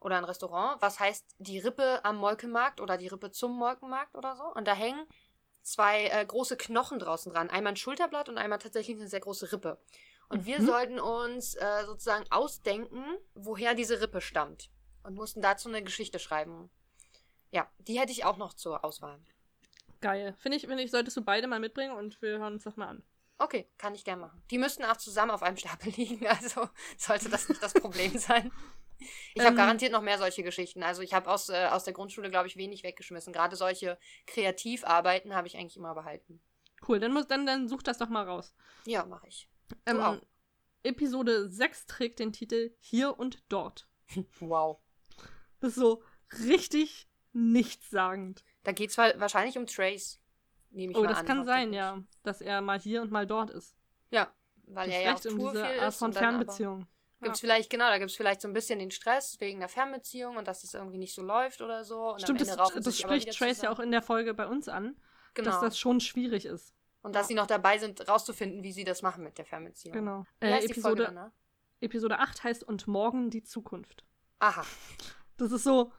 Oder 0.00 0.16
ein 0.16 0.24
Restaurant, 0.24 0.82
was 0.82 0.98
heißt 0.98 1.36
die 1.38 1.60
Rippe 1.60 2.04
am 2.04 2.16
Molkenmarkt 2.16 2.80
oder 2.80 2.96
die 2.96 3.06
Rippe 3.06 3.30
zum 3.30 3.56
Molkenmarkt 3.56 4.16
oder 4.16 4.34
so. 4.34 4.42
Und 4.42 4.66
da 4.66 4.74
hängen 4.74 5.06
zwei 5.62 6.06
äh, 6.08 6.24
große 6.24 6.56
Knochen 6.56 6.98
draußen 6.98 7.32
dran. 7.32 7.50
Einmal 7.50 7.72
ein 7.72 7.76
Schulterblatt 7.76 8.28
und 8.28 8.38
einmal 8.38 8.58
tatsächlich 8.58 8.96
eine 8.98 9.08
sehr 9.08 9.20
große 9.20 9.52
Rippe. 9.52 9.78
Und 10.28 10.46
wir 10.46 10.60
Mhm. 10.60 10.66
sollten 10.66 11.00
uns 11.00 11.54
äh, 11.54 11.84
sozusagen 11.84 12.24
ausdenken, 12.30 13.04
woher 13.34 13.74
diese 13.74 14.00
Rippe 14.00 14.20
stammt. 14.20 14.70
Und 15.02 15.14
mussten 15.14 15.42
dazu 15.42 15.68
eine 15.68 15.82
Geschichte 15.82 16.18
schreiben. 16.18 16.70
Ja, 17.50 17.68
die 17.78 17.98
hätte 17.98 18.12
ich 18.12 18.24
auch 18.24 18.36
noch 18.36 18.54
zur 18.54 18.84
Auswahl. 18.84 19.20
Geil. 20.00 20.34
Finde 20.38 20.56
ich, 20.56 20.66
finde 20.66 20.82
ich, 20.82 20.90
solltest 20.90 21.16
du 21.16 21.22
beide 21.22 21.46
mal 21.46 21.60
mitbringen 21.60 21.94
und 21.96 22.20
wir 22.22 22.38
hören 22.38 22.54
uns 22.54 22.64
das 22.64 22.76
mal 22.76 22.88
an. 22.88 23.02
Okay, 23.38 23.68
kann 23.78 23.94
ich 23.94 24.04
gern 24.04 24.20
machen. 24.20 24.42
Die 24.50 24.58
müssten 24.58 24.84
auch 24.84 24.96
zusammen 24.96 25.32
auf 25.32 25.42
einem 25.42 25.56
Stapel 25.56 25.92
liegen, 25.96 26.26
also 26.26 26.68
sollte 26.96 27.28
das 27.28 27.48
nicht 27.48 27.62
das 27.62 27.74
Problem 27.74 28.16
sein. 28.18 28.50
Ich 29.34 29.40
habe 29.40 29.50
Ähm. 29.50 29.56
garantiert 29.56 29.92
noch 29.92 30.02
mehr 30.02 30.18
solche 30.18 30.42
Geschichten. 30.42 30.82
Also 30.82 31.02
ich 31.02 31.14
habe 31.14 31.30
aus, 31.30 31.48
äh, 31.48 31.68
aus 31.70 31.84
der 31.84 31.92
Grundschule, 31.92 32.30
glaube 32.30 32.48
ich, 32.48 32.56
wenig 32.56 32.82
weggeschmissen. 32.82 33.32
Gerade 33.32 33.56
solche 33.56 33.98
Kreativarbeiten 34.26 35.34
habe 35.34 35.46
ich 35.46 35.56
eigentlich 35.56 35.76
immer 35.76 35.94
behalten. 35.94 36.40
Cool, 36.86 36.98
dann, 37.00 37.12
muss, 37.12 37.26
dann, 37.28 37.46
dann 37.46 37.68
such 37.68 37.82
das 37.82 37.98
doch 37.98 38.08
mal 38.08 38.24
raus. 38.26 38.54
Ja, 38.86 39.04
mache 39.04 39.28
ich. 39.28 39.48
Ähm, 39.86 40.00
auch. 40.00 40.18
Episode 40.82 41.48
6 41.48 41.86
trägt 41.86 42.18
den 42.18 42.32
Titel 42.32 42.74
Hier 42.80 43.18
und 43.18 43.42
Dort. 43.48 43.88
Wow. 44.40 44.80
Das 45.60 45.70
ist 45.70 45.76
so 45.76 46.02
richtig 46.44 47.08
nichtssagend. 47.32 48.44
Da 48.64 48.72
geht 48.72 48.90
es 48.90 48.98
wahrscheinlich 48.98 49.56
um 49.56 49.66
Trace. 49.66 50.20
Nehme 50.70 50.92
ich 50.92 50.98
Oh, 50.98 51.02
mal 51.02 51.08
das 51.08 51.18
an, 51.18 51.26
kann 51.26 51.44
sein, 51.44 51.72
ja. 51.72 52.02
Dass 52.22 52.40
er 52.40 52.60
mal 52.60 52.80
hier 52.80 53.02
und 53.02 53.10
mal 53.12 53.26
dort 53.26 53.50
ist. 53.50 53.76
Ja, 54.10 54.32
weil 54.66 54.86
Das 54.88 54.96
er 54.96 55.02
ja 55.02 55.12
auf 55.14 55.20
vielleicht 55.20 55.34
um 55.34 55.40
Tour 55.40 55.52
diese 55.52 55.66
viel 55.66 55.80
Art 55.80 55.94
von 55.94 56.12
Fernbeziehung. 56.12 56.86
Gibt's 57.22 57.40
vielleicht, 57.40 57.70
genau, 57.70 57.88
da 57.88 57.98
gibt 57.98 58.10
es 58.10 58.16
vielleicht 58.16 58.40
so 58.40 58.48
ein 58.48 58.52
bisschen 58.52 58.78
den 58.78 58.90
Stress 58.90 59.38
wegen 59.40 59.60
der 59.60 59.68
Fernbeziehung 59.68 60.36
und 60.36 60.48
dass 60.48 60.64
es 60.64 60.74
irgendwie 60.74 60.98
nicht 60.98 61.14
so 61.14 61.22
läuft 61.22 61.60
oder 61.62 61.84
so. 61.84 62.12
Und 62.12 62.22
Stimmt, 62.22 62.40
am 62.40 62.56
das, 62.56 62.72
das 62.82 62.98
spricht 62.98 63.32
Trace 63.32 63.62
ja 63.62 63.70
auch 63.70 63.78
in 63.78 63.90
der 63.90 64.02
Folge 64.02 64.34
bei 64.34 64.46
uns 64.46 64.68
an, 64.68 64.96
genau. 65.34 65.50
dass 65.50 65.60
das 65.60 65.78
schon 65.78 66.00
schwierig 66.00 66.46
ist. 66.46 66.74
Und 67.02 67.14
dass 67.14 67.28
sie 67.28 67.34
noch 67.34 67.46
dabei 67.46 67.78
sind, 67.78 68.08
rauszufinden, 68.08 68.62
wie 68.62 68.72
sie 68.72 68.84
das 68.84 69.02
machen 69.02 69.24
mit 69.24 69.36
der 69.38 69.44
Fernbeziehung. 69.44 69.94
Genau. 69.94 70.24
Wie 70.40 70.46
Äh, 70.46 70.52
heißt 70.54 70.68
die 70.68 70.80
Folge 70.80 71.02
Episode, 71.02 71.04
dann, 71.04 71.14
ne? 71.14 71.32
Episode 71.80 72.18
8 72.20 72.44
heißt 72.44 72.64
Und 72.64 72.86
morgen 72.86 73.30
die 73.30 73.42
Zukunft. 73.42 74.04
Aha. 74.38 74.64
Das 75.36 75.50
ist 75.52 75.64
so. 75.64 75.92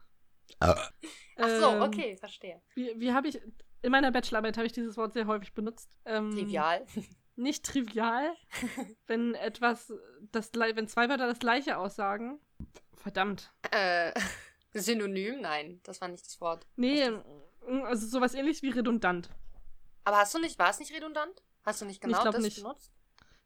Ach 0.60 0.92
so, 1.38 1.70
ähm, 1.70 1.82
okay, 1.82 2.16
verstehe. 2.18 2.62
Wie, 2.76 3.00
wie 3.00 3.12
habe 3.12 3.28
ich. 3.28 3.42
In 3.82 3.92
meiner 3.92 4.12
Bachelorarbeit 4.12 4.56
habe 4.56 4.66
ich 4.66 4.72
dieses 4.72 4.96
Wort 4.96 5.12
sehr 5.12 5.28
häufig 5.28 5.54
benutzt. 5.54 5.98
Ähm, 6.06 6.32
Trivial. 6.32 6.86
Nicht 7.36 7.65
trivial, 7.65 8.32
wenn 9.08 9.34
etwas, 9.36 9.91
das, 10.32 10.52
wenn 10.54 10.88
zwei 10.88 11.10
Wörter 11.10 11.28
das 11.28 11.39
gleiche 11.39 11.78
aussagen. 11.78 12.39
Verdammt. 12.96 13.52
äh, 13.72 14.12
Synonym? 14.74 15.41
Nein, 15.41 15.80
das 15.84 16.00
war 16.02 16.08
nicht 16.08 16.26
das 16.26 16.39
Wort. 16.41 16.65
Nee, 16.76 17.10
also 17.86 18.08
sowas 18.08 18.34
ähnliches 18.34 18.62
wie 18.62 18.69
redundant. 18.69 19.30
Aber 20.04 20.17
hast 20.17 20.34
du 20.34 20.39
nicht, 20.39 20.60
war 20.60 20.69
es 20.69 20.80
nicht 20.80 20.93
redundant? 20.93 21.43
Hast 21.65 21.82
du 21.82 21.86
nicht 21.86 22.02
genau 22.02 22.24
das 22.24 22.38
nicht. 22.39 22.58
benutzt? 22.62 22.91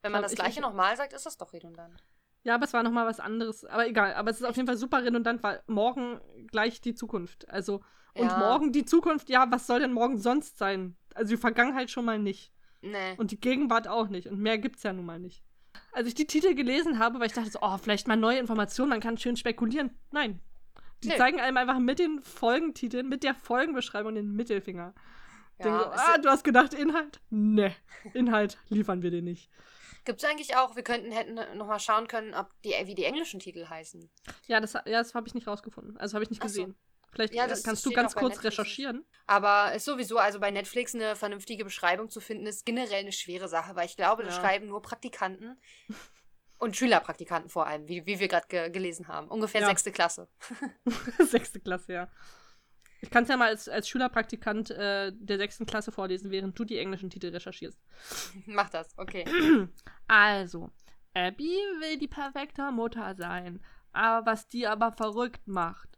Wenn 0.02 0.12
man 0.12 0.22
das 0.22 0.32
ich- 0.34 0.38
gleiche 0.40 0.60
ich- 0.60 0.62
nochmal 0.62 0.96
sagt, 0.98 1.14
ist 1.14 1.26
das 1.26 1.38
doch 1.38 1.54
redundant. 1.54 2.04
Ja, 2.44 2.56
aber 2.56 2.66
es 2.66 2.74
war 2.74 2.82
nochmal 2.84 3.06
was 3.06 3.20
anderes. 3.20 3.66
Aber 3.66 3.88
egal, 3.88 4.14
aber 4.14 4.32
es 4.32 4.38
ist 4.38 4.46
auf 4.46 4.56
jeden 4.56 4.68
Fall 4.68 4.78
super 4.78 5.04
redundant, 5.04 5.44
weil 5.44 5.62
morgen 5.68 6.22
gleich 6.48 6.80
die 6.82 6.96
Zukunft. 6.96 7.50
Also, 7.50 7.82
und 8.14 8.28
Ja. 8.28 8.38
morgen 8.38 8.72
die 8.72 8.86
Zukunft, 8.86 9.30
ja, 9.30 9.52
was 9.52 9.68
soll 9.68 9.80
denn 9.82 9.92
morgen 9.92 10.18
sonst 10.18 10.58
sein? 10.58 10.96
Also 11.14 11.32
die 11.32 11.38
Vergangenheit 11.38 11.92
schon 11.92 12.06
mal 12.06 12.20
nicht. 12.20 12.54
Nee. 12.92 13.16
Und 13.18 13.32
die 13.32 13.40
Gegenwart 13.40 13.88
auch 13.88 14.08
nicht. 14.10 14.28
Und 14.28 14.40
mehr 14.40 14.58
gibt's 14.58 14.84
ja 14.84 14.94
nun 14.94 15.06
mal 15.06 15.20
nicht. 15.20 15.44
Als 15.92 16.08
ich 16.08 16.16
die 16.16 16.26
Titel 16.28 16.56
gelesen 16.56 17.00
habe, 17.00 17.20
weil 17.20 17.28
ich 17.28 17.34
dachte 17.34 17.50
so, 17.52 17.60
oh, 17.62 17.78
vielleicht 17.78 18.08
mal 18.08 18.16
neue 18.18 18.40
Informationen, 18.40 18.90
man 18.90 19.00
kann 19.00 19.18
schön 19.18 19.38
spekulieren. 19.38 19.92
Nein. 20.12 20.40
Die 21.04 21.10
Nee. 21.10 21.18
zeigen 21.18 21.40
einem 21.40 21.58
einfach 21.58 21.80
mit 21.80 22.00
den 22.00 22.22
Folgentiteln, 22.22 23.08
mit 23.08 23.24
der 23.24 23.36
Folgenbeschreibung 23.36 24.16
den 24.16 24.32
Mittelfinger. 24.34 24.94
Denke 25.64 25.80
so, 25.80 25.86
es- 25.92 26.00
ah, 26.00 26.18
du 26.18 26.30
hast 26.30 26.44
gedacht, 26.44 26.74
Inhalt? 26.74 27.20
Ne, 27.30 27.74
Inhalt 28.14 28.58
liefern 28.70 29.02
wir 29.02 29.12
dir 29.12 29.22
nicht. 29.22 29.50
Gibt's 30.06 30.24
eigentlich 30.24 30.56
auch, 30.56 30.76
wir 30.76 30.84
könnten, 30.84 31.12
hätten 31.12 31.36
nochmal 31.58 31.80
schauen 31.80 32.08
können, 32.08 32.34
ob 32.34 32.50
die, 32.64 32.74
wie 32.86 32.96
die 32.96 33.04
englischen 33.04 33.40
Titel 33.40 33.68
heißen. 33.68 34.10
Ja, 34.48 34.60
das, 34.60 34.74
ja, 34.74 34.82
das 34.86 35.14
habe 35.16 35.28
ich 35.28 35.34
nicht 35.36 35.48
rausgefunden. 35.48 35.98
Also 35.98 36.16
habe 36.16 36.24
ich 36.24 36.30
nicht 36.30 36.42
Ach 36.44 36.48
so. 36.50 36.74
Vielleicht 37.12 37.34
Ja, 37.34 37.48
das 37.48 37.64
kannst 37.64 37.86
du 37.86 37.92
ganz 37.92 38.14
kurz 38.16 38.36
Netflix. 38.36 38.46
recherchieren. 38.58 39.06
Aber 39.26 39.74
ist 39.74 39.86
sowieso, 39.86 40.18
also 40.18 40.40
bei 40.40 40.52
Netflix 40.52 40.94
eine 40.96 41.16
vernünftige 41.16 41.64
Beschreibung 41.64 42.10
zu 42.10 42.20
finden, 42.22 42.46
ist 42.46 42.66
generell 42.66 43.00
eine 43.02 43.12
schwere 43.12 43.48
Sache, 43.48 43.76
weil 43.76 43.86
ich 43.86 43.96
glaube, 43.96 44.24
das 44.24 44.36
Ja. 44.36 44.42
schreiben 44.42 44.68
nur 44.68 44.82
Praktikanten 44.82 45.60
und 46.58 46.76
Schülerpraktikanten 46.76 47.50
vor 47.50 47.68
allem, 47.68 47.88
wie, 47.88 48.06
wie 48.06 48.20
wir 48.20 48.28
gerade 48.28 48.48
ge 48.48 48.70
gelesen 48.70 49.08
haben. 49.08 49.28
Ungefähr 49.28 49.62
Ja. 49.62 49.68
sechste 49.68 49.92
Klasse. 49.92 50.28
Sechste 51.20 51.60
Klasse, 51.60 51.94
ja. 51.94 52.12
Ich 53.02 53.12
kann 53.12 53.24
es 53.24 53.30
ja 53.30 53.38
mal 53.38 53.50
als, 53.50 53.70
als 53.70 53.88
Schülerpraktikant 53.88 54.72
äh, 54.72 55.12
der 55.14 55.38
sechsten 55.38 55.66
Klasse 55.68 55.92
vorlesen, 55.92 56.32
während 56.32 56.58
du 56.58 56.64
die 56.66 56.80
englischen 56.80 57.12
Titel 57.12 57.28
recherchierst. 57.30 57.80
Mach 58.48 58.70
das, 58.70 58.98
okay. 58.98 59.24
Also, 60.08 60.72
Abby 61.14 61.46
will 61.80 62.00
die 62.00 62.08
perfekte 62.08 62.72
Mutter 62.72 63.14
sein, 63.16 63.64
aber 63.92 64.26
was 64.26 64.48
die 64.48 64.66
aber 64.66 64.92
verrückt 64.94 65.48
macht. 65.48 65.90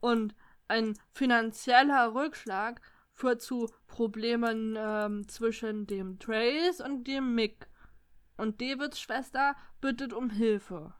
Und 0.00 0.34
ein 0.72 0.98
finanzieller 1.12 2.14
Rückschlag 2.14 2.80
führt 3.12 3.42
zu 3.42 3.70
Problemen 3.86 4.74
ähm, 4.78 5.28
zwischen 5.28 5.86
dem 5.86 6.18
Trace 6.18 6.80
und 6.80 7.04
dem 7.04 7.34
Mick. 7.34 7.68
Und 8.36 8.60
Davids 8.60 9.00
Schwester 9.00 9.54
bittet 9.80 10.12
um 10.12 10.30
Hilfe. 10.30 10.94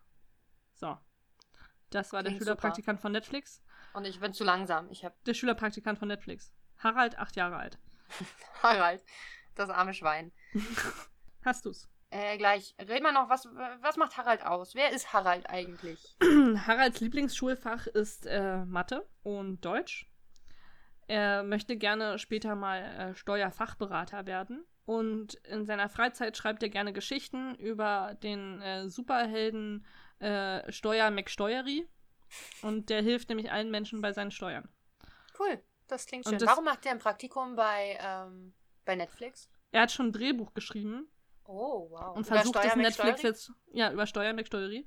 So. 0.74 0.98
Das 1.90 2.12
war 2.12 2.22
der 2.22 2.30
Klingt 2.32 2.42
Schülerpraktikant 2.44 3.00
von 3.00 3.12
Netflix. 3.12 3.62
Und 3.94 4.06
ich 4.06 4.20
bin 4.20 4.32
zu 4.32 4.44
langsam. 4.44 4.90
Ich 4.90 5.04
habe 5.04 5.14
Der 5.26 5.34
Schülerpraktikant 5.34 5.98
von 5.98 6.08
Netflix. 6.08 6.52
Harald, 6.78 7.18
acht 7.18 7.36
Jahre 7.36 7.56
alt. 7.56 7.78
Harald, 8.62 9.02
das 9.54 9.70
arme 9.70 9.94
Schwein. 9.94 10.32
Hast 11.44 11.64
du's? 11.64 11.88
Äh, 12.12 12.36
gleich. 12.38 12.74
Red 12.78 13.02
mal 13.02 13.12
noch, 13.12 13.28
was, 13.28 13.46
was 13.80 13.96
macht 13.96 14.16
Harald 14.16 14.44
aus? 14.44 14.74
Wer 14.74 14.90
ist 14.92 15.12
Harald 15.12 15.48
eigentlich? 15.48 16.16
Haralds 16.66 17.00
Lieblingsschulfach 17.00 17.86
ist 17.88 18.26
äh, 18.26 18.64
Mathe 18.64 19.08
und 19.22 19.64
Deutsch. 19.64 20.08
Er 21.08 21.42
möchte 21.42 21.76
gerne 21.76 22.18
später 22.18 22.54
mal 22.54 22.78
äh, 22.82 23.14
Steuerfachberater 23.14 24.26
werden. 24.26 24.64
Und 24.84 25.34
in 25.46 25.64
seiner 25.64 25.88
Freizeit 25.88 26.36
schreibt 26.36 26.62
er 26.62 26.68
gerne 26.68 26.92
Geschichten 26.92 27.54
über 27.56 28.16
den 28.22 28.60
äh, 28.62 28.88
Superhelden 28.88 29.86
äh, 30.18 30.70
Steuer 30.72 31.10
McSteuery. 31.10 31.88
Und 32.62 32.88
der 32.90 33.02
hilft 33.02 33.28
nämlich 33.28 33.52
allen 33.52 33.70
Menschen 33.70 34.00
bei 34.00 34.12
seinen 34.12 34.30
Steuern. 34.30 34.68
Cool, 35.38 35.62
das 35.86 36.06
klingt 36.06 36.26
schön. 36.26 36.38
das- 36.38 36.48
Warum 36.48 36.64
macht 36.64 36.84
der 36.84 36.92
ein 36.92 36.98
Praktikum 36.98 37.56
bei, 37.56 37.98
ähm, 38.00 38.54
bei 38.84 38.96
Netflix? 38.96 39.48
Er 39.70 39.82
hat 39.82 39.92
schon 39.92 40.06
ein 40.08 40.12
Drehbuch 40.12 40.52
geschrieben 40.54 41.08
Oh, 41.44 41.90
wow. 41.90 42.16
und 42.16 42.24
versucht 42.24 42.56
es 42.56 42.72
Steuer 42.72 42.76
Netflix 42.76 43.22
jetzt, 43.22 43.52
ja, 43.72 43.92
über 43.92 44.06
Steuer 44.06 44.32
McSteuery. 44.32 44.86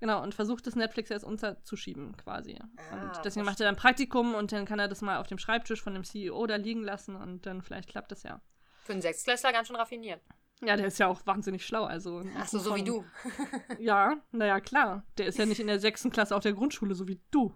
Genau, 0.00 0.20
und 0.20 0.34
versucht 0.34 0.66
es 0.66 0.74
Netflix 0.74 1.10
jetzt 1.10 1.22
unterzuschieben, 1.22 2.16
quasi. 2.16 2.58
Ah, 2.90 2.94
und 2.94 3.24
deswegen 3.24 3.46
macht 3.46 3.60
er 3.60 3.66
dann 3.66 3.76
Praktikum 3.76 4.34
und 4.34 4.50
dann 4.50 4.64
kann 4.64 4.80
er 4.80 4.88
das 4.88 5.00
mal 5.00 5.18
auf 5.18 5.28
dem 5.28 5.38
Schreibtisch 5.38 5.80
von 5.80 5.94
dem 5.94 6.02
CEO 6.02 6.44
da 6.48 6.56
liegen 6.56 6.82
lassen 6.82 7.14
und 7.14 7.46
dann 7.46 7.62
vielleicht 7.62 7.88
klappt 7.88 8.10
das 8.10 8.24
ja. 8.24 8.40
Für 8.82 8.92
einen 8.94 9.02
Sechstklässler 9.02 9.52
ganz 9.52 9.68
schön 9.68 9.76
raffiniert. 9.76 10.20
Ja, 10.64 10.76
der 10.76 10.86
ist 10.86 10.98
ja 11.00 11.08
auch 11.08 11.20
wahnsinnig 11.26 11.66
schlau, 11.66 11.84
also. 11.84 12.22
Achso, 12.38 12.60
so 12.60 12.76
wie 12.76 12.84
du. 12.84 13.04
Ja, 13.80 14.20
naja, 14.30 14.60
klar. 14.60 15.04
Der 15.18 15.26
ist 15.26 15.36
ja 15.36 15.44
nicht 15.44 15.58
in 15.58 15.66
der 15.66 15.80
sechsten 15.80 16.10
Klasse 16.10 16.36
auf 16.36 16.42
der 16.42 16.52
Grundschule, 16.52 16.94
so 16.94 17.08
wie 17.08 17.20
du. 17.32 17.52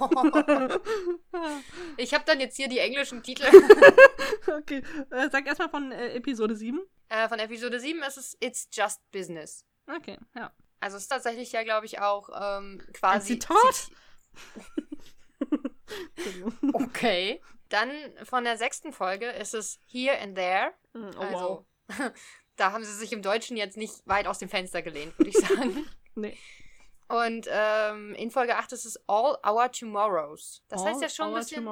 ich 1.96 2.14
habe 2.14 2.22
dann 2.24 2.38
jetzt 2.38 2.56
hier 2.56 2.68
die 2.68 2.78
englischen 2.78 3.24
Titel. 3.24 3.44
okay, 4.56 4.84
äh, 5.10 5.28
sag 5.30 5.48
erstmal 5.48 5.68
von 5.68 5.90
äh, 5.90 6.14
Episode 6.14 6.54
7. 6.54 6.80
äh, 7.14 7.28
von 7.28 7.38
Episode 7.38 7.78
7 7.80 8.02
ist 8.02 8.16
es 8.16 8.36
It's 8.40 8.68
Just 8.72 9.00
Business. 9.12 9.64
Okay, 9.86 10.18
ja. 10.34 10.52
Also 10.80 10.96
es 10.96 11.04
ist 11.04 11.08
tatsächlich 11.08 11.52
ja, 11.52 11.62
glaube 11.62 11.86
ich, 11.86 12.00
auch 12.00 12.28
ähm, 12.30 12.82
Ein 12.86 12.92
quasi. 12.92 13.38
Zitat? 13.38 13.56
Zit- 13.74 13.92
Entschuldigung. 16.16 16.58
Okay. 16.74 17.40
Dann 17.68 17.90
von 18.24 18.44
der 18.44 18.56
sechsten 18.56 18.92
Folge 18.92 19.26
ist 19.30 19.54
es 19.54 19.78
Here 19.86 20.18
and 20.20 20.36
There. 20.36 20.72
Oh, 20.94 21.20
Also, 21.20 21.66
da 22.56 22.72
haben 22.72 22.84
sie 22.84 22.92
sich 22.94 23.12
im 23.12 23.22
Deutschen 23.22 23.56
jetzt 23.56 23.76
nicht 23.76 24.06
weit 24.06 24.26
aus 24.26 24.38
dem 24.38 24.48
Fenster 24.48 24.82
gelehnt, 24.82 25.16
würde 25.18 25.30
ich 25.30 25.36
sagen. 25.38 25.86
Nee. 26.16 26.38
Und 27.08 27.48
ähm, 27.50 28.14
in 28.14 28.30
Folge 28.30 28.56
8 28.56 28.70
ist 28.70 28.84
es 28.84 28.96
All 29.08 29.36
Our 29.44 29.72
Tomorrows. 29.72 30.62
Das 30.68 30.80
All 30.82 30.90
heißt 30.90 31.02
ja 31.02 31.08
schon 31.08 31.34
ein 31.34 31.34
bisschen, 31.34 31.64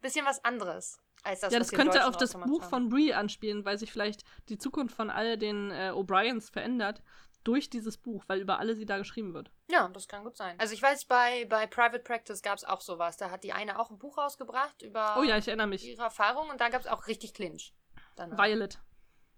bisschen 0.00 0.24
was 0.24 0.42
anderes 0.46 0.98
als 1.22 1.40
das, 1.40 1.52
ja, 1.52 1.58
das 1.58 1.70
könnte 1.70 2.06
auf 2.06 2.16
das 2.16 2.34
Buch 2.34 2.62
haben. 2.62 2.70
von 2.70 2.88
Brie 2.88 3.14
anspielen, 3.14 3.64
weil 3.64 3.78
sich 3.78 3.92
vielleicht 3.92 4.24
die 4.48 4.58
Zukunft 4.58 4.94
von 4.94 5.10
all 5.10 5.36
den 5.38 5.70
äh, 5.70 5.92
O'Briens 5.94 6.50
verändert 6.50 7.02
durch 7.44 7.70
dieses 7.70 7.96
Buch, 7.96 8.24
weil 8.28 8.40
über 8.40 8.58
alle 8.58 8.76
sie 8.76 8.86
da 8.86 8.98
geschrieben 8.98 9.34
wird. 9.34 9.50
Ja, 9.70 9.88
das 9.88 10.06
kann 10.08 10.24
gut 10.24 10.36
sein. 10.36 10.58
Also 10.60 10.74
ich 10.74 10.82
weiß, 10.82 11.06
bei, 11.06 11.44
bei 11.46 11.66
Private 11.66 12.00
Practice 12.00 12.42
gab 12.42 12.56
es 12.56 12.64
auch 12.64 12.80
sowas. 12.80 13.16
Da 13.16 13.30
hat 13.30 13.42
die 13.44 13.52
eine 13.52 13.78
auch 13.78 13.90
ein 13.90 13.98
Buch 13.98 14.18
rausgebracht 14.18 14.82
über 14.82 15.16
Oh 15.18 15.22
ja, 15.22 15.36
ich 15.38 15.48
erinnere 15.48 15.66
mich. 15.66 15.84
ihre 15.84 16.02
Erfahrung 16.02 16.48
und 16.50 16.60
da 16.60 16.68
gab 16.68 16.80
es 16.80 16.86
auch 16.86 17.06
richtig 17.06 17.34
Clinch. 17.34 17.74
Danach. 18.16 18.38
Violet. 18.38 18.78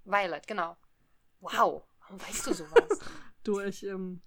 Violet, 0.05 0.47
genau. 0.47 0.77
Wow, 1.41 1.83
warum 2.01 2.21
weißt 2.21 2.47
du 2.47 2.55
sowas? 2.55 3.01
Du, 3.45 3.61
ich, 3.61 3.85
ähm, 3.85 4.23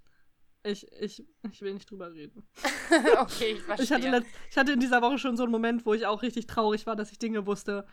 ich, 0.67 0.91
ich, 0.91 1.25
ich 1.51 1.61
will 1.61 1.73
nicht 1.73 1.89
drüber 1.89 2.11
reden. 2.11 2.47
okay, 3.19 3.53
ich 3.53 3.61
verstehe. 3.61 3.85
Ich 3.85 3.91
hatte, 3.91 4.09
letzt, 4.09 4.29
ich 4.49 4.57
hatte 4.57 4.71
in 4.73 4.79
dieser 4.79 5.01
Woche 5.01 5.17
schon 5.17 5.37
so 5.37 5.43
einen 5.43 5.51
Moment, 5.51 5.85
wo 5.85 5.93
ich 5.93 6.05
auch 6.05 6.21
richtig 6.21 6.47
traurig 6.47 6.85
war, 6.85 6.95
dass 6.95 7.11
ich 7.11 7.19
Dinge 7.19 7.45
wusste. 7.45 7.85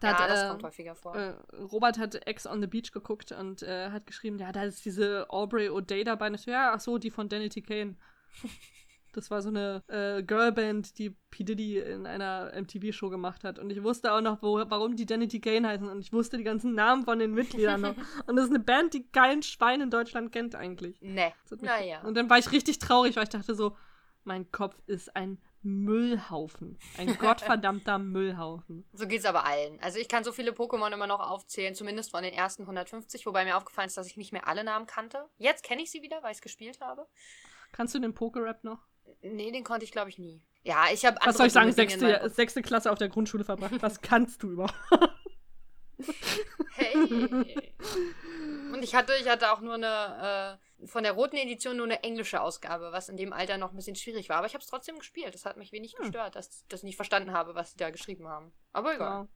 Da 0.00 0.08
ja, 0.08 0.18
hat, 0.18 0.30
das 0.30 0.42
äh, 0.42 0.48
kommt 0.48 0.62
häufiger 0.64 0.94
vor. 0.96 1.14
äh, 1.14 1.34
Robert 1.54 1.98
hat 1.98 2.26
Ex 2.26 2.46
on 2.46 2.60
the 2.60 2.66
Beach 2.66 2.90
geguckt 2.92 3.30
und 3.32 3.62
äh, 3.62 3.90
hat 3.90 4.06
geschrieben, 4.06 4.38
ja, 4.38 4.50
da 4.50 4.64
ist 4.64 4.84
diese 4.84 5.30
Aubrey 5.30 5.68
O'Day 5.68 6.04
dabei. 6.04 6.26
Und 6.26 6.34
ich 6.34 6.42
so, 6.42 6.50
ja, 6.50 6.72
ach 6.74 6.80
so, 6.80 6.98
die 6.98 7.10
von 7.10 7.28
Danny 7.28 7.48
T. 7.48 7.62
Kane. 7.62 7.96
Das 9.12 9.30
war 9.30 9.42
so 9.42 9.50
eine 9.50 9.82
äh, 9.88 10.22
Girlband, 10.22 10.98
die 10.98 11.10
P. 11.30 11.44
Diddy 11.44 11.78
in 11.78 12.06
einer 12.06 12.50
MTV-Show 12.54 13.10
gemacht 13.10 13.44
hat. 13.44 13.58
Und 13.58 13.70
ich 13.70 13.82
wusste 13.82 14.12
auch 14.12 14.20
noch, 14.22 14.40
wo, 14.42 14.54
warum 14.68 14.96
die 14.96 15.04
Danny. 15.06 15.28
Kane 15.28 15.68
heißen. 15.68 15.88
Und 15.88 16.00
ich 16.00 16.12
wusste 16.12 16.38
die 16.38 16.44
ganzen 16.44 16.74
Namen 16.74 17.04
von 17.04 17.18
den 17.18 17.32
Mitgliedern 17.32 17.80
noch. 17.82 17.94
Und 18.26 18.36
das 18.36 18.46
ist 18.46 18.50
eine 18.50 18.60
Band, 18.60 18.94
die 18.94 19.06
kein 19.08 19.42
Schwein 19.42 19.80
in 19.82 19.90
Deutschland 19.90 20.32
kennt 20.32 20.54
eigentlich. 20.54 21.00
ne, 21.02 21.32
mich- 21.50 21.60
naja. 21.60 22.00
Und 22.02 22.14
dann 22.16 22.30
war 22.30 22.38
ich 22.38 22.50
richtig 22.52 22.78
traurig, 22.78 23.16
weil 23.16 23.24
ich 23.24 23.28
dachte 23.28 23.54
so, 23.54 23.76
mein 24.24 24.50
Kopf 24.50 24.76
ist 24.86 25.14
ein 25.14 25.38
Müllhaufen. 25.62 26.78
Ein 26.98 27.06
gottverdammter 27.18 27.98
Müllhaufen. 27.98 28.84
So 28.92 29.06
geht's 29.06 29.24
aber 29.24 29.44
allen. 29.44 29.78
Also 29.80 29.98
ich 29.98 30.08
kann 30.08 30.24
so 30.24 30.32
viele 30.32 30.52
Pokémon 30.52 30.92
immer 30.92 31.06
noch 31.06 31.20
aufzählen, 31.20 31.74
zumindest 31.74 32.10
von 32.10 32.22
den 32.22 32.32
ersten 32.32 32.62
150, 32.62 33.26
wobei 33.26 33.44
mir 33.44 33.56
aufgefallen 33.56 33.88
ist, 33.88 33.96
dass 33.96 34.06
ich 34.06 34.16
nicht 34.16 34.32
mehr 34.32 34.48
alle 34.48 34.64
Namen 34.64 34.86
kannte. 34.86 35.28
Jetzt 35.38 35.64
kenne 35.64 35.82
ich 35.82 35.90
sie 35.90 36.02
wieder, 36.02 36.22
weil 36.22 36.30
ich 36.32 36.38
es 36.38 36.42
gespielt 36.42 36.80
habe. 36.80 37.06
Kannst 37.72 37.94
du 37.94 37.98
den 37.98 38.14
Pokerap 38.14 38.64
noch? 38.64 38.80
Nee, 39.22 39.50
den 39.52 39.64
konnte 39.64 39.84
ich, 39.84 39.92
glaube 39.92 40.10
ich, 40.10 40.18
nie. 40.18 40.42
Ja, 40.64 40.86
ich 40.92 41.04
habe 41.04 41.18
Was 41.24 41.36
soll 41.36 41.46
ich 41.46 41.52
sagen? 41.52 41.72
Sechste, 41.72 42.30
sechste 42.34 42.62
Klasse 42.62 42.90
auf 42.90 42.98
der 42.98 43.08
Grundschule 43.08 43.44
verbracht. 43.44 43.72
Was 43.80 44.00
kannst 44.00 44.42
du 44.42 44.50
überhaupt? 44.52 44.74
Hey. 46.74 47.72
Und 48.72 48.82
ich 48.82 48.94
hatte, 48.94 49.12
ich 49.20 49.28
hatte 49.28 49.52
auch 49.52 49.60
nur 49.60 49.74
eine, 49.74 50.58
äh, 50.80 50.86
von 50.86 51.02
der 51.04 51.12
roten 51.12 51.36
Edition 51.36 51.76
nur 51.76 51.86
eine 51.86 52.02
englische 52.02 52.40
Ausgabe, 52.40 52.90
was 52.92 53.08
in 53.08 53.16
dem 53.16 53.32
Alter 53.32 53.58
noch 53.58 53.70
ein 53.70 53.76
bisschen 53.76 53.96
schwierig 53.96 54.28
war. 54.28 54.38
Aber 54.38 54.46
ich 54.46 54.54
habe 54.54 54.62
es 54.62 54.68
trotzdem 54.68 54.98
gespielt. 54.98 55.34
Das 55.34 55.44
hat 55.44 55.56
mich 55.56 55.72
wenig 55.72 55.92
Hm. 55.92 56.00
gestört, 56.04 56.34
dass, 56.36 56.64
ich 56.72 56.82
nicht 56.82 56.96
verstanden 56.96 57.32
habe, 57.32 57.54
was 57.54 57.72
sie 57.72 57.76
da 57.76 57.90
geschrieben 57.90 58.26
haben. 58.28 58.52
Aber 58.72 58.94
egal. 58.94 59.28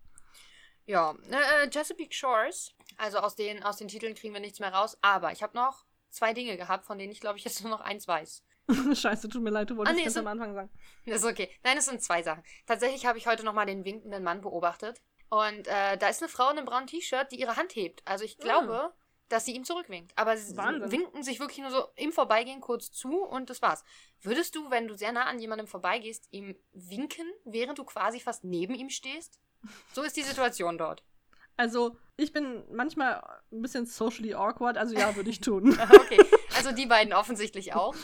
Ja. 0.87 1.15
Ja, 1.31 1.63
äh, 1.63 1.71
Chesapeake 1.71 2.15
Shores. 2.15 2.73
Also 2.97 3.19
aus 3.19 3.37
den, 3.37 3.63
aus 3.63 3.77
den 3.77 3.89
Titeln 3.89 4.15
kriegen 4.15 4.33
wir 4.35 4.41
nichts 4.41 4.61
mehr 4.61 4.73
raus. 4.73 4.97
Aber 5.03 5.33
ich 5.33 5.43
habe 5.43 5.57
noch 5.57 5.85
zwei 6.11 6.33
Dinge 6.33 6.57
gehabt, 6.57 6.87
von 6.87 6.99
denen 6.99 7.13
ich 7.13 7.21
glaube 7.21 7.39
ich 7.39 7.45
jetzt 7.45 7.61
nur 7.63 7.71
noch 7.71 7.81
eins 7.81 8.09
weiß. 8.09 8.43
Scheiße, 8.95 9.29
tut 9.29 9.43
mir 9.43 9.51
leid, 9.51 9.71
du 9.71 9.77
wolltest 9.77 9.99
Ah, 9.99 10.03
nee, 10.03 10.09
so- 10.09 10.21
am 10.21 10.27
Anfang 10.27 10.55
sagen. 10.55 10.71
Das 11.07 11.19
ist 11.23 11.25
okay. 11.25 11.49
Nein, 11.63 11.79
es 11.79 11.87
sind 11.87 12.03
zwei 12.03 12.23
Sachen. 12.23 12.43
Tatsächlich 12.67 13.07
habe 13.07 13.19
ich 13.19 13.27
heute 13.27 13.45
nochmal 13.45 13.67
den 13.67 13.85
winkenden 13.85 14.23
Mann 14.25 14.41
beobachtet. 14.41 15.01
Und 15.29 15.67
äh, 15.67 15.97
da 15.99 16.09
ist 16.09 16.23
eine 16.23 16.29
Frau 16.29 16.51
in 16.51 16.57
einem 16.59 16.67
braunen 16.67 16.87
T-Shirt, 16.87 17.31
die 17.33 17.41
ihre 17.41 17.57
Hand 17.57 17.75
hebt. 17.75 18.03
Also 18.05 18.25
ich 18.25 18.39
glaube, 18.39 18.93
dass 19.29 19.45
sie 19.45 19.57
ihm 19.57 19.65
zurückwinkt. 19.65 20.13
Aber 20.17 20.37
sie 20.37 20.57
Wahnsinn. 20.57 20.93
winken 20.93 21.23
sich 21.25 21.41
wirklich 21.41 21.59
nur 21.59 21.71
so 21.71 21.85
im 21.97 22.13
Vorbeigehen 22.13 22.61
kurz 22.61 22.93
zu 22.93 23.23
und 23.25 23.51
das 23.51 23.61
war's. 23.61 23.83
Würdest 24.23 24.55
du, 24.55 24.71
wenn 24.71 24.87
du 24.87 24.95
sehr 24.97 25.11
nah 25.13 25.25
an 25.25 25.41
jemandem 25.41 25.67
vorbeigehst, 25.67 26.29
ihm 26.31 26.55
winken, 26.73 27.27
während 27.45 27.79
du 27.79 27.85
quasi 27.85 28.21
fast 28.21 28.45
neben 28.45 28.75
ihm 28.75 28.89
stehst? 28.89 29.41
So 29.93 30.03
ist 30.03 30.17
die 30.17 30.23
Situation 30.23 30.79
dort. 30.79 31.03
Also, 31.57 31.97
ich 32.19 32.33
bin 32.33 32.63
manchmal 32.71 33.21
ein 33.51 33.63
bisschen 33.63 33.87
socially 33.87 34.35
awkward, 34.35 34.77
also 34.77 34.95
ja, 34.95 35.17
würde 35.17 35.31
ich 35.31 35.41
tun. 35.41 35.77
Okay, 35.91 36.23
also 36.55 36.71
die 36.71 36.87
beiden 36.87 37.13
offensichtlich 37.15 37.75
auch. 37.75 37.97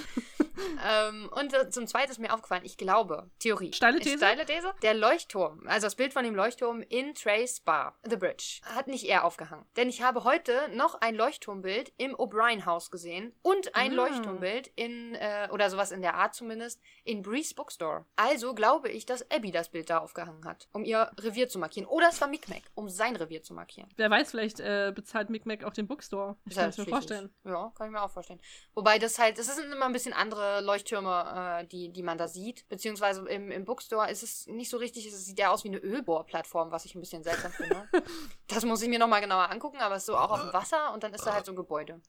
Ähm, 0.87 1.31
und 1.35 1.53
äh, 1.55 1.71
zum 1.71 1.87
Zweiten 1.87 2.11
ist 2.11 2.19
mir 2.19 2.33
aufgefallen, 2.33 2.65
ich 2.65 2.77
glaube, 2.77 3.31
Theorie. 3.38 3.73
Steile 3.73 3.99
These? 4.01 4.19
Steile 4.19 4.45
These? 4.45 4.73
Der 4.83 4.95
Leuchtturm, 4.95 5.67
also 5.67 5.87
das 5.87 5.95
Bild 5.95 6.12
von 6.12 6.25
dem 6.25 6.35
Leuchtturm 6.35 6.83
in 6.88 7.15
Trace 7.15 7.61
Bar, 7.61 7.99
The 8.09 8.17
Bridge, 8.17 8.61
hat 8.65 8.87
nicht 8.87 9.05
er 9.09 9.25
aufgehangen. 9.25 9.65
Denn 9.77 9.88
ich 9.88 10.03
habe 10.03 10.25
heute 10.25 10.69
noch 10.75 11.01
ein 11.01 11.15
Leuchtturmbild 11.15 11.93
im 11.97 12.15
O'Brien 12.17 12.65
Haus 12.67 12.91
gesehen 12.91 13.35
und 13.43 13.75
ein 13.75 13.93
Ah. 13.93 13.95
Leuchtturmbild 14.07 14.69
in, 14.77 15.15
äh, 15.15 15.49
oder 15.51 15.71
sowas 15.71 15.91
in 15.93 16.03
der 16.03 16.15
Art 16.15 16.35
zumindest, 16.35 16.81
in 17.05 17.23
Breeze 17.23 17.55
Bookstore. 17.55 18.05
Also 18.17 18.55
glaube 18.55 18.88
ich, 18.88 19.07
dass 19.07 19.31
Abby 19.31 19.51
das 19.51 19.71
Bild 19.71 19.91
da 19.91 19.99
aufgehangen 19.99 20.45
hat, 20.45 20.69
um 20.73 20.85
ihr 20.85 21.11
Revier 21.19 21.49
zu 21.49 21.59
markieren. 21.59 21.87
Oder 21.88 22.09
es 22.09 22.21
war 22.21 22.29
Micmac, 22.29 22.62
um 22.75 22.88
sein 22.88 23.17
Revier 23.17 23.43
zu 23.43 23.55
markieren. 23.55 23.88
Wer 23.97 24.11
weiß, 24.11 24.31
vielleicht 24.31 24.61
äh, 24.61 24.93
bezahlt 24.95 25.31
Micmac 25.31 25.65
auch 25.65 25.73
den 25.73 25.87
Bookstore. 25.87 26.37
Ich 26.45 26.51
Ist 26.53 26.55
kann 26.57 26.65
halt 26.65 26.73
es 26.73 26.79
mir 26.79 26.87
vorstellen. 26.87 27.35
Ja, 27.45 27.73
kann 27.77 27.87
ich 27.88 27.93
mir 27.93 28.03
auch 28.03 28.11
vorstellen. 28.11 28.41
Wobei 28.75 28.99
das 28.99 29.19
halt, 29.19 29.38
das 29.38 29.55
sind 29.55 29.71
immer 29.73 29.87
ein 29.87 29.93
bisschen 29.93 30.12
andere 30.12 30.41
Leuchttürme, 30.61 31.61
äh, 31.61 31.66
die, 31.66 31.90
die 31.90 32.02
man 32.02 32.18
da 32.18 32.28
sieht. 32.28 32.68
Beziehungsweise 32.68 33.26
im, 33.28 33.50
im 33.50 33.64
Bookstore 33.64 34.11
ist 34.11 34.22
es 34.22 34.46
nicht 34.46 34.70
so 34.70 34.76
richtig, 34.76 35.07
es 35.07 35.24
sieht 35.24 35.38
ja 35.38 35.50
aus 35.50 35.64
wie 35.64 35.68
eine 35.68 35.78
Ölbohrplattform, 35.78 36.70
was 36.70 36.85
ich 36.85 36.94
ein 36.94 37.00
bisschen 37.00 37.22
seltsam 37.22 37.52
finde. 37.52 37.88
das 38.48 38.64
muss 38.64 38.83
ich 38.83 38.88
mir 38.88 38.98
nochmal 38.98 39.20
genauer 39.20 39.50
angucken, 39.50 39.78
aber 39.78 39.96
es 39.96 40.02
ist 40.02 40.07
so 40.07 40.16
auch 40.16 40.31
auf 40.31 40.40
dem 40.40 40.52
Wasser 40.52 40.92
und 40.92 41.02
dann 41.02 41.14
ist 41.14 41.24
da 41.24 41.35
halt 41.35 41.46
so 41.46 41.52
ein 41.52 41.57
Gebäude. 41.57 42.00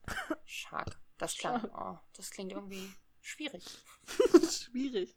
Schade. 0.46 0.94
Das 1.18 1.38
klang, 1.38 1.70
oh, 1.76 1.98
das 2.18 2.32
klingt 2.32 2.52
irgendwie 2.52 2.92
schwierig. 3.22 3.64
Schwierig. 4.52 5.16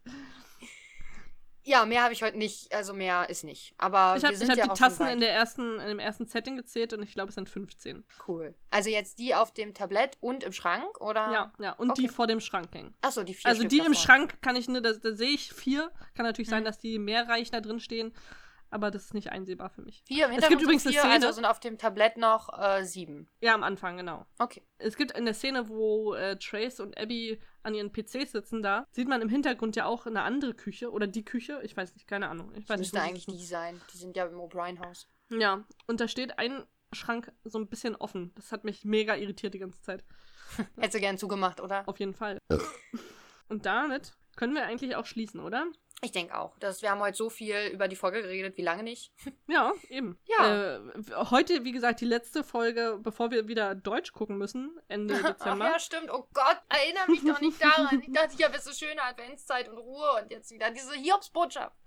Ja, 1.68 1.84
mehr 1.84 2.04
habe 2.04 2.12
ich 2.12 2.22
heute 2.22 2.38
nicht, 2.38 2.72
also 2.72 2.94
mehr 2.94 3.28
ist 3.28 3.42
nicht. 3.42 3.74
Aber 3.76 4.14
Ich 4.16 4.24
habe 4.24 4.36
hab 4.36 4.56
ja 4.56 4.66
die 4.68 4.78
Tassen 4.78 5.08
in, 5.08 5.18
der 5.18 5.32
ersten, 5.32 5.80
in 5.80 5.88
dem 5.88 5.98
ersten 5.98 6.24
Setting 6.26 6.56
gezählt 6.56 6.92
und 6.92 7.02
ich 7.02 7.12
glaube, 7.12 7.30
es 7.30 7.34
sind 7.34 7.50
15. 7.50 8.04
Cool. 8.28 8.54
Also 8.70 8.88
jetzt 8.88 9.18
die 9.18 9.34
auf 9.34 9.52
dem 9.52 9.74
Tablett 9.74 10.16
und 10.20 10.44
im 10.44 10.52
Schrank, 10.52 11.00
oder? 11.00 11.32
Ja, 11.32 11.52
ja. 11.58 11.72
Und 11.72 11.98
die 11.98 12.04
Okay. 12.04 12.12
vor 12.14 12.28
dem 12.28 12.38
Schrank 12.38 12.68
hängen. 12.72 12.94
Achso, 13.02 13.24
die 13.24 13.34
vier 13.34 13.46
Also 13.48 13.62
Stück 13.62 13.70
die 13.70 13.78
im 13.78 13.82
davon. 13.86 13.94
Schrank 13.96 14.42
kann 14.42 14.54
ich 14.54 14.68
nur, 14.68 14.80
da, 14.80 14.92
da 14.92 15.12
sehe 15.12 15.30
ich 15.30 15.52
vier. 15.52 15.90
Kann 16.14 16.24
natürlich 16.24 16.48
sein, 16.48 16.60
Mhm. 16.62 16.66
dass 16.66 16.78
die 16.78 17.00
mehr 17.00 17.28
Reich 17.28 17.50
da 17.50 17.60
drin 17.60 17.80
stehen, 17.80 18.14
aber 18.76 18.90
das 18.90 19.06
ist 19.06 19.14
nicht 19.14 19.32
einsehbar 19.32 19.70
für 19.70 19.80
mich. 19.82 20.02
Vier 20.06 20.26
im 20.26 20.30
Es 20.30 20.34
Hintergrund 20.34 20.50
gibt 20.50 20.62
übrigens 20.62 20.82
sind 20.82 20.92
eine 20.92 21.00
vier, 21.00 21.10
Szene- 21.10 21.26
also 21.26 21.32
sind 21.36 21.44
auf 21.46 21.60
dem 21.60 21.78
Tablett 21.78 22.18
noch 22.18 22.50
äh, 22.58 22.84
sieben. 22.84 23.26
Ja, 23.40 23.54
am 23.54 23.62
Anfang, 23.62 23.96
genau. 23.96 24.26
Okay. 24.38 24.62
Es 24.78 24.96
gibt 24.96 25.12
in 25.12 25.24
der 25.24 25.32
Szene, 25.34 25.68
wo 25.70 26.12
äh, 26.14 26.38
Trace 26.38 26.80
und 26.80 26.98
Abby 26.98 27.40
an 27.62 27.74
ihren 27.74 27.90
PCs 27.90 28.32
sitzen 28.32 28.62
da, 28.62 28.86
sieht 28.90 29.08
man 29.08 29.22
im 29.22 29.28
Hintergrund 29.30 29.74
ja 29.76 29.86
auch 29.86 30.06
eine 30.06 30.22
andere 30.22 30.52
Küche 30.54 30.90
oder 30.92 31.06
die 31.06 31.24
Küche, 31.24 31.60
ich 31.64 31.74
weiß 31.76 31.94
nicht, 31.94 32.06
keine 32.06 32.28
Ahnung. 32.28 32.52
Ich 32.54 32.66
Das 32.66 32.68
weiß 32.74 32.78
müsste 32.80 33.00
eigentlich 33.00 33.26
die 33.26 33.44
sein. 33.44 33.80
Die 33.94 33.96
sind 33.98 34.14
ja 34.16 34.26
im 34.26 34.36
O'Brien-Haus. 34.38 35.08
Ja, 35.30 35.64
und 35.86 36.00
da 36.00 36.06
steht 36.06 36.38
ein 36.38 36.64
Schrank 36.92 37.32
so 37.44 37.58
ein 37.58 37.66
bisschen 37.68 37.96
offen. 37.96 38.32
Das 38.36 38.52
hat 38.52 38.64
mich 38.64 38.84
mega 38.84 39.16
irritiert 39.16 39.54
die 39.54 39.58
ganze 39.58 39.80
Zeit. 39.82 40.04
Hättest 40.76 40.94
du 40.94 41.00
gern 41.00 41.18
zugemacht, 41.18 41.60
oder? 41.60 41.82
Auf 41.88 41.98
jeden 41.98 42.14
Fall. 42.14 42.38
Und 43.48 43.66
damit 43.66 44.14
können 44.36 44.54
wir 44.54 44.64
eigentlich 44.66 44.94
auch 44.96 45.06
schließen, 45.06 45.40
oder? 45.40 45.66
Ich 46.02 46.12
denke 46.12 46.36
auch. 46.38 46.52
Das, 46.60 46.82
wir 46.82 46.90
haben 46.90 47.00
heute 47.00 47.16
so 47.16 47.30
viel 47.30 47.56
über 47.72 47.88
die 47.88 47.96
Folge 47.96 48.20
geredet, 48.22 48.56
wie 48.58 48.62
lange 48.62 48.82
nicht. 48.82 49.12
Ja, 49.48 49.72
eben. 49.88 50.18
Ja. 50.24 50.76
Äh, 50.76 50.80
heute, 51.30 51.64
wie 51.64 51.72
gesagt, 51.72 52.00
die 52.00 52.04
letzte 52.04 52.42
Folge, 52.44 52.98
bevor 53.00 53.30
wir 53.30 53.48
wieder 53.48 53.74
Deutsch 53.74 54.12
gucken 54.12 54.36
müssen, 54.38 54.78
Ende 54.88 55.14
Ach 55.22 55.30
Dezember. 55.30 55.66
ja, 55.66 55.78
stimmt. 55.78 56.10
Oh 56.10 56.26
Gott, 56.34 56.60
erinnere 56.68 57.10
mich 57.10 57.24
doch 57.24 57.40
nicht 57.40 57.62
daran. 57.62 58.02
Ich 58.06 58.12
dachte, 58.12 58.34
ich 58.36 58.44
habe 58.44 58.54
jetzt 58.54 58.64
so 58.66 58.72
schöne 58.72 59.02
Adventszeit 59.02 59.68
und 59.68 59.78
Ruhe 59.78 60.20
und 60.22 60.30
jetzt 60.30 60.50
wieder 60.50 60.70
diese 60.70 60.94
Hiobsbotschaft. 60.94 61.74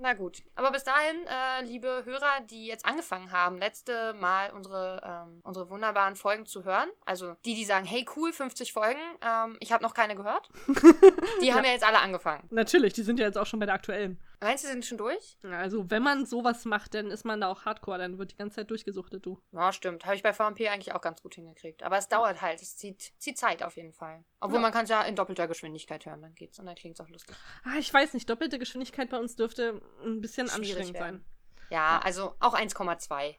na 0.00 0.14
gut. 0.14 0.42
Aber 0.54 0.70
bis 0.70 0.84
dahin, 0.84 1.16
äh, 1.26 1.64
liebe 1.64 2.02
Hörer, 2.04 2.40
die 2.48 2.66
jetzt 2.66 2.86
angefangen 2.86 3.32
haben, 3.32 3.58
letzte 3.58 4.14
Mal 4.14 4.50
unsere, 4.52 5.00
ähm, 5.04 5.40
unsere 5.42 5.68
wunderbaren 5.70 6.16
Folgen 6.16 6.46
zu 6.46 6.64
hören. 6.64 6.88
Also 7.04 7.34
die, 7.44 7.54
die 7.54 7.64
sagen, 7.64 7.84
hey 7.84 8.06
cool, 8.16 8.32
50 8.32 8.72
Folgen, 8.72 9.00
ähm, 9.22 9.56
ich 9.60 9.72
habe 9.72 9.82
noch 9.82 9.94
keine 9.94 10.16
gehört. 10.16 10.48
Die 11.42 11.52
haben 11.52 11.64
ja 11.64 11.70
jetzt 11.70 11.84
alle 11.84 12.00
angefangen. 12.00 12.46
Natürlich, 12.50 12.92
die 12.92 13.02
sind 13.02 13.18
ja 13.18 13.26
jetzt 13.26 13.38
auch 13.38 13.46
schon 13.46 13.60
bei 13.60 13.66
der 13.66 13.74
aktuellen. 13.74 14.18
Meinst 14.40 14.62
du, 14.62 14.68
sie 14.68 14.72
sind 14.74 14.84
schon 14.84 14.98
durch? 14.98 15.36
Also, 15.42 15.90
wenn 15.90 16.02
man 16.02 16.24
sowas 16.24 16.64
macht, 16.64 16.94
dann 16.94 17.10
ist 17.10 17.24
man 17.24 17.40
da 17.40 17.48
auch 17.48 17.64
hardcore, 17.64 17.98
dann 17.98 18.18
wird 18.18 18.32
die 18.32 18.36
ganze 18.36 18.56
Zeit 18.56 18.70
durchgesuchtet, 18.70 19.26
du. 19.26 19.42
Ja, 19.52 19.72
stimmt. 19.72 20.04
Habe 20.04 20.14
ich 20.14 20.22
bei 20.22 20.32
VMP 20.32 20.68
eigentlich 20.68 20.94
auch 20.94 21.00
ganz 21.00 21.22
gut 21.22 21.34
hingekriegt. 21.34 21.82
Aber 21.82 21.98
es 21.98 22.08
dauert 22.08 22.40
halt. 22.40 22.62
Es 22.62 22.76
zieht, 22.76 23.12
zieht 23.18 23.36
Zeit 23.36 23.62
auf 23.62 23.76
jeden 23.76 23.92
Fall. 23.92 24.24
Obwohl 24.40 24.58
Ja. 24.58 24.62
man 24.62 24.72
kann 24.72 24.84
es 24.84 24.90
ja 24.90 25.02
in 25.02 25.16
doppelter 25.16 25.48
Geschwindigkeit 25.48 26.06
hören, 26.06 26.22
dann 26.22 26.34
geht's. 26.34 26.58
Und 26.58 26.66
dann 26.66 26.76
klingt 26.76 26.94
es 26.98 27.04
auch 27.04 27.08
lustig. 27.08 27.34
Ah, 27.64 27.78
ich 27.78 27.92
weiß 27.92 28.14
nicht, 28.14 28.30
doppelte 28.30 28.58
Geschwindigkeit 28.58 29.10
bei 29.10 29.18
uns 29.18 29.34
dürfte 29.34 29.80
ein 30.04 30.20
bisschen 30.20 30.46
Schwierig 30.48 30.68
anstrengend 30.76 30.94
werden. 30.94 31.16
sein. 31.18 31.24
Ja, 31.70 32.00
also 32.02 32.34
auch 32.40 32.54
1,2. 32.54 33.34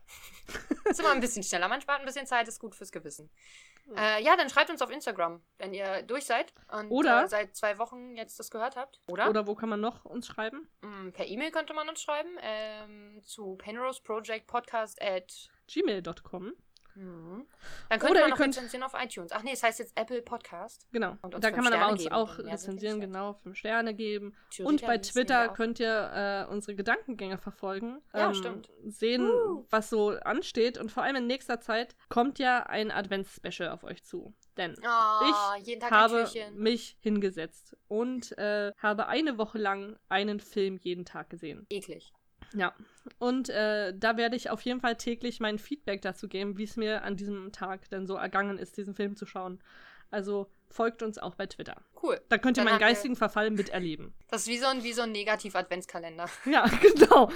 ist 0.85 0.99
immer 0.99 1.11
ein 1.13 1.19
bisschen 1.21 1.43
schneller. 1.43 1.67
Man 1.67 1.81
spart 1.81 2.01
ein 2.01 2.05
bisschen 2.05 2.27
Zeit, 2.27 2.47
ist 2.47 2.59
gut 2.59 2.75
fürs 2.75 2.91
Gewissen. 2.91 3.31
Äh, 3.97 4.23
ja, 4.23 4.35
dann 4.35 4.49
schreibt 4.49 4.69
uns 4.69 4.81
auf 4.81 4.89
Instagram, 4.91 5.41
wenn 5.57 5.73
ihr 5.73 6.03
durch 6.03 6.25
seid 6.25 6.53
und 6.71 6.89
Oder- 6.91 7.23
äh, 7.23 7.27
seit 7.27 7.55
zwei 7.55 7.77
Wochen 7.77 8.15
jetzt 8.15 8.39
das 8.39 8.51
gehört 8.51 8.75
habt. 8.75 8.99
Oder? 9.07 9.29
Oder 9.29 9.47
wo 9.47 9.55
kann 9.55 9.69
man 9.69 9.81
noch 9.81 10.05
uns 10.05 10.27
schreiben? 10.27 10.69
Mm, 10.81 11.09
per 11.11 11.25
E-Mail 11.27 11.51
könnte 11.51 11.73
man 11.73 11.89
uns 11.89 12.01
schreiben 12.01 12.37
ähm, 12.41 13.21
zu 13.23 13.55
penroseprojectpodcast 13.55 15.01
at 15.01 15.49
gmail.com. 15.67 16.53
Mhm. 16.95 17.45
Dann 17.89 17.99
könnte 17.99 18.11
Oder 18.11 18.19
man 18.21 18.27
ihr 18.27 18.31
noch 18.31 18.37
könnt- 18.37 18.55
rezensieren 18.57 18.83
auf 18.83 18.93
iTunes. 19.01 19.31
Ach 19.31 19.43
nee, 19.43 19.51
es 19.53 19.63
heißt 19.63 19.79
jetzt 19.79 19.97
Apple 19.97 20.21
Podcast. 20.21 20.87
Genau. 20.91 21.15
Und 21.21 21.35
uns 21.35 21.41
da 21.41 21.51
kann 21.51 21.63
man 21.63 21.73
aber 21.73 21.81
Sterne 21.83 21.91
uns 21.93 22.03
geben. 22.03 22.15
auch 22.15 22.37
rezensieren, 22.39 22.99
genau, 22.99 23.33
fünf 23.33 23.57
Sterne 23.57 23.93
geben. 23.93 24.35
Theoretiker 24.51 24.67
Und 24.69 24.81
bei 24.87 24.97
Twitter 24.97 25.49
könnt 25.49 25.79
ihr 25.79 26.45
äh, 26.47 26.51
unsere 26.51 26.75
Gedankengänge 26.75 27.37
verfolgen. 27.37 28.01
Ja, 28.13 28.27
ähm, 28.27 28.33
stimmt. 28.33 28.69
Sehen, 28.85 29.29
Uh. 29.29 29.65
was 29.69 29.89
so 29.89 30.09
ansteht. 30.09 30.77
Und 30.77 30.91
vor 30.91 31.03
allem 31.03 31.15
in 31.17 31.27
nächster 31.27 31.59
Zeit 31.61 31.95
kommt 32.09 32.39
ja 32.39 32.63
ein 32.63 32.91
Advents-Special 32.91 33.69
auf 33.69 33.83
euch 33.83 34.03
zu. 34.03 34.33
Denn 34.57 34.75
Oh, 34.83 35.57
ich 35.59 35.67
jeden 35.67 35.79
Tag 35.79 35.91
ein 35.91 35.97
habe 35.97 36.27
mich 36.55 36.97
hingesetzt 36.99 37.77
und 37.87 38.37
äh, 38.37 38.73
habe 38.77 39.07
eine 39.07 39.37
Woche 39.37 39.57
lang 39.57 39.97
einen 40.09 40.39
Film 40.39 40.77
jeden 40.77 41.05
Tag 41.05 41.29
gesehen. 41.29 41.65
Eklig. 41.69 42.11
Ja. 42.53 42.73
Und 43.17 43.49
äh, 43.49 43.93
da 43.97 44.17
werde 44.17 44.35
ich 44.35 44.49
auf 44.49 44.61
jeden 44.61 44.81
Fall 44.81 44.95
täglich 44.95 45.39
mein 45.39 45.59
Feedback 45.59 46.01
dazu 46.01 46.27
geben, 46.27 46.57
wie 46.57 46.63
es 46.63 46.75
mir 46.75 47.03
an 47.03 47.15
diesem 47.15 47.51
Tag 47.51 47.89
denn 47.89 48.07
so 48.07 48.15
ergangen 48.15 48.57
ist, 48.57 48.77
diesen 48.77 48.95
Film 48.95 49.15
zu 49.15 49.25
schauen. 49.25 49.61
Also 50.11 50.49
folgt 50.69 51.03
uns 51.03 51.17
auch 51.17 51.35
bei 51.35 51.45
Twitter. 51.45 51.81
Cool. 52.01 52.19
Da 52.29 52.37
könnt 52.37 52.57
ihr 52.57 52.63
Dann 52.63 52.73
meinen 52.73 52.79
geistigen 52.79 53.15
Verfall 53.15 53.51
miterleben. 53.51 54.13
Das 54.29 54.43
ist 54.43 54.47
wie 54.47 54.57
so 54.57 54.67
ein, 54.67 54.83
wie 54.83 54.93
so 54.93 55.01
ein 55.03 55.11
Negativ-Adventskalender. 55.11 56.29
Ja, 56.45 56.65
genau. 56.67 57.31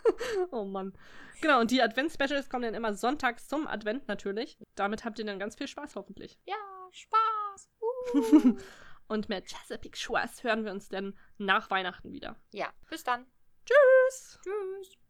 oh 0.50 0.64
Mann. 0.64 0.96
Genau, 1.40 1.60
und 1.60 1.70
die 1.70 1.82
Advents-Specials 1.82 2.48
kommen 2.48 2.62
dann 2.64 2.74
immer 2.74 2.94
sonntags 2.94 3.46
zum 3.46 3.66
Advent 3.66 4.08
natürlich. 4.08 4.56
Damit 4.74 5.04
habt 5.04 5.18
ihr 5.18 5.24
dann 5.24 5.38
ganz 5.38 5.56
viel 5.56 5.68
Spaß 5.68 5.96
hoffentlich. 5.96 6.38
Ja, 6.44 6.56
Spaß. 6.92 7.70
Uh. 8.14 8.56
Und 9.08 9.28
mit 9.28 9.46
Chesapeake 9.46 9.96
Schwarz 9.96 10.42
hören 10.42 10.64
wir 10.64 10.72
uns 10.72 10.88
dann 10.88 11.16
nach 11.38 11.70
Weihnachten 11.70 12.12
wieder. 12.12 12.36
ja, 12.52 12.72
bis 12.88 13.04
dann. 13.04 13.26
Tschüss. 13.66 14.38
Tschüss. 14.42 14.96